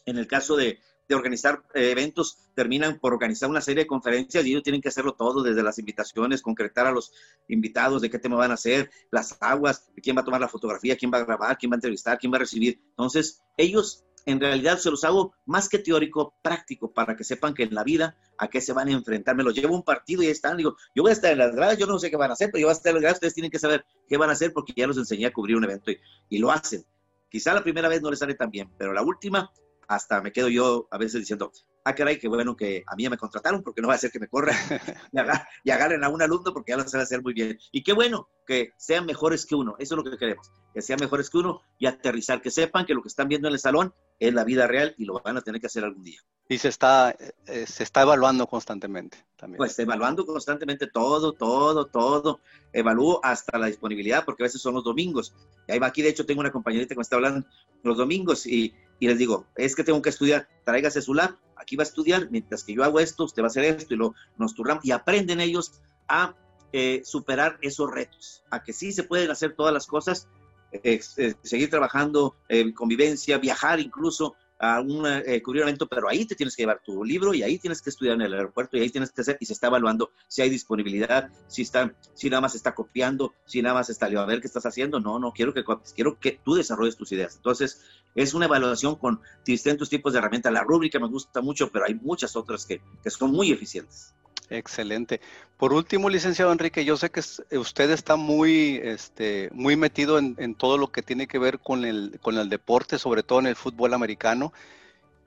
En 0.06 0.18
el 0.18 0.26
caso 0.26 0.56
de, 0.56 0.80
organizar 1.14 1.62
eh, 1.74 1.90
eventos, 1.90 2.50
terminan 2.54 2.98
por 2.98 3.12
organizar 3.12 3.48
una 3.48 3.60
serie 3.60 3.84
de 3.84 3.86
conferencias 3.86 4.44
y 4.44 4.50
ellos 4.50 4.62
tienen 4.62 4.80
que 4.80 4.88
hacerlo 4.88 5.14
todo, 5.14 5.42
desde 5.42 5.62
las 5.62 5.78
invitaciones, 5.78 6.42
concretar 6.42 6.86
a 6.86 6.92
los 6.92 7.12
invitados 7.48 8.02
de 8.02 8.10
qué 8.10 8.18
tema 8.18 8.36
van 8.36 8.50
a 8.50 8.54
hacer, 8.54 8.90
las 9.10 9.36
aguas, 9.40 9.90
quién 10.02 10.16
va 10.16 10.22
a 10.22 10.24
tomar 10.24 10.40
la 10.40 10.48
fotografía, 10.48 10.96
quién 10.96 11.10
va 11.12 11.18
a 11.18 11.24
grabar, 11.24 11.58
quién 11.58 11.70
va 11.70 11.74
a 11.74 11.78
entrevistar, 11.78 12.18
quién 12.18 12.32
va 12.32 12.36
a 12.36 12.40
recibir. 12.40 12.80
Entonces, 12.90 13.40
ellos 13.56 14.04
en 14.26 14.40
realidad 14.40 14.78
se 14.78 14.90
los 14.90 15.04
hago 15.04 15.34
más 15.46 15.68
que 15.68 15.78
teórico, 15.78 16.34
práctico, 16.42 16.92
para 16.92 17.16
que 17.16 17.24
sepan 17.24 17.54
que 17.54 17.64
en 17.64 17.74
la 17.74 17.84
vida 17.84 18.16
a 18.38 18.48
qué 18.48 18.60
se 18.60 18.72
van 18.72 18.88
a 18.88 18.92
enfrentar. 18.92 19.36
Me 19.36 19.42
los 19.42 19.54
llevo 19.54 19.74
un 19.74 19.82
partido 19.82 20.22
y 20.22 20.26
están. 20.26 20.56
Digo, 20.56 20.76
yo 20.94 21.02
voy 21.02 21.10
a 21.10 21.14
estar 21.14 21.32
en 21.32 21.38
las 21.38 21.54
gradas, 21.54 21.78
yo 21.78 21.86
no 21.86 21.98
sé 21.98 22.10
qué 22.10 22.16
van 22.16 22.30
a 22.30 22.34
hacer, 22.34 22.50
pero 22.50 22.62
yo 22.62 22.66
voy 22.66 22.72
a 22.72 22.76
estar 22.76 22.90
en 22.90 22.94
las 22.94 23.02
gradas, 23.02 23.16
ustedes 23.16 23.34
tienen 23.34 23.50
que 23.50 23.58
saber 23.58 23.84
qué 24.08 24.16
van 24.16 24.30
a 24.30 24.32
hacer 24.32 24.52
porque 24.52 24.72
ya 24.76 24.86
los 24.86 24.98
enseñé 24.98 25.26
a 25.26 25.32
cubrir 25.32 25.56
un 25.56 25.64
evento 25.64 25.90
y, 26.28 26.38
lo 26.38 26.50
hacen. 26.50 26.84
Quizá 27.28 27.54
la 27.54 27.62
primera 27.62 27.88
vez 27.88 28.02
no 28.02 28.10
les 28.10 28.18
sale 28.18 28.34
tan 28.34 28.50
bien, 28.50 28.70
pero 28.76 28.92
la 28.92 29.02
última, 29.02 29.50
hasta 29.90 30.22
me 30.22 30.30
quedo 30.30 30.48
yo 30.48 30.86
a 30.92 30.98
veces 30.98 31.20
diciendo, 31.20 31.50
ah, 31.84 31.96
caray, 31.96 32.16
qué 32.16 32.28
bueno 32.28 32.56
que 32.56 32.84
a 32.86 32.94
mí 32.94 33.02
ya 33.02 33.10
me 33.10 33.18
contrataron 33.18 33.60
porque 33.60 33.82
no 33.82 33.88
va 33.88 33.94
a 33.94 33.98
ser 33.98 34.12
que 34.12 34.20
me 34.20 34.28
corran 34.28 34.54
y, 35.64 35.70
agarren 35.70 36.04
a 36.04 36.08
un 36.08 36.22
alumno 36.22 36.52
porque 36.52 36.70
ya 36.70 36.76
lo 36.76 36.88
saben 36.88 37.02
hacer 37.02 37.22
muy 37.22 37.32
bien. 37.32 37.58
Y 37.72 37.82
qué 37.82 37.92
bueno 37.92 38.28
que 38.46 38.70
sean 38.76 39.04
mejores 39.04 39.44
que 39.46 39.56
uno, 39.56 39.74
eso 39.80 39.96
es 39.96 40.04
lo 40.04 40.08
que 40.08 40.16
queremos, 40.16 40.52
que 40.72 40.80
sean 40.80 41.00
mejores 41.00 41.28
que 41.28 41.38
uno 41.38 41.62
y 41.76 41.86
aterrizar, 41.86 42.40
que 42.40 42.52
sepan 42.52 42.86
que 42.86 42.94
lo 42.94 43.02
que 43.02 43.08
están 43.08 43.26
viendo 43.26 43.48
en 43.48 43.54
el 43.54 43.58
salón 43.58 43.92
es 44.20 44.32
la 44.32 44.44
vida 44.44 44.68
real 44.68 44.94
y 44.96 45.06
lo 45.06 45.20
van 45.24 45.36
a 45.38 45.40
tener 45.40 45.60
que 45.60 45.66
hacer 45.66 45.82
algún 45.82 46.04
día. 46.04 46.20
Y 46.48 46.58
se 46.58 46.68
está, 46.68 47.16
eh, 47.46 47.66
se 47.66 47.82
está 47.82 48.02
evaluando 48.02 48.46
constantemente 48.46 49.26
también. 49.36 49.58
Pues 49.58 49.76
evaluando 49.80 50.24
constantemente 50.24 50.86
todo, 50.86 51.32
todo, 51.32 51.86
todo. 51.86 52.40
Evalúo 52.72 53.20
hasta 53.24 53.58
la 53.58 53.66
disponibilidad 53.66 54.24
porque 54.24 54.44
a 54.44 54.46
veces 54.46 54.60
son 54.60 54.74
los 54.74 54.84
domingos. 54.84 55.34
Y 55.66 55.72
ahí 55.72 55.78
va, 55.80 55.88
aquí 55.88 56.02
de 56.02 56.10
hecho 56.10 56.26
tengo 56.26 56.40
una 56.40 56.52
compañerita 56.52 56.94
que 56.94 56.98
me 56.98 57.02
está 57.02 57.16
hablando 57.16 57.46
los 57.82 57.96
domingos 57.96 58.46
y, 58.46 58.74
y 59.00 59.08
les 59.08 59.18
digo, 59.18 59.46
es 59.56 59.74
que 59.74 59.82
tengo 59.82 60.00
que 60.02 60.10
estudiar, 60.10 60.46
tráigase 60.64 61.02
su 61.02 61.14
lab, 61.14 61.36
aquí 61.56 61.74
va 61.74 61.82
a 61.82 61.86
estudiar, 61.86 62.30
mientras 62.30 62.62
que 62.62 62.74
yo 62.74 62.84
hago 62.84 63.00
esto, 63.00 63.24
usted 63.24 63.42
va 63.42 63.46
a 63.46 63.48
hacer 63.48 63.64
esto 63.64 63.94
y 63.94 63.96
lo, 63.96 64.14
nos 64.38 64.54
turnamos 64.54 64.84
y 64.84 64.92
aprenden 64.92 65.40
ellos 65.40 65.80
a 66.06 66.34
eh, 66.72 67.00
superar 67.04 67.58
esos 67.62 67.90
retos, 67.90 68.44
a 68.50 68.62
que 68.62 68.72
sí 68.72 68.92
se 68.92 69.02
pueden 69.02 69.30
hacer 69.30 69.56
todas 69.56 69.72
las 69.72 69.86
cosas 69.86 70.28
eh, 70.72 71.00
seguir 71.42 71.68
trabajando, 71.68 72.36
eh, 72.48 72.72
convivencia, 72.72 73.38
viajar 73.38 73.80
incluso 73.80 74.36
a 74.60 74.80
un 74.80 75.06
eh, 75.06 75.42
pero 75.88 76.08
ahí 76.08 76.26
te 76.26 76.34
tienes 76.34 76.54
que 76.54 76.62
llevar 76.62 76.82
tu 76.84 77.02
libro 77.02 77.32
y 77.32 77.42
ahí 77.42 77.58
tienes 77.58 77.80
que 77.80 77.88
estudiar 77.88 78.16
en 78.16 78.22
el 78.22 78.34
aeropuerto 78.34 78.76
y 78.76 78.82
ahí 78.82 78.90
tienes 78.90 79.10
que 79.10 79.22
hacer 79.22 79.38
y 79.40 79.46
se 79.46 79.54
está 79.54 79.68
evaluando 79.68 80.10
si 80.28 80.42
hay 80.42 80.50
disponibilidad, 80.50 81.30
si 81.48 81.62
está, 81.62 81.94
si 82.14 82.28
nada 82.28 82.42
más 82.42 82.54
está 82.54 82.74
copiando, 82.74 83.32
si 83.46 83.62
nada 83.62 83.76
más 83.76 83.88
está 83.88 84.06
a 84.06 84.26
ver 84.26 84.40
qué 84.40 84.46
estás 84.46 84.66
haciendo. 84.66 85.00
No, 85.00 85.18
no 85.18 85.32
quiero 85.32 85.54
que 85.54 85.64
quiero 85.94 86.18
que 86.20 86.38
tú 86.44 86.54
desarrolles 86.54 86.96
tus 86.96 87.10
ideas. 87.12 87.36
Entonces, 87.36 87.80
es 88.14 88.34
una 88.34 88.46
evaluación 88.46 88.96
con 88.96 89.20
distintos 89.46 89.88
tipos 89.88 90.12
de 90.12 90.18
herramientas. 90.18 90.52
La 90.52 90.62
rúbrica 90.62 90.98
me 90.98 91.08
gusta 91.08 91.40
mucho, 91.40 91.70
pero 91.70 91.86
hay 91.86 91.94
muchas 91.94 92.36
otras 92.36 92.66
que, 92.66 92.82
que 93.02 93.10
son 93.10 93.30
muy 93.30 93.52
eficientes. 93.52 94.14
Excelente. 94.50 95.20
Por 95.56 95.72
último, 95.72 96.08
licenciado 96.08 96.50
Enrique, 96.50 96.84
yo 96.84 96.96
sé 96.96 97.10
que 97.10 97.20
usted 97.56 97.90
está 97.90 98.16
muy, 98.16 98.80
este, 98.82 99.48
muy 99.52 99.76
metido 99.76 100.18
en, 100.18 100.54
todo 100.56 100.76
lo 100.76 100.90
que 100.90 101.02
tiene 101.02 101.28
que 101.28 101.38
ver 101.38 101.60
con 101.60 101.84
el, 101.84 102.18
con 102.20 102.36
el 102.36 102.48
deporte, 102.48 102.98
sobre 102.98 103.22
todo 103.22 103.38
en 103.38 103.46
el 103.46 103.54
fútbol 103.54 103.94
americano. 103.94 104.52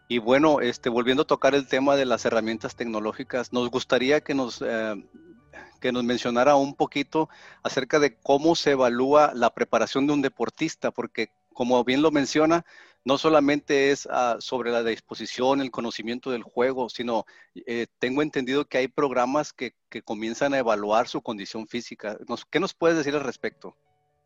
Y 0.10 0.18
bueno, 0.18 0.60
este, 0.60 0.90
volviendo 0.90 1.24
a 1.24 1.28
tocar 1.28 1.56
el 1.56 1.68
tema 1.68 1.96
de 1.96 2.06
las 2.06 2.26
herramientas 2.26 2.76
tecnológicas, 2.76 3.54
nos 3.54 3.70
gustaría 3.70 4.20
que 4.20 4.34
nos, 4.34 4.62
eh, 4.62 4.96
que 5.80 5.94
nos 5.94 6.04
mencionara 6.04 6.56
un 6.56 6.76
poquito 6.76 7.30
acerca 7.64 8.00
de 8.00 8.18
cómo 8.18 8.56
se 8.56 8.72
evalúa 8.72 9.32
la 9.34 9.52
preparación 9.52 10.06
de 10.06 10.14
un 10.14 10.22
deportista, 10.22 10.92
porque 10.92 11.30
como 11.54 11.82
bien 11.86 12.02
lo 12.02 12.12
menciona, 12.12 12.66
no 13.06 13.18
solamente 13.18 13.92
es 13.92 14.08
ah, 14.10 14.38
sobre 14.40 14.72
la 14.72 14.84
disposición, 14.84 15.62
el 15.62 15.72
conocimiento 15.72 16.32
del 16.32 16.44
juego, 16.44 16.90
sino 16.90 17.26
eh, 17.56 17.88
tengo 18.00 18.22
entendido 18.22 18.66
que 18.66 18.78
hay 18.78 18.88
programas 18.88 19.54
que, 19.54 19.74
comienzan 20.06 20.56
a 20.56 20.58
evaluar 20.58 21.08
su 21.08 21.22
condición 21.22 21.68
física. 21.68 22.18
¿Qué 22.50 22.60
nos 22.60 22.74
puedes 22.74 22.98
decir 22.98 23.14
al 23.14 23.24
respecto? 23.24 23.78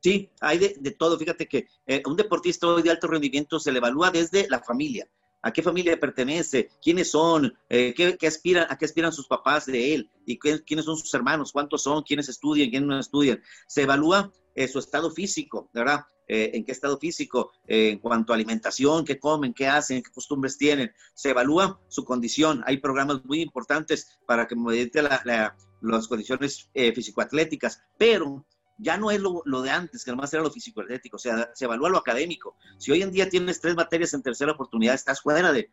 Sí, 0.01 0.29
hay 0.39 0.59
de, 0.59 0.91
todo. 0.91 1.17
Fíjate 1.17 1.45
que 1.45 1.67
eh, 1.85 2.01
un 2.05 2.15
deportista 2.15 2.73
de 2.73 2.89
alto 2.89 3.07
rendimiento 3.07 3.59
se 3.59 3.73
le 3.73 3.79
evalúa 3.79 4.09
desde 4.09 4.47
la 4.47 4.61
familia. 4.61 5.09
¿A 5.41 5.51
qué 5.51 5.61
familia 5.61 5.99
pertenece? 5.99 6.69
¿Quiénes 6.81 7.11
son? 7.11 7.53
Eh, 7.69 7.93
¿qué, 7.93 8.27
aspiran, 8.27 8.67
¿A 8.69 8.77
qué 8.77 8.85
aspiran 8.85 9.11
sus 9.11 9.27
papás 9.27 9.65
de 9.65 9.93
él? 9.93 10.09
¿Y 10.25 10.39
quiénes 10.39 10.85
son 10.85 10.97
sus 10.97 11.13
hermanos? 11.13 11.51
¿Cuántos 11.51 11.83
son? 11.83 12.03
¿Quiénes 12.03 12.29
estudian? 12.29 12.69
¿Quiénes 12.69 12.87
no 12.87 12.99
estudian? 12.99 13.41
Se 13.67 13.83
evalúa 13.83 14.31
eh, 14.55 14.67
su 14.67 14.79
estado 14.79 15.11
físico, 15.11 15.69
¿verdad? 15.73 16.05
En 16.27 16.65
qué 16.65 16.71
estado 16.71 16.97
físico, 16.97 17.51
en 17.67 17.99
cuanto 17.99 18.33
a 18.33 18.35
alimentación, 18.35 19.05
qué 19.05 19.19
comen, 19.19 19.53
qué 19.53 19.67
hacen, 19.67 20.03
qué 20.03 20.11
costumbres 20.11 20.57
tienen. 20.57 20.91
Se 21.13 21.29
evalúa 21.29 21.79
su 21.87 22.03
condición. 22.03 22.63
Hay 22.65 22.77
programas 22.77 23.23
muy 23.25 23.41
importantes 23.41 24.19
para 24.25 24.47
que 24.47 24.55
mediante 24.55 25.01
las 25.01 26.07
condiciones 26.07 26.69
físico-atléticas, 26.73 27.81
pero 27.97 28.45
ya 28.77 28.97
no 28.97 29.11
es 29.11 29.19
lo, 29.19 29.61
de 29.61 29.69
antes, 29.69 30.03
que 30.03 30.11
nomás 30.11 30.33
era 30.33 30.43
lo 30.43 30.51
físico-atlético, 30.51 31.17
o 31.17 31.19
sea, 31.19 31.51
se 31.53 31.65
evalúa 31.65 31.89
lo 31.89 31.97
académico. 31.97 32.55
Si 32.77 32.91
hoy 32.91 33.01
en 33.01 33.11
día 33.11 33.29
tienes 33.29 33.59
tres 33.59 33.75
materias 33.75 34.13
en 34.13 34.21
tercera 34.21 34.51
oportunidad, 34.51 34.95
estás 34.95 35.21
fuera 35.21 35.51
de, 35.51 35.69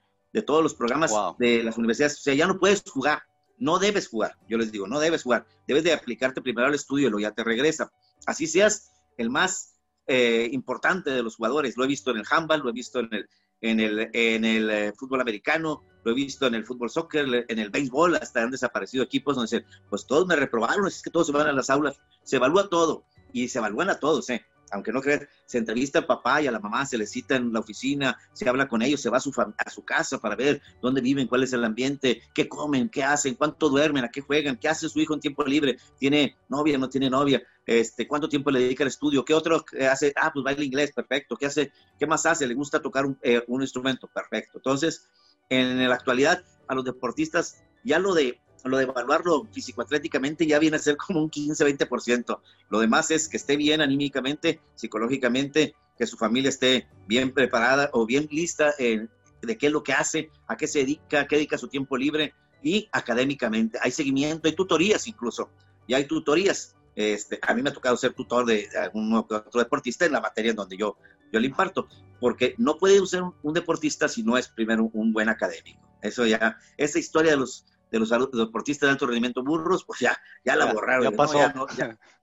todos 0.47 0.63
los 0.63 0.75
programas 0.75 1.13
de 1.39 1.63
las 1.63 1.79
universidades, 1.79 2.19
o 2.19 2.23
sea, 2.23 2.35
ya 2.35 2.47
no 2.47 2.59
puedes 2.59 2.83
jugar, 2.83 3.23
no 3.59 3.79
debes 3.79 4.09
jugar, 4.09 4.37
yo 4.49 4.59
les 4.59 4.73
digo, 4.73 4.89
no 4.89 4.99
debes 4.99 5.23
jugar, 5.23 5.47
debes 5.69 5.85
de 5.85 5.93
aplicarte 5.93 6.43
primero 6.43 6.67
al 6.67 6.75
estudio 6.75 7.07
y 7.07 7.11
luego 7.11 7.29
ya 7.29 7.35
te 7.35 7.45
regresa. 7.45 7.93
Así 8.27 8.49
seas 8.49 8.91
el 9.17 9.31
más 9.31 9.74
eh, 10.07 10.49
importante 10.53 11.11
de 11.11 11.23
los 11.23 11.37
jugadores, 11.37 11.77
lo 11.77 11.85
he 11.85 11.89
visto 11.89 12.11
en 12.11 12.19
el 12.19 12.25
handball, 12.31 12.61
lo 12.61 12.71
he 12.71 12.73
visto 12.73 13.01
en 13.01 13.09
el, 13.13 13.29
en 13.61 13.81
el, 13.81 14.11
en 14.13 14.45
el 14.45 14.71
eh, 14.71 14.93
fútbol 14.97 15.21
americano, 15.21 15.83
lo 16.05 16.13
he 16.13 16.15
visto 16.15 16.47
en 16.47 16.55
el 16.55 16.67
fútbol 16.67 16.91
soccer, 16.91 17.47
en 17.49 17.59
el 17.59 17.71
béisbol, 17.71 18.17
hasta 18.17 18.43
han 18.43 18.51
desaparecido 18.51 19.05
equipos 19.05 19.37
donde 19.37 19.57
dicen, 19.57 19.67
pues 19.89 20.07
todos 20.07 20.27
me 20.27 20.37
reprobaron, 20.37 20.87
es 20.87 21.03
que 21.03 21.11
todos 21.11 21.27
se 21.27 21.33
van 21.33 21.47
a 21.47 21.53
las 21.53 21.71
aulas, 21.71 21.99
se 22.23 22.37
evalúa 22.37 22.69
todo 22.69 23.05
y 23.33 23.49
se 23.49 23.59
evalúan 23.59 23.91
a 23.91 23.99
todos, 23.99 24.29
¿eh? 24.31 24.45
Aunque 24.75 24.93
no 24.93 25.01
crean, 25.01 25.27
se 25.47 25.59
entrevista 25.59 26.01
al 26.01 26.07
papá 26.07 26.43
y 26.43 26.47
a 26.47 26.53
la 26.53 26.59
mamá, 26.59 26.85
se 26.85 26.99
les 26.99 27.11
cita 27.11 27.37
en 27.37 27.53
la 27.53 27.61
oficina, 27.61 28.19
se 28.33 28.49
habla 28.49 28.69
con 28.69 28.83
ellos, 28.83 29.01
se 29.01 29.09
va 29.09 29.19
a 29.19 29.21
su, 29.21 29.33
a 29.39 29.71
su 29.71 29.85
casa 29.85 30.19
para 30.19 30.37
ver 30.37 30.61
dónde 30.83 31.01
viven, 31.01 31.29
cuál 31.29 31.45
es 31.45 31.53
el 31.53 31.65
ambiente, 31.65 32.23
qué 32.35 32.49
comen, 32.49 32.89
qué 32.89 33.05
hacen, 33.05 33.35
cuánto 33.35 33.69
duermen, 33.69 34.05
a 34.05 34.11
qué 34.11 34.21
juegan, 34.21 34.57
qué 34.57 34.69
hace 34.69 34.89
su 34.89 35.01
hijo 35.01 35.15
en 35.15 35.21
tiempo 35.21 35.45
libre, 35.45 35.79
tiene 35.99 36.37
novia, 36.49 36.77
no 36.77 36.89
tiene 36.89 37.09
novia, 37.09 37.43
este, 37.65 38.07
cuánto 38.09 38.29
tiempo 38.29 38.51
le 38.51 38.61
dedica 38.61 38.85
al 38.85 38.89
estudio, 38.89 39.25
qué 39.25 39.33
otro 39.33 39.65
hace, 39.89 40.13
ah, 40.17 40.31
pues 40.33 40.45
baila 40.45 40.65
inglés, 40.65 40.93
perfecto, 40.93 41.37
qué 41.37 41.47
hace, 41.47 41.73
qué 41.99 42.07
más 42.07 42.27
hace, 42.27 42.47
le 42.47 42.55
gusta 42.55 42.83
tocar 42.83 43.07
un, 43.07 43.19
eh, 43.23 43.43
un 43.47 43.63
instrumento, 43.63 44.09
perfecto. 44.09 44.59
Entonces, 44.59 45.09
en 45.49 45.89
la 45.89 45.95
actualidad, 45.95 46.43
a 46.67 46.75
los 46.75 46.85
deportistas, 46.85 47.63
ya 47.85 47.99
lo 47.99 48.15
de 48.15 48.41
lo 48.65 48.79
de 48.79 48.85
evaluarlo 48.85 49.47
físico-atléticamente 49.53 50.47
ya 50.47 50.59
viene 50.59 50.77
a 50.77 50.81
ser 50.81 50.97
como 50.97 51.21
un 51.21 51.31
15-20%. 51.31 52.41
Lo 52.71 52.81
demás 52.81 53.11
es 53.11 53.29
que 53.29 53.37
esté 53.37 53.57
bien 53.57 53.81
anímicamente, 53.81 54.61
psicológicamente, 54.75 55.75
que 55.97 56.07
su 56.07 56.17
familia 56.17 56.49
esté 56.49 56.89
bien 57.07 57.33
preparada 57.33 57.91
o 57.93 58.07
bien 58.07 58.29
lista 58.31 58.75
de 58.79 59.59
qué 59.59 59.67
es 59.67 59.73
lo 59.73 59.83
que 59.83 59.93
hace, 59.93 60.31
a 60.47 60.57
qué 60.57 60.67
se 60.67 60.81
dedica, 60.81 61.21
a 61.21 61.27
qué 61.27 61.37
dedica 61.37 61.59
su 61.59 61.69
tiempo 61.69 61.97
libre 61.97 62.35
y 62.63 62.89
académicamente. 62.93 63.79
Hay 63.83 63.91
seguimiento, 63.91 64.49
hay 64.49 64.55
tutorías 64.55 65.07
incluso, 65.07 65.51
y 65.87 65.95
hay 65.95 66.07
tutorías. 66.07 66.75
Este, 66.97 67.41
a 67.43 67.55
mí 67.55 67.63
me 67.63 67.71
ha 67.71 67.73
tocado 67.73 67.97
ser 67.97 68.15
tutor 68.15 68.47
de 68.47 68.69
algún 68.81 69.13
otro 69.15 69.43
deportista 69.55 70.07
en 70.07 70.13
la 70.13 70.21
materia 70.21 70.51
en 70.51 70.57
donde 70.57 70.77
yo, 70.77 70.97
yo 71.33 71.41
le 71.41 71.47
imparto, 71.47 71.89
porque 72.21 72.55
no 72.57 72.79
puede 72.79 73.05
ser 73.07 73.23
un, 73.43 73.53
deportista 73.53 74.09
si 74.09 74.23
no 74.23 74.39
es 74.39 74.49
primero 74.49 74.91
un 74.93 75.13
buen 75.13 75.29
académico. 75.29 75.81
Eso 76.01 76.25
ya, 76.27 76.59
esa 76.77 76.99
historia 76.99 77.33
de 77.33 77.39
los 77.39 77.67
de 77.95 78.01
los, 78.01 78.11
deportistas 78.33 78.89
de 78.89 78.93
alto 78.93 79.07
rendimiento 79.07 79.45
burros, 79.45 79.85
pues 79.85 80.01
ya, 80.01 80.19
ya 80.45 80.57
la 80.57 80.73
borraron. 80.73 81.05
Ya, 81.05 81.17
pasó. 81.17 81.39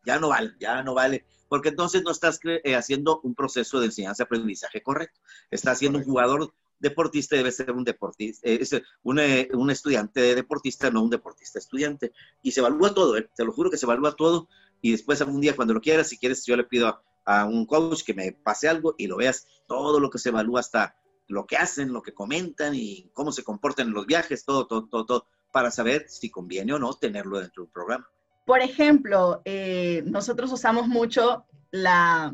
ya, 0.04 0.20
no, 0.20 0.30
vale, 0.30 0.54
ya 0.60 0.84
no 0.84 0.94
vale. 0.94 1.26
Porque 1.48 1.70
entonces 1.70 2.04
no 2.04 2.12
estás 2.12 2.40
eh, 2.44 2.76
haciendo 2.76 3.22
un 3.22 3.36
proceso 3.36 3.80
de 3.80 3.86
enseñanza-aprendizaje 3.86 4.84
correcto. 4.84 5.22
Estás 5.50 5.74
haciendo 5.74 6.00
un 6.00 6.06
jugador 6.06 6.54
deportista, 6.80 7.38
debe 7.38 7.52
ser 7.52 7.72
un 7.72 7.86
deportista, 7.86 8.48
eh, 8.48 8.60
es 8.62 8.76
un, 9.04 9.20
eh, 9.20 9.50
un, 9.54 9.70
estudiante 9.72 10.20
de 10.20 10.36
deportista, 10.36 10.90
no 10.90 11.04
un 11.04 11.10
deportista 11.10 11.60
estudiante. 11.60 12.12
Y 12.42 12.52
se 12.52 12.60
evalúa 12.60 12.94
todo, 12.94 13.16
te 13.36 13.46
lo 13.46 13.54
juro 13.54 13.70
que 13.70 13.78
se 13.78 13.86
evalúa 13.86 14.14
todo. 14.14 14.50
Y 14.82 14.92
después 14.92 15.22
algún 15.22 15.40
día 15.40 15.56
cuando 15.56 15.74
lo 15.74 15.80
quieras, 15.80 16.10
si 16.10 16.18
quieres, 16.18 16.46
yo 16.46 16.58
le 16.58 16.66
pido 16.66 16.88
a, 16.88 17.04
a 17.26 17.46
un 17.46 17.66
coach 17.66 18.04
que 18.04 18.14
me 18.14 18.34
pase 18.34 18.68
algo 18.68 18.96
y 18.98 19.08
lo 19.08 19.18
veas 19.18 19.48
todo 19.68 20.02
lo 20.02 20.10
que 20.10 20.20
se 20.20 20.30
evalúa 20.30 20.60
hasta 20.60 20.98
lo 21.28 21.46
que 21.46 21.56
hacen, 21.56 21.94
lo 21.94 22.02
que 22.02 22.14
comentan 22.14 22.76
y 22.76 23.10
cómo 23.14 23.32
se 23.32 23.44
comportan 23.44 23.88
en 23.88 23.94
los 23.94 24.06
viajes, 24.06 24.44
todo, 24.44 24.68
todo, 24.68 24.88
todo, 24.88 25.06
todo 25.06 25.28
para 25.52 25.72
saber 25.72 26.06
si 26.08 26.30
conviene 26.30 26.74
o 26.74 26.80
no 26.80 26.94
tenerlo 26.94 27.40
dentro 27.40 27.64
del 27.64 27.72
programa. 27.72 28.08
Por 28.46 28.62
ejemplo, 28.62 29.42
eh, 29.46 30.04
nosotros 30.06 30.52
usamos 30.52 30.88
mucho 30.88 31.46
la, 31.72 32.34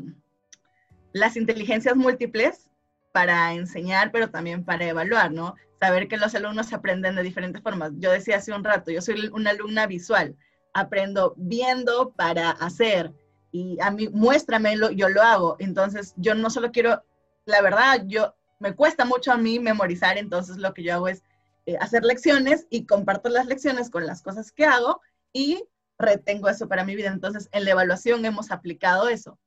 las 1.12 1.36
inteligencias 1.36 1.96
múltiples 1.96 2.70
para 3.12 3.52
enseñar, 3.52 4.10
pero 4.12 4.30
también 4.30 4.64
para 4.64 4.86
evaluar, 4.86 5.32
¿no? 5.32 5.54
Saber 5.80 6.08
que 6.08 6.16
los 6.16 6.34
alumnos 6.34 6.72
aprenden 6.72 7.16
de 7.16 7.22
diferentes 7.22 7.62
formas. 7.62 7.92
Yo 7.98 8.10
decía 8.10 8.36
hace 8.36 8.52
un 8.52 8.64
rato, 8.64 8.90
yo 8.90 9.00
soy 9.00 9.30
una 9.32 9.50
alumna 9.50 9.86
visual, 9.86 10.36
aprendo 10.72 11.34
viendo 11.36 12.12
para 12.12 12.50
hacer 12.50 13.12
y 13.50 13.78
a 13.80 13.90
mí 13.90 14.08
muéstramelo, 14.08 14.90
yo 14.90 15.08
lo 15.08 15.22
hago. 15.22 15.56
Entonces, 15.58 16.14
yo 16.16 16.34
no 16.34 16.50
solo 16.50 16.70
quiero, 16.70 17.02
la 17.44 17.60
verdad, 17.62 18.04
yo 18.06 18.34
me 18.58 18.74
cuesta 18.74 19.04
mucho 19.04 19.32
a 19.32 19.38
mí 19.38 19.58
memorizar, 19.58 20.18
entonces 20.18 20.56
lo 20.56 20.74
que 20.74 20.82
yo 20.82 20.94
hago 20.94 21.08
es 21.08 21.22
eh, 21.68 21.76
hacer 21.80 22.02
lecciones 22.02 22.66
y 22.70 22.86
comparto 22.86 23.28
las 23.28 23.44
lecciones 23.44 23.90
con 23.90 24.06
las 24.06 24.22
cosas 24.22 24.52
que 24.52 24.64
hago 24.64 25.02
y 25.34 25.64
retengo 25.98 26.48
eso 26.48 26.66
para 26.66 26.82
mi 26.82 26.96
vida. 26.96 27.08
Entonces, 27.08 27.50
en 27.52 27.66
la 27.66 27.72
evaluación 27.72 28.24
hemos 28.24 28.50
aplicado 28.50 29.10
eso. 29.10 29.38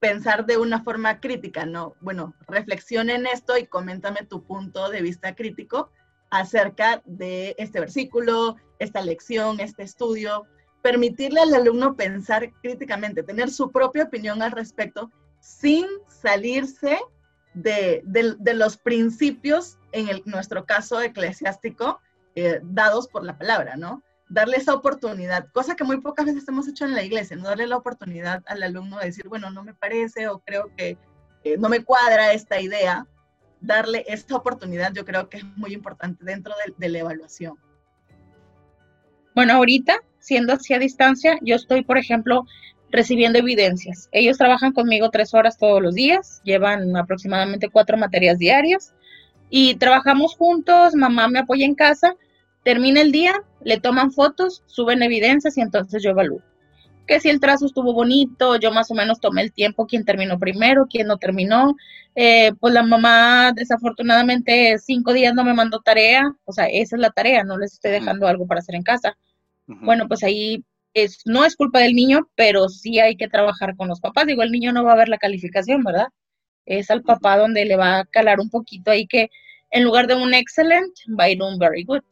Pensar 0.00 0.46
de 0.46 0.56
una 0.56 0.82
forma 0.82 1.20
crítica, 1.20 1.64
¿no? 1.64 1.94
Bueno, 2.00 2.34
reflexiona 2.48 3.14
en 3.14 3.28
esto 3.28 3.56
y 3.56 3.66
coméntame 3.66 4.26
tu 4.26 4.42
punto 4.42 4.90
de 4.90 5.00
vista 5.00 5.36
crítico 5.36 5.92
acerca 6.32 7.02
de 7.06 7.54
este 7.56 7.78
versículo, 7.78 8.56
esta 8.80 9.00
lección, 9.00 9.60
este 9.60 9.84
estudio. 9.84 10.44
Permitirle 10.82 11.40
al 11.40 11.54
alumno 11.54 11.94
pensar 11.94 12.52
críticamente, 12.62 13.22
tener 13.22 13.52
su 13.52 13.70
propia 13.70 14.02
opinión 14.02 14.42
al 14.42 14.50
respecto 14.50 15.12
sin 15.38 15.86
salirse 16.08 16.98
de, 17.54 18.02
de 18.04 18.54
los 18.54 18.76
principios 18.76 19.77
en 19.92 20.08
el, 20.08 20.22
nuestro 20.24 20.64
caso 20.64 21.00
eclesiástico, 21.00 22.00
eh, 22.34 22.60
dados 22.62 23.08
por 23.08 23.24
la 23.24 23.38
palabra, 23.38 23.76
¿no? 23.76 24.02
Darle 24.28 24.58
esa 24.58 24.74
oportunidad, 24.74 25.48
cosa 25.52 25.74
que 25.74 25.84
muy 25.84 26.00
pocas 26.00 26.26
veces 26.26 26.46
hemos 26.48 26.68
hecho 26.68 26.84
en 26.84 26.94
la 26.94 27.02
iglesia, 27.02 27.36
no 27.36 27.48
darle 27.48 27.66
la 27.66 27.76
oportunidad 27.76 28.42
al 28.46 28.62
alumno 28.62 28.98
de 28.98 29.06
decir, 29.06 29.28
bueno, 29.28 29.50
no 29.50 29.64
me 29.64 29.74
parece 29.74 30.28
o 30.28 30.40
creo 30.40 30.70
que 30.76 30.98
eh, 31.44 31.56
no 31.58 31.68
me 31.68 31.82
cuadra 31.82 32.32
esta 32.32 32.60
idea. 32.60 33.06
Darle 33.60 34.04
esta 34.06 34.36
oportunidad 34.36 34.92
yo 34.92 35.04
creo 35.04 35.28
que 35.28 35.38
es 35.38 35.44
muy 35.56 35.72
importante 35.72 36.24
dentro 36.24 36.54
de, 36.64 36.74
de 36.76 36.88
la 36.90 36.98
evaluación. 37.00 37.56
Bueno, 39.34 39.54
ahorita, 39.54 39.98
siendo 40.20 40.52
así 40.52 40.74
a 40.74 40.78
distancia, 40.78 41.38
yo 41.42 41.56
estoy, 41.56 41.82
por 41.82 41.98
ejemplo, 41.98 42.44
recibiendo 42.90 43.38
evidencias. 43.38 44.08
Ellos 44.12 44.38
trabajan 44.38 44.72
conmigo 44.72 45.10
tres 45.10 45.34
horas 45.34 45.58
todos 45.58 45.82
los 45.82 45.94
días, 45.94 46.40
llevan 46.44 46.96
aproximadamente 46.96 47.68
cuatro 47.68 47.96
materias 47.96 48.38
diarias 48.38 48.94
y 49.50 49.74
trabajamos 49.76 50.36
juntos, 50.36 50.94
mamá 50.94 51.28
me 51.28 51.40
apoya 51.40 51.64
en 51.64 51.74
casa, 51.74 52.14
termina 52.64 53.00
el 53.00 53.12
día, 53.12 53.34
le 53.62 53.80
toman 53.80 54.12
fotos, 54.12 54.62
suben 54.66 55.02
evidencias 55.02 55.56
y 55.56 55.60
entonces 55.60 56.02
yo 56.02 56.10
evalúo. 56.10 56.42
Que 57.06 57.20
si 57.20 57.30
el 57.30 57.40
trazo 57.40 57.64
estuvo 57.64 57.94
bonito, 57.94 58.56
yo 58.56 58.70
más 58.70 58.90
o 58.90 58.94
menos 58.94 59.20
tomé 59.20 59.40
el 59.40 59.52
tiempo, 59.52 59.86
quién 59.86 60.04
terminó 60.04 60.38
primero, 60.38 60.86
quién 60.90 61.06
no 61.06 61.16
terminó. 61.16 61.74
Eh, 62.14 62.52
pues 62.60 62.74
la 62.74 62.82
mamá 62.82 63.52
desafortunadamente 63.54 64.76
cinco 64.78 65.14
días 65.14 65.34
no 65.34 65.44
me 65.44 65.54
mandó 65.54 65.80
tarea, 65.80 66.30
o 66.44 66.52
sea, 66.52 66.66
esa 66.66 66.96
es 66.96 67.00
la 67.00 67.10
tarea, 67.10 67.44
no 67.44 67.56
les 67.56 67.74
estoy 67.74 67.92
dejando 67.92 68.26
algo 68.26 68.46
para 68.46 68.58
hacer 68.58 68.74
en 68.74 68.82
casa. 68.82 69.16
Bueno, 69.66 70.08
pues 70.08 70.22
ahí 70.22 70.64
es, 70.94 71.22
no 71.26 71.44
es 71.44 71.56
culpa 71.56 71.80
del 71.80 71.94
niño, 71.94 72.28
pero 72.34 72.68
sí 72.68 72.98
hay 72.98 73.16
que 73.16 73.28
trabajar 73.28 73.76
con 73.76 73.88
los 73.88 74.00
papás. 74.00 74.26
Digo, 74.26 74.42
el 74.42 74.50
niño 74.50 74.72
no 74.72 74.84
va 74.84 74.92
a 74.92 74.96
ver 74.96 75.08
la 75.08 75.18
calificación, 75.18 75.82
¿verdad? 75.84 76.08
Es 76.68 76.90
al 76.90 77.02
papá 77.02 77.38
donde 77.38 77.64
le 77.64 77.76
va 77.76 78.00
a 78.00 78.04
calar 78.04 78.40
un 78.40 78.50
poquito 78.50 78.90
ahí 78.90 79.06
que 79.06 79.30
en 79.70 79.84
lugar 79.84 80.06
de 80.06 80.14
un 80.14 80.34
excellent 80.34 80.94
va 81.18 81.24
a 81.24 81.30
ir 81.30 81.42
un 81.42 81.58
very 81.58 81.82
good. 81.82 82.02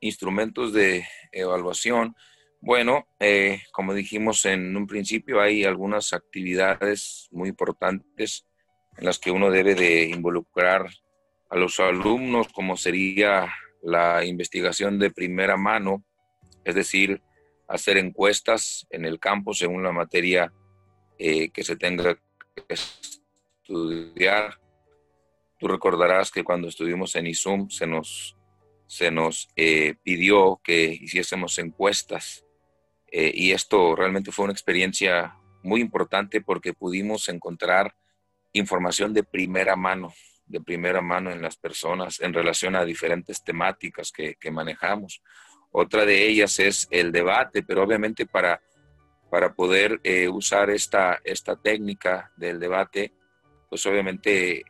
Instrumentos 0.00 0.72
de 0.72 1.06
evaluación. 1.32 2.14
Bueno, 2.60 3.06
eh, 3.20 3.62
como 3.72 3.94
dijimos 3.94 4.44
en 4.46 4.76
un 4.76 4.86
principio, 4.86 5.40
hay 5.40 5.64
algunas 5.64 6.12
actividades 6.12 7.28
muy 7.30 7.48
importantes 7.48 8.44
en 8.96 9.04
las 9.04 9.18
que 9.18 9.30
uno 9.30 9.50
debe 9.50 9.74
de 9.74 10.04
involucrar 10.04 10.88
a 11.50 11.56
los 11.56 11.78
alumnos, 11.78 12.48
como 12.48 12.76
sería 12.76 13.52
la 13.82 14.24
investigación 14.24 14.98
de 14.98 15.10
primera 15.12 15.56
mano, 15.56 16.04
es 16.64 16.74
decir, 16.74 17.22
hacer 17.68 17.98
encuestas 17.98 18.86
en 18.90 19.04
el 19.04 19.20
campo 19.20 19.54
según 19.54 19.84
la 19.84 19.92
materia 19.92 20.52
eh, 21.18 21.50
que 21.50 21.62
se 21.62 21.76
tenga 21.76 22.18
estudiar. 22.68 24.60
Tú 25.58 25.68
recordarás 25.68 26.30
que 26.30 26.44
cuando 26.44 26.68
estuvimos 26.68 27.14
en 27.16 27.26
ISUM 27.26 27.70
se 27.70 27.86
nos, 27.86 28.36
se 28.86 29.10
nos 29.10 29.48
eh, 29.56 29.94
pidió 30.02 30.60
que 30.62 30.98
hiciésemos 31.00 31.58
encuestas 31.58 32.42
Eh, 33.08 33.32
y 33.34 33.52
esto 33.52 33.94
realmente 33.94 34.32
fue 34.32 34.44
una 34.44 34.52
experiencia 34.52 35.36
muy 35.62 35.80
importante 35.80 36.40
porque 36.40 36.72
pudimos 36.74 37.28
encontrar 37.28 37.94
información 38.52 39.14
de 39.14 39.22
primera 39.22 39.76
mano, 39.76 40.12
de 40.46 40.60
primera 40.60 41.00
mano 41.00 41.30
en 41.30 41.40
las 41.40 41.56
personas 41.56 42.20
en 42.20 42.32
relación 42.34 42.76
a 42.76 42.84
diferentes 42.84 43.42
temáticas 43.42 44.12
que, 44.12 44.50
manejamos. 44.50 45.22
Otra 45.70 46.04
de 46.04 46.26
ellas 46.26 46.58
es 46.58 46.88
el 46.90 47.12
debate, 47.12 47.62
pero 47.62 47.82
obviamente 47.82 48.26
para, 48.26 48.60
para 49.30 49.54
poder 49.54 50.00
eh, 50.04 50.28
usar 50.28 50.70
esta, 50.70 51.20
esta 51.24 51.56
técnica 51.56 52.32
del 52.36 52.60
debate, 52.60 53.12
pues 53.68 53.84
obviamente 53.86 54.64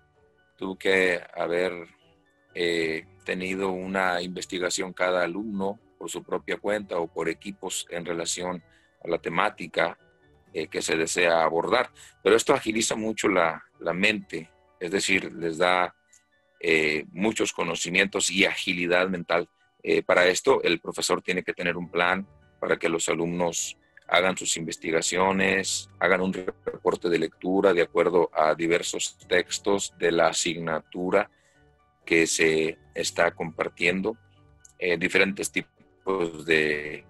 tuvo 0.57 0.79
que 0.79 1.21
haber 1.35 1.87
eh, 2.55 3.07
tenido 3.25 3.71
una 3.71 4.23
investigación 4.23 4.93
cada 4.93 5.23
alumno 5.23 5.79
por 5.99 6.11
su 6.11 6.23
propia 6.23 6.57
cuenta 6.57 6.99
o 6.99 7.07
por 7.07 7.29
equipos 7.29 7.87
en 7.91 8.05
relación 8.05 8.63
a 9.05 9.09
la 9.09 9.19
temática 9.19 9.99
eh, 10.55 10.69
que 10.69 10.81
se 10.81 10.97
desea 10.97 11.43
abordar. 11.43 11.91
Pero 12.23 12.37
esto 12.37 12.55
agiliza 12.55 12.97
mucho 12.97 13.29
la, 13.29 13.63
mente, 13.93 14.51
es 14.81 14.91
decir, 14.91 15.33
les 15.33 15.59
da 15.59 15.95
muchos 17.13 17.53
conocimientos 17.53 18.31
y 18.31 18.45
agilidad 18.45 19.09
mental. 19.09 19.49
Para 20.05 20.27
esto, 20.27 20.63
el 20.65 20.81
profesor 20.81 21.23
tiene 21.23 21.45
que 21.45 21.53
tener 21.53 21.77
un 21.77 21.89
plan 21.89 22.27
para 22.59 22.77
que 22.77 22.89
los 22.89 23.09
alumnos 23.09 23.79
hagan 24.09 24.37
sus 24.37 24.57
investigaciones, 24.57 25.91
hagan 25.99 26.21
un 26.21 26.33
reporte 26.33 27.09
de 27.09 27.19
lectura 27.19 27.73
de 27.73 27.83
acuerdo 27.83 28.31
a 28.33 28.55
diversos 28.55 29.19
textos 29.29 29.95
de 29.99 30.13
la 30.13 30.29
asignatura 30.29 31.31
que 32.05 32.27
se 32.27 32.79
está 32.95 33.33
compartiendo, 33.33 34.17
diferentes 34.99 35.51
tipos 35.51 36.47
de, 36.47 37.05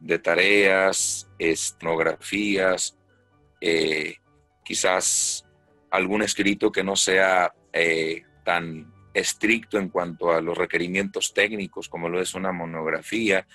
de 0.00 0.18
tareas, 0.18 1.30
etnografías, 1.38 2.96
eh, 3.60 4.16
quizás 4.64 5.44
algún 5.90 6.22
escrito 6.22 6.70
que 6.70 6.84
no 6.84 6.96
sea 6.96 7.52
eh, 7.72 8.22
tan 8.44 8.92
estricto 9.14 9.78
en 9.78 9.88
cuanto 9.88 10.32
a 10.32 10.40
los 10.40 10.56
requerimientos 10.56 11.32
técnicos 11.34 11.88
como 11.88 12.08
lo 12.08 12.20
es 12.20 12.34
una 12.34 12.52
monografía, 12.52 13.46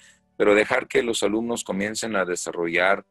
pero 0.43 0.55
dejar 0.55 0.89
que 0.89 1.01
los 1.03 1.23
alumnos 1.23 1.63
comiencen 1.63 2.17
a 2.17 2.25
desarrollar 2.25 3.05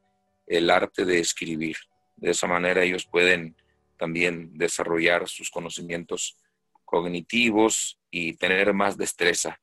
el 0.46 0.68
arte 0.68 1.06
de 1.06 1.18
escribir. 1.18 1.78
De 2.14 2.32
esa 2.32 2.46
manera 2.46 2.82
ellos 2.82 3.06
pueden 3.06 3.56
también 3.98 4.50
desarrollar 4.58 5.26
sus 5.30 5.48
conocimientos 5.48 6.36
cognitivos 6.84 7.98
y 8.10 8.34
tener 8.34 8.74
más 8.74 8.98
destreza 8.98 9.58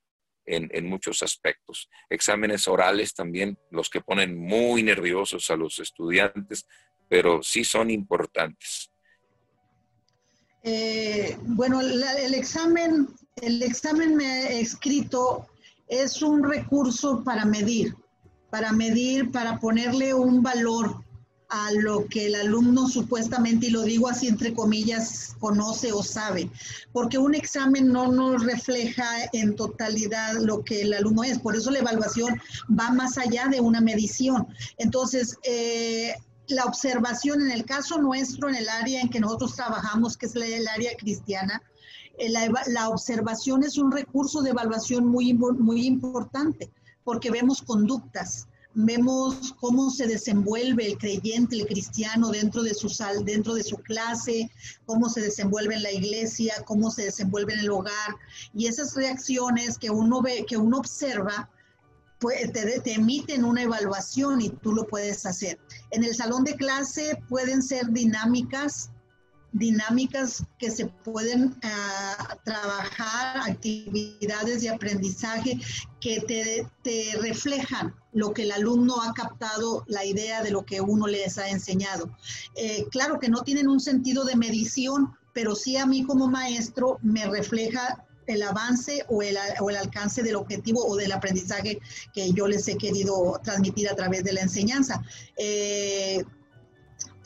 en, 0.47 0.89
muchos 0.89 1.21
aspectos. 1.21 1.91
Exámenes 2.09 2.67
orales 2.67 3.13
también, 3.13 3.55
los 3.69 3.87
que 3.87 4.01
ponen 4.01 4.35
muy 4.35 4.81
nerviosos 4.81 5.51
a 5.51 5.55
los 5.55 5.77
estudiantes, 5.77 6.65
pero 7.07 7.43
sí 7.43 7.63
son 7.63 7.91
importantes. 7.91 8.89
Eh, 10.63 11.37
bueno, 11.41 11.81
el 11.81 12.33
examen, 12.33 13.09
el 13.35 13.61
examen 13.61 14.19
escrito 14.21 15.47
es 15.89 16.21
un 16.21 16.43
recurso 16.43 17.23
para 17.23 17.45
medir, 17.45 17.95
para 18.49 18.71
medir, 18.71 19.31
para 19.31 19.59
ponerle 19.59 20.13
un 20.13 20.41
valor 20.41 21.03
a 21.49 21.71
lo 21.71 22.05
que 22.05 22.27
el 22.27 22.35
alumno 22.35 22.87
supuestamente, 22.87 23.67
y 23.67 23.69
lo 23.71 23.81
digo 23.81 24.07
así 24.07 24.27
entre 24.27 24.53
comillas, 24.53 25.35
conoce 25.39 25.91
o 25.91 26.03
sabe, 26.03 26.49
porque 26.93 27.17
un 27.17 27.33
examen 27.33 27.87
no 27.87 28.11
nos 28.11 28.43
refleja 28.45 29.03
en 29.33 29.55
totalidad 29.55 30.33
lo 30.33 30.63
que 30.63 30.83
el 30.83 30.93
alumno 30.93 31.23
es, 31.23 31.39
por 31.39 31.55
eso 31.55 31.71
la 31.71 31.79
evaluación 31.79 32.39
va 32.79 32.91
más 32.91 33.17
allá 33.17 33.47
de 33.47 33.59
una 33.59 33.81
medición. 33.81 34.47
Entonces, 34.77 35.37
eh, 35.43 36.13
la 36.49 36.65
observación 36.65 37.41
en 37.41 37.51
el 37.51 37.65
caso 37.65 37.97
nuestro, 37.97 38.47
en 38.47 38.55
el 38.55 38.69
área 38.69 39.01
en 39.01 39.09
que 39.09 39.19
nosotros 39.19 39.55
trabajamos, 39.55 40.17
que 40.17 40.27
es 40.27 40.35
el 40.35 40.67
área 40.67 40.95
cristiana, 40.97 41.63
la, 42.27 42.51
la, 42.67 42.89
observación 42.89 43.63
es 43.63 43.77
un 43.77 43.91
recurso 43.91 44.41
de 44.41 44.49
evaluación 44.49 45.07
muy, 45.07 45.29
importante, 45.85 46.69
porque 47.03 47.31
vemos 47.31 47.61
conductas, 47.61 48.47
vemos 48.73 49.55
cómo 49.59 49.89
se 49.89 50.05
desenvuelve 50.05 50.85
el 50.85 50.97
creyente, 50.97 51.55
el 51.55 51.67
cristiano 51.67 52.29
dentro 52.29 52.61
de 52.61 52.73
su 52.73 52.89
sal, 52.89 53.23
dentro 53.23 53.53
de 53.53 53.63
su 53.63 53.77
clase, 53.77 54.51
cómo 54.85 55.09
se 55.09 55.21
desenvuelve 55.21 55.75
en 55.75 55.83
la 55.83 55.91
iglesia, 55.91 56.53
cómo 56.65 56.91
se 56.91 57.05
desenvuelve 57.05 57.53
en 57.53 57.59
el 57.59 57.71
hogar 57.71 58.15
y 58.53 58.67
esas 58.67 58.95
reacciones 58.95 59.77
que 59.77 59.89
uno 59.89 60.21
ve, 60.21 60.45
que 60.47 60.57
uno 60.57 60.77
observa, 60.77 61.49
pues 62.19 62.51
te 62.51 62.93
emiten 62.93 63.45
una 63.45 63.63
evaluación 63.63 64.41
y 64.41 64.49
tú 64.49 64.73
lo 64.73 64.85
puedes 64.85 65.25
hacer. 65.25 65.57
En 65.91 66.03
el 66.03 66.13
salón 66.13 66.43
de 66.43 66.55
clase 66.55 67.17
pueden 67.29 67.63
ser 67.63 67.91
dinámicas 67.91 68.91
dinámicas 69.51 70.43
que 70.57 70.71
se 70.71 70.87
pueden 70.87 71.55
ah, 71.63 72.37
trabajar, 72.43 73.49
actividades 73.49 74.61
de 74.61 74.69
aprendizaje 74.69 75.59
que 75.99 76.21
te, 76.21 77.17
reflejan 77.21 77.93
lo 78.13 78.33
que 78.33 78.43
el 78.43 78.51
alumno 78.51 79.01
ha 79.01 79.13
captado, 79.13 79.83
la 79.87 80.05
idea 80.05 80.41
de 80.41 80.51
lo 80.51 80.65
que 80.65 80.81
uno 80.81 81.07
les 81.07 81.37
ha 81.37 81.49
enseñado. 81.49 82.09
Eh, 82.55 82.85
claro 82.91 83.19
que 83.19 83.29
no 83.29 83.43
tienen 83.43 83.67
un 83.67 83.79
sentido 83.79 84.23
de 84.23 84.35
medición, 84.35 85.13
pero 85.33 85.55
sí 85.55 85.77
a 85.77 85.85
mí 85.85 86.03
como 86.03 86.27
maestro 86.27 86.97
me 87.01 87.25
refleja 87.27 88.05
el 88.27 88.43
avance 88.43 89.03
o 89.07 89.21
el, 89.21 89.37
o 89.59 89.69
el, 89.69 89.75
alcance 89.75 90.21
del 90.21 90.35
objetivo 90.35 90.85
o 90.85 90.95
del 90.95 91.11
aprendizaje 91.11 91.79
que 92.13 92.31
yo 92.31 92.47
les 92.47 92.67
he 92.67 92.77
querido 92.77 93.39
transmitir 93.43 93.89
a 93.89 93.95
través 93.95 94.23
de 94.23 94.33
la 94.33 94.41
enseñanza. 94.41 95.03
Eh, 95.35 96.23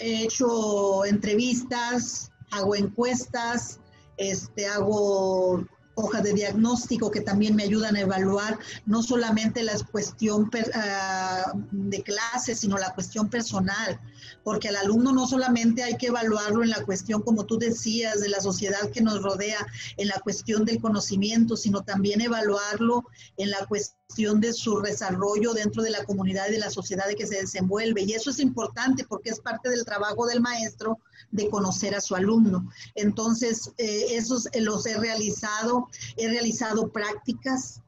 he 0.03 0.23
hecho 0.23 1.05
entrevistas, 1.05 2.29
hago 2.51 2.75
encuestas, 2.75 3.79
este, 4.17 4.67
hago 4.67 5.65
hojas 5.95 6.23
de 6.23 6.33
diagnóstico 6.33 7.11
que 7.11 7.21
también 7.21 7.55
me 7.55 7.63
ayudan 7.63 7.95
a 7.95 8.01
evaluar 8.01 8.57
no 8.85 9.03
solamente 9.03 9.63
la 9.63 9.73
cuestión 9.91 10.49
ah, 10.73 11.53
de 11.71 12.03
clase, 12.03 12.55
sino 12.55 12.77
la 12.77 12.93
cuestión 12.93 13.29
personal, 13.29 13.99
porque 14.43 14.69
al 14.69 14.75
alumno 14.75 15.13
no 15.13 15.27
solamente 15.27 15.83
hay 15.83 15.95
que 15.97 16.07
evaluarlo 16.07 16.63
en 16.63 16.71
la 16.71 16.83
cuestión, 16.83 17.21
como 17.21 17.45
tú 17.45 17.57
decías, 17.57 18.19
de 18.21 18.29
la 18.29 18.41
sociedad 18.41 18.89
que 18.91 19.01
nos 19.01 19.21
rodea, 19.21 19.65
en 19.97 20.07
la 20.07 20.19
cuestión 20.19 20.65
del 20.65 20.81
conocimiento, 20.81 21.55
sino 21.55 21.83
también 21.83 22.21
evaluarlo 22.21 23.05
en 23.37 23.51
la 23.51 23.65
cuestión 23.67 24.02
de 24.15 24.53
su 24.53 24.79
desarrollo 24.81 25.53
dentro 25.53 25.81
de 25.81 25.89
la 25.89 26.03
comunidad 26.03 26.47
y 26.49 26.53
de 26.53 26.59
la 26.59 26.69
sociedad 26.69 27.07
de 27.07 27.15
que 27.15 27.25
se 27.25 27.37
desenvuelve. 27.37 28.03
Y 28.03 28.13
eso 28.13 28.29
es 28.29 28.39
importante 28.39 29.05
porque 29.07 29.31
es 29.31 29.39
parte 29.39 29.69
del 29.69 29.85
trabajo 29.85 30.27
del 30.27 30.39
maestro 30.39 30.99
de 31.31 31.49
conocer 31.49 31.95
a 31.95 32.01
su 32.01 32.15
alumno. 32.15 32.69
Entonces, 32.95 33.71
eh, 33.77 34.07
esos 34.11 34.47
los 34.59 34.85
he 34.85 34.97
realizado, 34.97 35.87
he 36.15 36.27
realizado 36.27 36.91
prácticas 36.91 37.81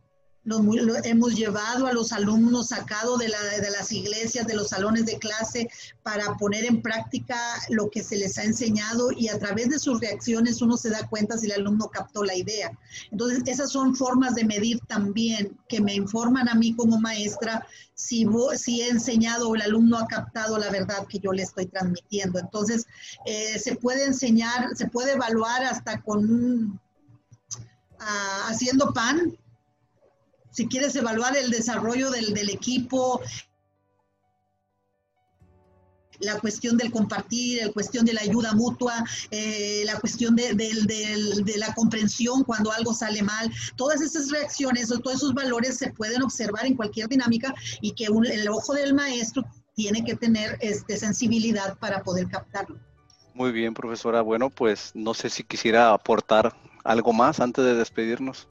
lo, 0.45 0.95
hemos 1.03 1.35
llevado 1.35 1.87
a 1.87 1.93
los 1.93 2.11
alumnos 2.11 2.67
sacado 2.67 3.17
de, 3.17 3.29
la, 3.29 3.41
de, 3.43 3.71
las 3.71 3.91
iglesias, 3.91 4.45
de 4.45 4.55
los 4.55 4.69
salones 4.69 5.05
de 5.05 5.17
clase, 5.17 5.67
para 6.03 6.35
poner 6.37 6.65
en 6.65 6.81
práctica 6.81 7.37
lo 7.69 7.89
que 7.89 8.03
se 8.03 8.15
les 8.15 8.37
ha 8.37 8.43
enseñado 8.43 9.11
y 9.11 9.27
a 9.27 9.39
través 9.39 9.69
de 9.69 9.79
sus 9.79 9.99
reacciones 9.99 10.61
uno 10.61 10.77
se 10.77 10.91
da 10.91 11.07
cuenta 11.07 11.37
si 11.37 11.47
el 11.47 11.53
alumno 11.53 11.89
captó 11.89 12.23
la 12.23 12.35
idea. 12.35 12.71
Entonces, 13.11 13.41
esas 13.47 13.71
son 13.71 13.95
formas 13.95 14.35
de 14.35 14.45
medir 14.45 14.79
también 14.87 15.57
que 15.67 15.81
me 15.81 15.95
informan 15.95 16.47
a 16.47 16.55
mí 16.55 16.75
como 16.75 16.99
maestra 16.99 17.65
si, 17.95 18.27
si 18.55 18.81
he 18.81 18.89
enseñado 18.89 19.49
o 19.49 19.55
el 19.55 19.63
alumno 19.63 19.97
ha 19.97 20.07
captado 20.07 20.59
la 20.59 20.69
verdad 20.69 21.07
que 21.07 21.19
yo 21.19 21.31
le 21.31 21.41
estoy 21.41 21.65
transmitiendo. 21.65 22.37
Entonces, 22.39 22.85
eh, 23.25 23.57
se 23.57 23.75
puede 23.75 24.05
enseñar, 24.05 24.75
se 24.75 24.87
puede 24.87 25.13
evaluar 25.13 25.63
hasta 25.63 26.01
con 26.01 26.79
ah, 27.99 28.47
haciendo 28.49 28.93
pan, 28.93 29.35
si 30.55 30.67
quieres 30.67 30.95
evaluar 30.95 31.35
el 31.35 31.51
desarrollo 31.51 32.09
del, 32.11 32.49
equipo, 32.49 33.19
la 36.19 36.39
cuestión 36.39 36.77
del 36.77 36.91
compartir, 36.91 37.65
la 37.65 37.73
cuestión 37.73 38.05
de 38.05 38.13
la 38.13 38.21
ayuda 38.21 38.53
mutua, 38.53 39.03
eh, 39.31 39.83
la 39.85 39.99
cuestión 39.99 40.33
de, 40.37 40.55
la 41.57 41.73
comprensión 41.73 42.45
cuando 42.45 42.71
algo 42.71 42.93
sale 42.93 43.21
mal, 43.21 43.51
todas 43.75 43.99
esas 43.99 44.31
reacciones 44.31 44.89
o 44.91 44.99
todos 44.99 45.17
esos 45.17 45.33
valores 45.33 45.77
se 45.77 45.91
pueden 45.91 46.23
observar 46.23 46.65
en 46.65 46.75
cualquier 46.75 47.09
dinámica 47.09 47.53
y 47.81 47.91
que 47.91 48.05
el 48.05 48.47
ojo 48.47 48.73
del 48.73 48.93
maestro 48.93 49.43
tiene 49.73 50.05
que 50.05 50.15
tener 50.15 50.57
este, 50.61 50.95
sensibilidad 50.95 51.77
para 51.79 52.01
poder 52.01 52.29
captarlo. 52.29 52.79
Muy 53.33 53.51
bien, 53.51 53.73
profesora. 53.73 54.21
Bueno, 54.21 54.49
pues 54.49 54.91
no 54.93 55.13
sé 55.13 55.29
si 55.29 55.43
quisiera 55.43 55.91
aportar 55.91 56.55
algo 56.85 57.11
más 57.11 57.41
antes 57.41 57.65
de 57.65 57.75
despedirnos. 57.75 58.47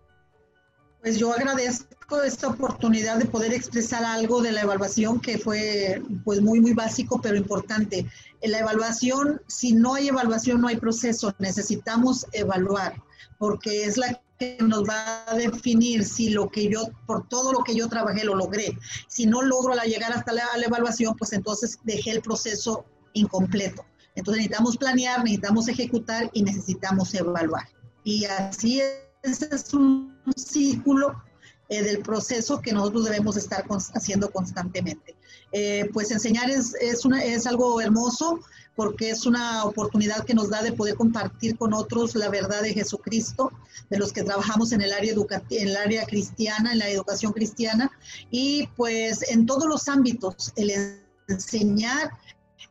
Pues 1.04 1.18
yo 1.18 1.34
agradezco 1.34 2.22
esta 2.22 2.48
oportunidad 2.48 3.18
de 3.18 3.26
poder 3.26 3.52
expresar 3.52 4.02
algo 4.06 4.40
de 4.40 4.52
la 4.52 4.62
evaluación 4.62 5.20
que 5.20 5.36
fue 5.36 6.02
pues 6.24 6.40
muy 6.40 6.60
muy 6.60 6.72
básico 6.72 7.20
pero 7.20 7.36
importante. 7.36 8.06
En 8.40 8.50
la 8.50 8.60
evaluación, 8.60 9.42
si 9.46 9.74
no 9.74 9.92
hay 9.92 10.08
evaluación 10.08 10.62
no 10.62 10.68
hay 10.68 10.76
proceso, 10.76 11.34
necesitamos 11.38 12.24
evaluar 12.32 13.02
porque 13.38 13.84
es 13.84 13.98
la 13.98 14.18
que 14.38 14.56
nos 14.60 14.88
va 14.88 15.24
a 15.26 15.34
definir 15.36 16.06
si 16.06 16.30
lo 16.30 16.48
que 16.48 16.70
yo, 16.70 16.88
por 17.06 17.28
todo 17.28 17.52
lo 17.52 17.58
que 17.58 17.74
yo 17.74 17.86
trabajé, 17.90 18.24
lo 18.24 18.34
logré. 18.34 18.74
Si 19.06 19.26
no 19.26 19.42
logro 19.42 19.74
la 19.74 19.84
llegar 19.84 20.10
hasta 20.10 20.32
la, 20.32 20.44
la 20.56 20.64
evaluación, 20.64 21.16
pues 21.18 21.34
entonces 21.34 21.78
dejé 21.84 22.12
el 22.12 22.22
proceso 22.22 22.86
incompleto. 23.12 23.84
Entonces 24.14 24.38
necesitamos 24.38 24.78
planear, 24.78 25.22
necesitamos 25.22 25.68
ejecutar 25.68 26.30
y 26.32 26.44
necesitamos 26.44 27.12
evaluar. 27.12 27.68
Y 28.04 28.24
así 28.24 28.80
es, 28.80 29.13
es 29.24 29.72
un 29.74 30.14
círculo 30.36 31.22
eh, 31.68 31.82
del 31.82 32.00
proceso 32.00 32.60
que 32.60 32.72
nosotros 32.72 33.04
debemos 33.04 33.36
estar 33.36 33.64
haciendo 33.94 34.30
constantemente. 34.30 35.16
Eh, 35.52 35.88
pues 35.92 36.10
enseñar 36.10 36.50
es, 36.50 36.74
es, 36.74 37.04
una, 37.04 37.24
es 37.24 37.46
algo 37.46 37.80
hermoso 37.80 38.40
porque 38.76 39.10
es 39.10 39.24
una 39.24 39.64
oportunidad 39.64 40.24
que 40.24 40.34
nos 40.34 40.50
da 40.50 40.62
de 40.62 40.72
poder 40.72 40.96
compartir 40.96 41.56
con 41.56 41.72
otros 41.72 42.14
la 42.16 42.28
verdad 42.28 42.60
de 42.62 42.74
Jesucristo, 42.74 43.52
de 43.88 43.98
los 43.98 44.12
que 44.12 44.24
trabajamos 44.24 44.72
en 44.72 44.82
el 44.82 44.92
área, 44.92 45.14
en 45.14 45.68
el 45.68 45.76
área 45.76 46.04
cristiana, 46.06 46.72
en 46.72 46.80
la 46.80 46.88
educación 46.88 47.32
cristiana, 47.32 47.90
y 48.30 48.66
pues 48.76 49.30
en 49.30 49.46
todos 49.46 49.66
los 49.66 49.88
ámbitos, 49.88 50.52
el 50.56 50.98
enseñar 51.28 52.10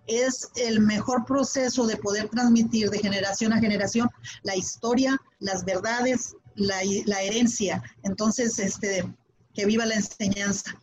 es 0.08 0.50
el 0.56 0.82
mejor 0.82 1.26
proceso 1.26 1.88
de 1.88 1.98
poder 1.98 2.28
transmitir 2.30 2.90
de 2.90 3.00
generación 3.00 3.54
a 3.54 3.60
generación 3.60 4.10
la 4.44 4.56
historia, 4.56 5.18
las 5.40 5.64
verdades, 5.64 6.36
la, 6.56 7.22
herencia. 7.22 7.84
Entonces, 8.04 8.60
este, 8.60 9.04
que 9.54 9.66
viva 9.66 9.86
la 9.86 9.96
enseñanza. 9.96 10.80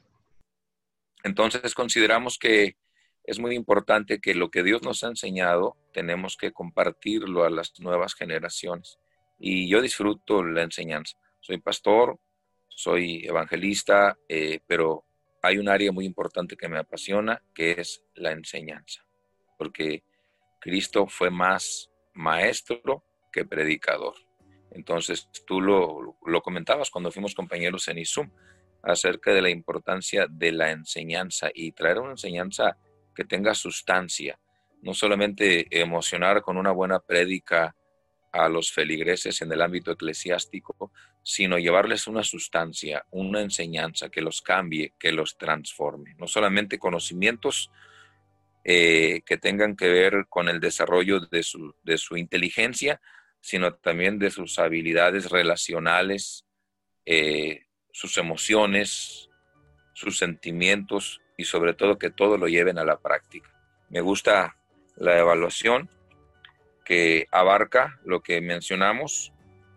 Entonces 1.22 1.74
consideramos 1.74 2.38
que 2.38 2.76
es 3.24 3.38
muy 3.38 3.54
importante 3.54 4.20
que 4.20 4.34
lo 4.34 4.50
que 4.50 4.62
Dios 4.62 4.82
nos 4.82 5.04
ha 5.04 5.08
enseñado 5.08 5.76
tenemos 5.92 6.36
que 6.36 6.52
compartirlo 6.52 7.44
a 7.44 7.50
las 7.50 7.78
nuevas 7.78 8.14
generaciones. 8.14 8.98
Y 9.38 9.68
yo 9.68 9.80
disfruto 9.82 10.42
la 10.42 10.62
enseñanza. 10.62 11.16
Soy 11.40 11.58
pastor, 11.58 12.18
soy 12.68 13.26
evangelista, 13.26 14.18
eh, 14.28 14.60
pero 14.66 15.04
hay 15.42 15.58
un 15.58 15.68
área 15.68 15.92
muy 15.92 16.04
importante 16.04 16.56
que 16.56 16.68
me 16.68 16.78
apasiona, 16.78 17.42
que 17.54 17.72
es 17.72 18.02
la 18.14 18.32
enseñanza. 18.32 19.04
Porque 19.58 20.02
Cristo 20.60 21.06
fue 21.06 21.30
más 21.30 21.90
maestro 22.14 23.04
que 23.32 23.44
predicador. 23.44 24.14
Entonces, 24.72 25.28
tú 25.46 25.60
lo, 25.60 26.16
lo 26.24 26.42
comentabas 26.42 26.90
cuando 26.90 27.10
fuimos 27.10 27.34
compañeros 27.34 27.88
en 27.88 27.98
ISUM 27.98 28.30
acerca 28.82 29.32
de 29.32 29.42
la 29.42 29.50
importancia 29.50 30.26
de 30.28 30.52
la 30.52 30.70
enseñanza 30.70 31.50
y 31.52 31.72
traer 31.72 31.98
una 31.98 32.12
enseñanza 32.12 32.76
que 33.14 33.24
tenga 33.24 33.54
sustancia, 33.54 34.38
no 34.82 34.94
solamente 34.94 35.66
emocionar 35.70 36.42
con 36.42 36.56
una 36.56 36.70
buena 36.70 37.00
prédica 37.00 37.74
a 38.32 38.48
los 38.48 38.72
feligreses 38.72 39.42
en 39.42 39.52
el 39.52 39.60
ámbito 39.60 39.90
eclesiástico, 39.90 40.92
sino 41.22 41.58
llevarles 41.58 42.06
una 42.06 42.22
sustancia, 42.22 43.04
una 43.10 43.40
enseñanza 43.40 44.08
que 44.08 44.22
los 44.22 44.40
cambie, 44.40 44.94
que 44.98 45.12
los 45.12 45.36
transforme. 45.36 46.14
No 46.16 46.26
solamente 46.26 46.78
conocimientos 46.78 47.70
eh, 48.64 49.22
que 49.26 49.36
tengan 49.36 49.76
que 49.76 49.88
ver 49.88 50.26
con 50.28 50.48
el 50.48 50.60
desarrollo 50.60 51.20
de 51.20 51.42
su, 51.42 51.74
de 51.82 51.98
su, 51.98 52.16
inteligencia, 52.16 53.00
sino 53.40 53.74
también 53.74 54.18
de 54.18 54.30
sus 54.30 54.58
habilidades 54.58 55.30
relacionales, 55.30 56.46
eh, 57.06 57.66
sus 57.92 58.18
emociones, 58.18 59.28
sus 59.94 60.18
sentimientos 60.18 61.20
y 61.36 61.44
sobre 61.44 61.74
todo 61.74 61.98
que 61.98 62.10
todo 62.10 62.36
lo 62.36 62.48
lleven 62.48 62.78
a 62.78 62.84
la 62.84 62.98
práctica. 63.00 63.50
Me 63.88 64.00
gusta 64.00 64.56
la 64.96 65.18
evaluación 65.18 65.90
que 66.84 67.26
abarca 67.30 67.98
lo 68.04 68.20
que 68.22 68.40
mencionamos, 68.40 69.32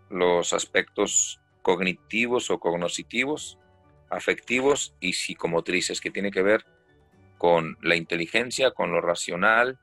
los 0.10 0.54
aspectos 0.54 1.40
cognitivos 1.62 2.50
o 2.50 2.60
cognoscitivos, 2.60 3.58
afectivos 4.10 4.96
y 5.00 5.14
psicomotrices, 5.14 6.02
que 6.02 6.12
tiene 6.12 6.32
que 6.32 6.44
ver 6.44 6.66
con 7.38 7.78
la 7.82 7.96
inteligencia, 7.96 8.72
con 8.72 8.92
lo 8.92 9.02
racional, 9.02 9.80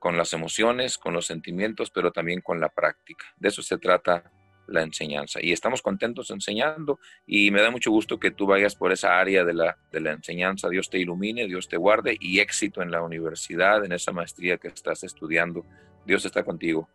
con 0.00 0.16
las 0.16 0.32
emociones, 0.32 0.98
con 0.98 1.12
los 1.12 1.26
sentimientos, 1.26 1.90
pero 1.90 2.10
también 2.10 2.40
con 2.40 2.58
la 2.58 2.70
práctica. 2.70 3.26
De 3.36 3.50
eso 3.50 3.62
se 3.62 3.78
trata 3.78 4.32
la 4.66 4.82
enseñanza. 4.82 5.40
Y 5.42 5.52
estamos 5.52 5.82
contentos 5.82 6.30
enseñando 6.30 6.98
y 7.26 7.50
me 7.50 7.60
da 7.60 7.70
mucho 7.70 7.90
gusto 7.90 8.18
que 8.18 8.30
tú 8.30 8.46
vayas 8.46 8.74
por 8.74 8.92
esa 8.92 9.20
área 9.20 9.44
de 9.44 9.52
la, 9.52 9.76
de 9.92 10.00
la 10.00 10.12
enseñanza. 10.12 10.68
Dios 10.70 10.88
te 10.88 10.98
ilumine, 10.98 11.46
Dios 11.46 11.68
te 11.68 11.76
guarde 11.76 12.16
y 12.18 12.40
éxito 12.40 12.80
en 12.82 12.90
la 12.90 13.02
universidad, 13.02 13.84
en 13.84 13.92
esa 13.92 14.10
maestría 14.10 14.56
que 14.56 14.68
estás 14.68 15.04
estudiando. 15.04 15.66
Dios 16.06 16.24
está 16.24 16.42
contigo. 16.44 16.88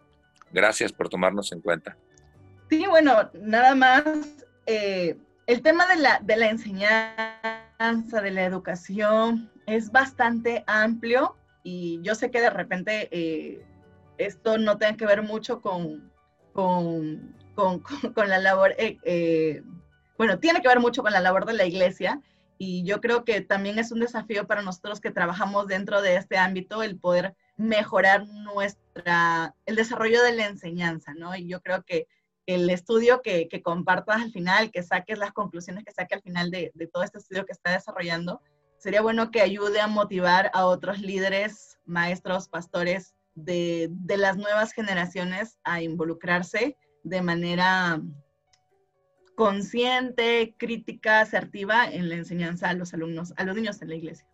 Gracias 0.51 0.91
por 0.91 1.07
tomarnos 1.07 1.51
en 1.51 1.61
cuenta. 1.61 1.97
Sí, 2.69 2.85
bueno, 2.87 3.29
nada 3.39 3.75
más. 3.75 4.03
Eh, 4.65 5.15
el 5.45 5.61
tema 5.61 5.85
de 5.85 5.97
la, 5.97 6.19
de 6.23 6.37
la 6.37 6.49
enseñanza, 6.49 8.21
de 8.21 8.31
la 8.31 8.45
educación, 8.45 9.51
es 9.67 9.91
bastante 9.91 10.63
amplio 10.65 11.35
y 11.65 11.99
yo 12.03 12.13
sé 12.13 12.29
que 12.29 12.39
de 12.39 12.51
repente 12.51 13.09
eh, 13.11 13.65
esto 14.19 14.59
no 14.59 14.77
tiene 14.77 14.95
que 14.95 15.07
ver 15.07 15.23
mucho 15.23 15.61
con, 15.61 16.11
con, 16.53 17.35
con, 17.55 17.79
con, 17.79 18.29
la 18.29 18.37
labor, 18.37 18.75
eh, 18.77 18.99
eh, 19.03 19.63
bueno, 20.17 20.39
tiene 20.39 20.61
que 20.61 20.67
ver 20.67 20.79
mucho 20.79 21.01
con 21.01 21.11
la 21.11 21.19
labor 21.19 21.45
de 21.45 21.53
la 21.53 21.65
iglesia 21.65 22.21
y 22.59 22.85
yo 22.85 23.01
creo 23.01 23.25
que 23.25 23.41
también 23.41 23.79
es 23.79 23.91
un 23.91 23.99
desafío 23.99 24.45
para 24.45 24.61
nosotros 24.61 25.01
que 25.01 25.09
trabajamos 25.09 25.65
dentro 25.65 26.03
de 26.03 26.17
este 26.17 26.37
ámbito 26.37 26.83
el 26.83 26.99
poder 26.99 27.35
mejorar 27.57 28.27
nuestra, 28.27 29.55
el 29.65 29.75
desarrollo 29.75 30.21
de 30.23 30.33
la 30.33 30.45
enseñanza, 30.45 31.13
¿no? 31.15 31.35
Y 31.35 31.47
yo 31.47 31.61
creo 31.61 31.83
que 31.83 32.07
el 32.45 32.69
estudio 32.69 33.23
que, 33.23 33.47
que 33.47 33.63
compartas 33.63 34.21
al 34.21 34.31
final, 34.31 34.71
que 34.71 34.83
saques 34.83 35.17
las 35.17 35.33
conclusiones 35.33 35.83
que 35.83 35.91
saques 35.91 36.17
al 36.17 36.21
final 36.21 36.51
de 36.51 36.89
todo 36.93 37.01
este 37.01 37.17
estudio 37.17 37.43
que 37.45 37.53
está 37.53 37.71
desarrollando, 37.71 38.39
sería 38.85 39.01
bueno 39.01 39.31
que 39.31 39.41
ayude 39.41 39.81
a 39.81 39.87
motivar 39.87 40.51
a 40.53 40.67
otros 40.67 40.99
líderes, 40.99 41.79
maestros, 41.85 42.47
pastores 42.47 43.15
de, 43.33 43.87
de 43.89 44.15
las 44.15 44.37
nuevas 44.37 44.73
generaciones 44.73 45.57
a 45.63 45.81
involucrarse 45.81 46.77
de 47.03 47.21
manera 47.23 47.99
consciente, 49.33 50.53
crítica, 50.59 51.21
asertiva 51.21 51.91
en 51.91 52.09
la 52.09 52.15
enseñanza 52.15 52.69
a 52.69 52.75
los 52.75 52.93
alumnos, 52.93 53.33
a 53.37 53.43
los 53.43 53.55
niños 53.55 53.81
en 53.81 53.89
la 53.89 53.95
iglesia. 53.95 54.27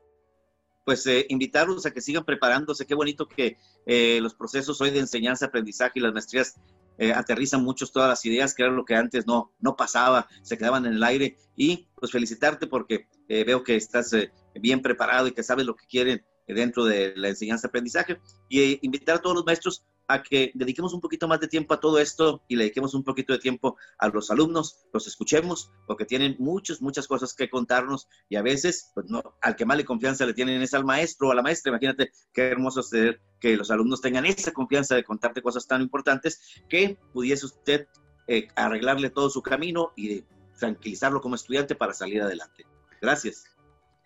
Pues 0.84 1.08
eh, 1.08 1.26
invitarlos 1.30 1.86
a 1.86 1.92
que 1.92 2.02
sigan 2.02 2.26
preparándose. 2.26 2.86
Qué 2.86 2.94
bonito 2.94 3.30
que 3.30 3.56
eh, 3.86 4.20
los 4.20 4.36
procesos 4.36 4.82
hoy 4.82 4.90
de 4.90 5.00
enseñanza, 5.00 5.46
aprendizaje 5.46 5.94
y 5.96 6.02
las 6.02 6.12
maestrías 6.12 6.60
eh, 7.02 7.14
aterrizan 7.14 7.64
muchos 7.64 7.92
todas 7.92 8.10
las 8.10 8.26
ideas, 8.26 8.54
que 8.54 8.64
era 8.64 8.72
lo 8.72 8.86
que 8.86 8.96
antes 8.96 9.26
no, 9.28 9.54
no 9.60 9.76
pasaba, 9.76 10.28
se 10.42 10.58
quedaban 10.58 10.86
en 10.86 10.94
el 10.94 11.04
aire. 11.04 11.38
Y 11.56 11.88
pues 11.96 12.12
felicitarte 12.12 12.68
porque 12.68 13.08
veo 13.28 13.64
que 13.64 13.76
estás 13.76 14.14
bien 14.56 14.82
preparado 14.82 15.28
y 15.28 15.32
que 15.32 15.44
sabes 15.44 15.66
lo 15.66 15.76
que 15.76 15.86
quieren 15.86 16.26
dentro 16.48 16.86
de 16.86 17.14
la 17.16 17.30
enseñanza-aprendizaje. 17.30 18.20
Y 18.50 18.86
invitar 18.86 19.18
a 19.18 19.22
todos 19.22 19.36
los 19.36 19.46
maestros 19.46 19.86
a 20.08 20.22
que 20.22 20.52
dediquemos 20.54 20.94
un 20.94 21.02
poquito 21.02 21.28
más 21.28 21.40
de 21.40 21.48
tiempo 21.48 21.74
a 21.74 21.80
todo 21.80 22.00
esto 22.00 22.44
y 22.48 22.56
le 22.56 22.66
dediquemos 22.66 22.94
un 22.94 23.04
poquito 23.04 23.34
de 23.34 23.40
tiempo 23.40 23.78
a 23.98 24.08
los 24.10 24.30
alumnos, 24.32 24.86
los 24.94 25.08
escuchemos, 25.08 25.72
porque 25.88 26.06
tienen 26.06 26.36
muchas, 26.40 26.82
muchas 26.82 27.08
cosas 27.08 27.34
que 27.34 27.50
contarnos 27.50 28.08
y 28.30 28.36
a 28.36 28.42
veces, 28.42 28.92
pues 28.94 29.08
no, 29.10 29.24
al 29.42 29.56
que 29.56 29.66
más 29.66 29.78
le 29.78 29.86
confianza 29.86 30.26
le 30.26 30.34
tienen 30.34 30.62
es 30.62 30.74
al 30.74 30.86
maestro 30.86 31.30
o 31.30 31.32
a 31.32 31.36
la 31.36 31.42
maestra. 31.42 31.70
Imagínate 31.70 32.12
qué 32.34 32.50
hermoso 32.50 32.84
ser 32.84 33.22
que 33.40 33.56
los 33.56 33.72
alumnos 33.72 34.02
tengan 34.02 34.26
esa 34.26 34.52
confianza 34.52 34.96
de 34.96 35.04
contarte 35.04 35.42
cosas 35.42 35.68
tan 35.68 35.82
importantes 35.82 36.42
que 36.70 36.98
pudiese 37.14 37.46
usted 37.46 37.88
eh, 38.28 38.48
arreglarle 38.56 39.10
todo 39.10 39.30
su 39.30 39.42
camino 39.42 39.94
y 39.96 40.24
tranquilizarlo 40.58 41.22
como 41.22 41.36
estudiante 41.36 41.76
para 41.76 41.94
salir 41.94 42.22
adelante. 42.22 42.66
Gracias. 43.02 43.46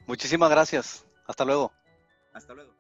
Muchísimas 0.07 0.49
gracias. 0.49 1.05
Hasta 1.27 1.43
luego. 1.45 1.71
Hasta 2.33 2.53
luego. 2.53 2.73